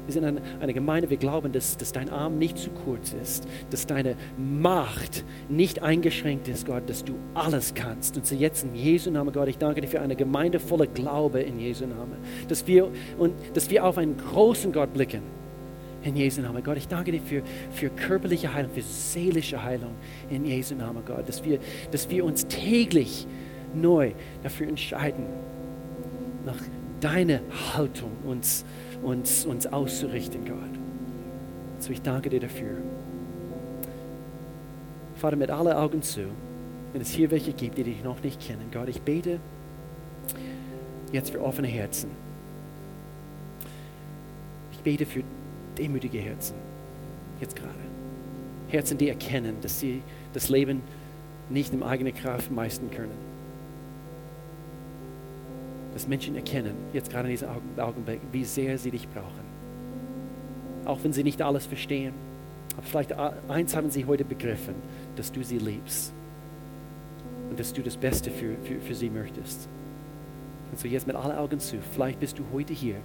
Wir 0.05 0.13
sind 0.13 0.23
eine, 0.23 0.73
Gemeinde, 0.73 1.09
wir 1.09 1.17
glauben, 1.17 1.51
dass, 1.51 1.77
dass 1.77 1.91
dein 1.91 2.09
Arm 2.09 2.38
nicht 2.38 2.57
zu 2.57 2.69
kurz 2.69 3.13
ist, 3.13 3.47
dass 3.69 3.88
deine 3.88 4.15
Macht 4.38 5.23
nicht 5.49 5.81
eingeschränkt 5.81 6.47
ist, 6.47 6.65
Gott, 6.65 6.89
dass 6.89 7.03
du 7.03 7.15
alles 7.33 7.73
kannst. 7.73 8.17
Und 8.17 8.25
so 8.25 8.35
jetzt 8.35 8.63
in 8.63 8.75
Jesu 8.75 9.09
Namen, 9.09 9.33
Gott, 9.33 9.47
ich 9.47 9.57
danke 9.57 9.81
dir 9.81 9.88
für 9.88 10.01
eine 10.01 10.15
Gemeinde 10.15 10.59
voller 10.59 10.88
Glaube 10.88 11.41
in 11.41 11.59
Jesu 11.59 11.85
Namen, 11.85 12.17
dass 12.47 12.67
wir, 12.67 12.89
und, 13.17 13.33
dass 13.53 13.69
wir 13.69 13.85
auf 13.85 13.97
einen 13.97 14.17
großen 14.17 14.71
Gott 14.71 14.93
blicken. 14.93 15.21
In 16.03 16.15
Jesu 16.15 16.41
Namen, 16.41 16.63
Gott, 16.63 16.77
ich 16.77 16.88
danke 16.88 17.11
dir 17.11 17.21
für, 17.21 17.41
für 17.71 17.89
körperliche 17.89 18.53
Heilung, 18.53 18.71
für 18.71 18.81
seelische 18.81 19.61
Heilung 19.61 19.91
in 20.29 20.45
Jesu 20.45 20.75
Namen, 20.75 21.03
Gott, 21.05 21.27
dass 21.27 21.43
wir, 21.43 21.59
dass 21.91 22.09
wir 22.09 22.23
uns 22.23 22.47
täglich 22.47 23.27
neu 23.73 24.11
dafür 24.43 24.67
entscheiden, 24.67 25.25
nach 26.47 26.57
deiner 27.01 27.41
Haltung 27.75 28.11
uns, 28.25 28.65
uns, 29.03 29.45
uns 29.45 29.67
auszurichten, 29.67 30.45
Gott. 30.45 30.57
So 31.79 31.91
ich 31.91 32.01
danke 32.01 32.29
dir 32.29 32.39
dafür. 32.39 32.77
Vater, 35.17 35.35
mit 35.35 35.51
allen 35.51 35.73
Augen 35.73 36.01
zu, 36.01 36.21
wenn 36.93 37.01
es 37.01 37.11
hier 37.11 37.29
welche 37.29 37.53
gibt, 37.53 37.77
die 37.77 37.83
dich 37.83 38.03
noch 38.03 38.21
nicht 38.23 38.39
kennen, 38.39 38.69
Gott, 38.71 38.87
ich 38.87 39.01
bete 39.01 39.39
jetzt 41.11 41.31
für 41.31 41.41
offene 41.41 41.67
Herzen. 41.67 42.09
Ich 44.71 44.79
bete 44.79 45.05
für 45.05 45.23
demütige 45.77 46.19
Herzen, 46.19 46.55
jetzt 47.39 47.55
gerade. 47.55 47.73
Herzen, 48.69 48.97
die 48.97 49.09
erkennen, 49.09 49.55
dass 49.61 49.79
sie 49.79 50.01
das 50.33 50.49
Leben 50.49 50.81
nicht 51.49 51.73
in 51.73 51.83
eigener 51.83 52.11
Kraft 52.11 52.51
meistern 52.51 52.91
können 52.91 53.26
dass 55.97 56.07
Menschen 56.07 56.35
erkennen, 56.35 56.75
jetzt 56.93 57.09
gerade 57.09 57.27
in 57.27 57.31
diesem 57.31 57.49
Augenblick, 57.75 58.21
wie 58.31 58.43
sehr 58.43 58.77
sie 58.77 58.91
dich 58.91 59.09
brauchen. 59.09 59.47
Auch 60.85 60.99
wenn 61.01 61.11
sie 61.11 61.23
nicht 61.23 61.41
alles 61.41 61.65
verstehen. 61.65 62.13
Aber 62.77 62.85
vielleicht 62.85 63.13
eins 63.49 63.75
haben 63.75 63.89
sie 63.89 64.05
heute 64.05 64.23
begriffen, 64.23 64.75
dass 65.15 65.31
du 65.31 65.43
sie 65.43 65.57
liebst 65.57 66.13
und 67.49 67.59
dass 67.59 67.73
du 67.73 67.81
das 67.81 67.97
Beste 67.97 68.29
für, 68.29 68.55
für, 68.63 68.79
für 68.79 68.93
sie 68.93 69.09
möchtest. 69.09 69.67
Und 70.69 70.79
so 70.79 70.87
jetzt 70.87 71.07
mit 71.07 71.15
allen 71.15 71.35
Augen 71.35 71.59
zu, 71.59 71.77
vielleicht 71.93 72.19
bist 72.19 72.37
du 72.37 72.43
heute 72.53 72.73
hier 72.75 72.97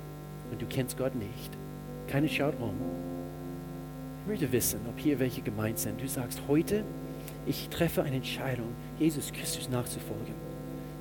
und 0.50 0.60
du 0.60 0.66
kennst 0.66 0.98
Gott 0.98 1.14
nicht. 1.14 1.50
Keiner 2.08 2.28
schaut 2.28 2.60
um. 2.60 2.74
Ich 4.20 4.28
möchte 4.28 4.52
wissen, 4.52 4.80
ob 4.86 5.00
hier 5.00 5.18
welche 5.18 5.40
gemeint 5.40 5.78
sind. 5.78 5.98
Du 5.98 6.06
sagst 6.06 6.42
heute, 6.46 6.84
ich 7.46 7.70
treffe 7.70 8.02
eine 8.02 8.16
Entscheidung, 8.16 8.68
Jesus 8.98 9.32
Christus 9.32 9.70
nachzufolgen. 9.70 10.51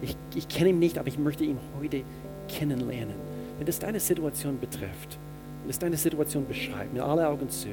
Ich, 0.01 0.15
ich 0.35 0.47
kenne 0.47 0.69
ihn 0.69 0.79
nicht, 0.79 0.97
aber 0.97 1.07
ich 1.07 1.19
möchte 1.19 1.43
ihn 1.43 1.59
heute 1.79 2.03
kennenlernen. 2.47 3.15
Wenn 3.57 3.65
das 3.65 3.79
deine 3.79 3.99
Situation 3.99 4.59
betrifft, 4.59 5.19
wenn 5.61 5.69
es 5.69 5.79
deine 5.79 5.97
Situation 5.97 6.47
beschreibt, 6.47 6.93
mit 6.93 7.01
aller 7.01 7.29
Augen 7.29 7.49
zu, 7.49 7.69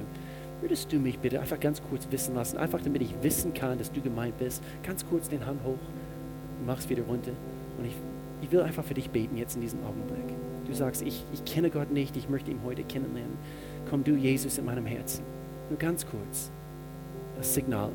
würdest 0.61 0.93
du 0.93 0.99
mich 0.99 1.19
bitte 1.19 1.41
einfach 1.41 1.59
ganz 1.59 1.81
kurz 1.89 2.07
wissen 2.11 2.35
lassen, 2.35 2.59
einfach 2.59 2.81
damit 2.83 3.03
ich 3.03 3.15
wissen 3.23 3.55
kann, 3.55 3.79
dass 3.79 3.91
du 3.91 4.01
gemeint 4.01 4.39
bist, 4.39 4.63
ganz 4.83 5.07
kurz 5.09 5.29
den 5.29 5.47
Hand 5.47 5.61
hoch 5.65 5.79
mach's 6.67 6.89
wieder 6.89 7.03
runter. 7.03 7.33
Und 7.79 7.87
ich, 7.87 7.95
ich 8.43 8.53
will 8.53 8.61
einfach 8.61 8.85
für 8.85 8.95
dich 8.95 9.11
beten 9.11 9.37
jetzt 9.37 9.57
in 9.57 9.63
diesem 9.63 9.81
Augenblick. 9.85 10.37
Du 10.67 10.75
sagst, 10.75 11.03
ich, 11.03 11.25
ich 11.33 11.45
kenne 11.45 11.71
Gott 11.71 11.91
nicht, 11.91 12.17
ich 12.17 12.29
möchte 12.29 12.51
ihn 12.51 12.61
heute 12.65 12.85
kennenlernen. 12.85 13.39
Komm 13.89 14.05
du, 14.05 14.13
Jesus, 14.13 14.59
in 14.59 14.67
meinem 14.67 14.87
Herzen. 14.87 15.25
Nur 15.71 15.79
ganz 15.79 16.07
kurz. 16.07 16.51
Das 17.37 17.55
Signal. 17.55 17.91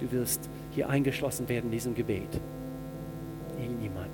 Du 0.00 0.10
wirst 0.10 0.48
hier 0.72 0.88
eingeschlossen 0.88 1.48
werden 1.48 1.66
in 1.66 1.72
diesem 1.72 1.94
Gebet 1.94 2.40
irgendjemand. 3.62 4.10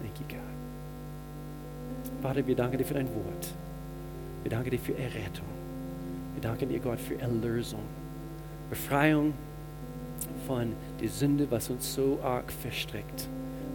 Thank 0.00 0.20
you, 0.20 0.26
God. 0.28 2.22
Vater, 2.22 2.46
wir 2.46 2.56
danken 2.56 2.78
dir 2.78 2.84
für 2.84 2.94
dein 2.94 3.08
Wort. 3.08 3.54
Wir 4.42 4.50
danken 4.50 4.70
dir 4.70 4.78
für 4.78 4.96
Errettung. 4.96 5.46
Wir 6.34 6.42
danken 6.42 6.68
dir, 6.68 6.78
Gott, 6.78 7.00
für 7.00 7.20
Erlösung. 7.20 7.82
Befreiung 8.70 9.32
von 10.46 10.72
der 11.00 11.08
Sünde, 11.08 11.46
was 11.50 11.70
uns 11.70 11.94
so 11.94 12.18
arg 12.22 12.52
verstrickt. 12.52 13.28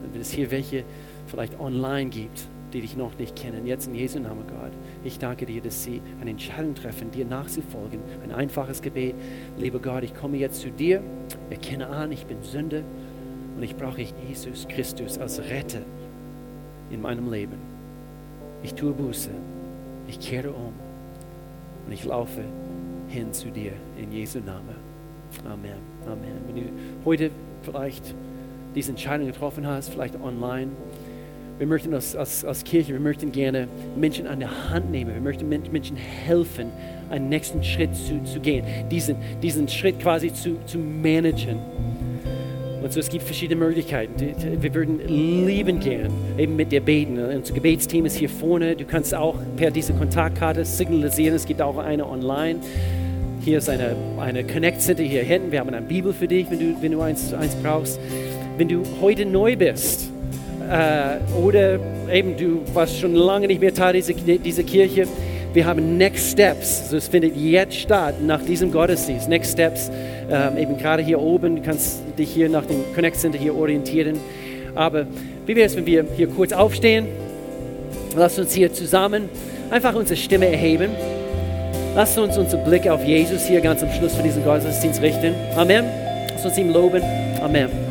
Und 0.04 0.14
wenn 0.14 0.22
es 0.22 0.32
hier 0.32 0.52
welche 0.52 0.84
vielleicht 1.28 1.60
online 1.60 2.10
gibt, 2.10 2.48
die 2.74 2.82
dich 2.82 2.96
noch 2.96 3.18
nicht 3.18 3.36
kennen. 3.36 3.68
Jetzt 3.68 3.88
in 3.88 3.96
Jesu 3.96 4.20
Namen, 4.20 4.44
Gott. 4.48 4.72
Ich 5.04 5.18
danke 5.18 5.46
dir, 5.46 5.62
dass 5.62 5.84
sie 5.84 6.02
eine 6.20 6.32
Entscheidung 6.32 6.76
treffen, 6.76 7.10
dir 7.12 7.26
nachzufolgen. 7.26 8.00
Ein 8.24 8.32
einfaches 8.32 8.82
Gebet. 8.82 9.16
Lieber 9.58 9.80
Gott, 9.80 10.04
ich 10.04 10.14
komme 10.14 10.38
jetzt 10.38 10.62
zu 10.62 10.70
dir, 10.70 11.02
erkenne 11.50 11.88
an, 11.88 12.12
ich 12.12 12.26
bin 12.26 12.42
Sünde 12.44 12.84
und 13.58 13.64
ich 13.64 13.76
brauche 13.76 14.02
Jesus 14.28 14.68
Christus 14.68 15.18
als 15.18 15.40
Retter 15.40 15.82
in 16.92 17.02
meinem 17.02 17.32
Leben. 17.32 17.58
Ich 18.64 18.76
tue 18.76 18.92
Buße, 18.92 19.32
ich 20.08 20.20
kehre 20.20 20.52
um 20.52 20.74
und 21.88 21.92
ich 21.92 22.06
laufe 22.06 22.44
hin 23.08 23.34
zu 23.34 23.50
dir 23.50 23.74
in 23.98 24.12
Jesu 24.12 24.40
Namen. 24.40 24.76
Amen. 25.46 25.80
Amen. 26.06 26.42
Wenn 26.48 26.56
du 26.56 26.70
heute 27.06 27.32
vielleicht 27.64 28.14
diese 28.76 28.92
Entscheidung 28.92 29.28
getroffen 29.28 29.66
hast, 29.66 29.90
vielleicht 29.90 30.16
online, 30.22 30.72
wir 31.58 31.68
möchten 31.68 31.94
als, 31.94 32.16
als, 32.16 32.44
als 32.44 32.64
Kirche, 32.64 32.94
wir 32.94 33.00
möchten 33.00 33.32
gerne 33.32 33.68
Menschen 33.96 34.28
an 34.28 34.40
der 34.40 34.70
Hand 34.70 34.90
nehmen. 34.92 35.14
Wir 35.14 35.22
möchten 35.22 35.48
Menschen 35.48 35.96
helfen, 35.96 36.72
einen 37.10 37.30
nächsten 37.30 37.64
Schritt 37.64 37.96
zu, 37.96 38.24
zu 38.24 38.40
gehen, 38.40 38.66
diesen, 38.90 39.16
diesen 39.42 39.68
Schritt 39.68 40.00
quasi 40.00 40.34
zu, 40.34 40.58
zu 40.66 40.78
managen. 40.78 41.60
Und 42.82 42.92
so, 42.92 43.00
es 43.00 43.10
gibt 43.10 43.24
verschiedene 43.24 43.60
Möglichkeiten. 43.60 44.14
Wir 44.60 44.74
würden 44.74 45.00
lieben 45.08 45.80
gern 45.80 46.12
eben 46.38 46.56
mit 46.56 46.72
dir 46.72 46.82
beten. 46.82 47.20
Unser 47.20 47.54
Gebetsteam 47.54 48.06
ist 48.06 48.18
hier 48.18 48.30
vorne. 48.30 48.76
Du 48.76 48.86
kannst 48.86 49.14
auch 49.14 49.36
per 49.56 49.70
diese 49.70 49.94
Kontaktkarte 49.94 50.66
signalisieren. 50.66 51.36
Es 51.36 51.46
gibt 51.46 51.62
auch 51.62 51.78
eine 51.78 52.10
online. 52.10 52.60
Hier 53.42 53.60
ist 53.60 53.70
eine, 53.70 53.96
eine 54.20 54.44
Connect 54.44 54.82
Center 54.82 55.04
hier 55.04 55.22
hinten. 55.22 55.52
Wir 55.52 55.60
haben 55.60 55.70
eine 55.70 55.82
Bibel 55.86 56.12
für 56.12 56.28
dich, 56.28 56.50
wenn 56.50 56.60
du, 56.60 56.82
wenn 56.82 56.92
du 56.92 57.02
eins, 57.02 57.32
eins 57.36 57.56
brauchst. 57.56 58.00
Wenn 58.58 58.68
du 58.68 58.84
heute 59.00 59.28
neu 59.28 59.56
bist, 59.56 60.12
äh, 60.72 61.18
oder 61.36 61.80
eben 62.12 62.38
du 62.38 62.62
warst 62.74 63.00
schon 63.00 63.14
lange 63.14 63.48
nicht 63.48 63.60
mehr 63.60 63.74
Teil 63.74 63.94
dieser, 63.94 64.14
dieser 64.14 64.64
Kirche. 64.64 65.06
Wir 65.54 65.66
haben 65.66 65.98
Next 65.98 66.32
Steps. 66.32 66.84
Also 66.84 66.98
es 66.98 67.10
findet 67.10 67.36
jetzt 67.36 67.76
statt 67.76 68.16
nach 68.22 68.42
diesem 68.42 68.72
Gottesdienst. 68.72 69.28
Next 69.28 69.52
Steps, 69.52 69.92
ähm, 70.32 70.58
eben 70.58 70.78
gerade 70.78 71.04
hier 71.04 71.20
oben. 71.20 71.58
Du 71.58 71.62
kannst 71.62 72.04
dich 72.18 72.32
hier 72.32 72.48
nach 72.48 72.66
dem 72.66 72.78
Connect 72.96 73.18
Center 73.18 73.38
hier 73.38 73.54
orientieren. 73.54 74.18
Aber 74.74 75.06
wie 75.46 75.56
wäre 75.56 75.68
es, 75.68 75.76
wenn 75.76 75.86
wir 75.86 76.06
hier 76.16 76.28
kurz 76.28 76.54
aufstehen? 76.54 77.08
Lass 78.16 78.40
uns 78.40 78.54
hier 78.54 78.72
zusammen 78.72 79.30
einfach 79.70 79.94
unsere 79.94 80.16
Stimme 80.18 80.48
erheben. 80.48 80.92
Lass 81.96 82.18
uns 82.18 82.38
unseren 82.38 82.64
Blick 82.64 82.88
auf 82.88 83.04
Jesus 83.04 83.46
hier 83.46 83.60
ganz 83.60 83.84
am 83.84 83.92
Schluss 83.92 84.16
von 84.16 84.24
diesem 84.24 84.46
Gottesdienst 84.46 85.02
richten. 85.02 85.34
Amen. 85.58 85.86
Lass 86.34 86.46
uns 86.46 86.58
ihm 86.58 86.72
loben. 86.72 87.02
Amen. 87.42 87.91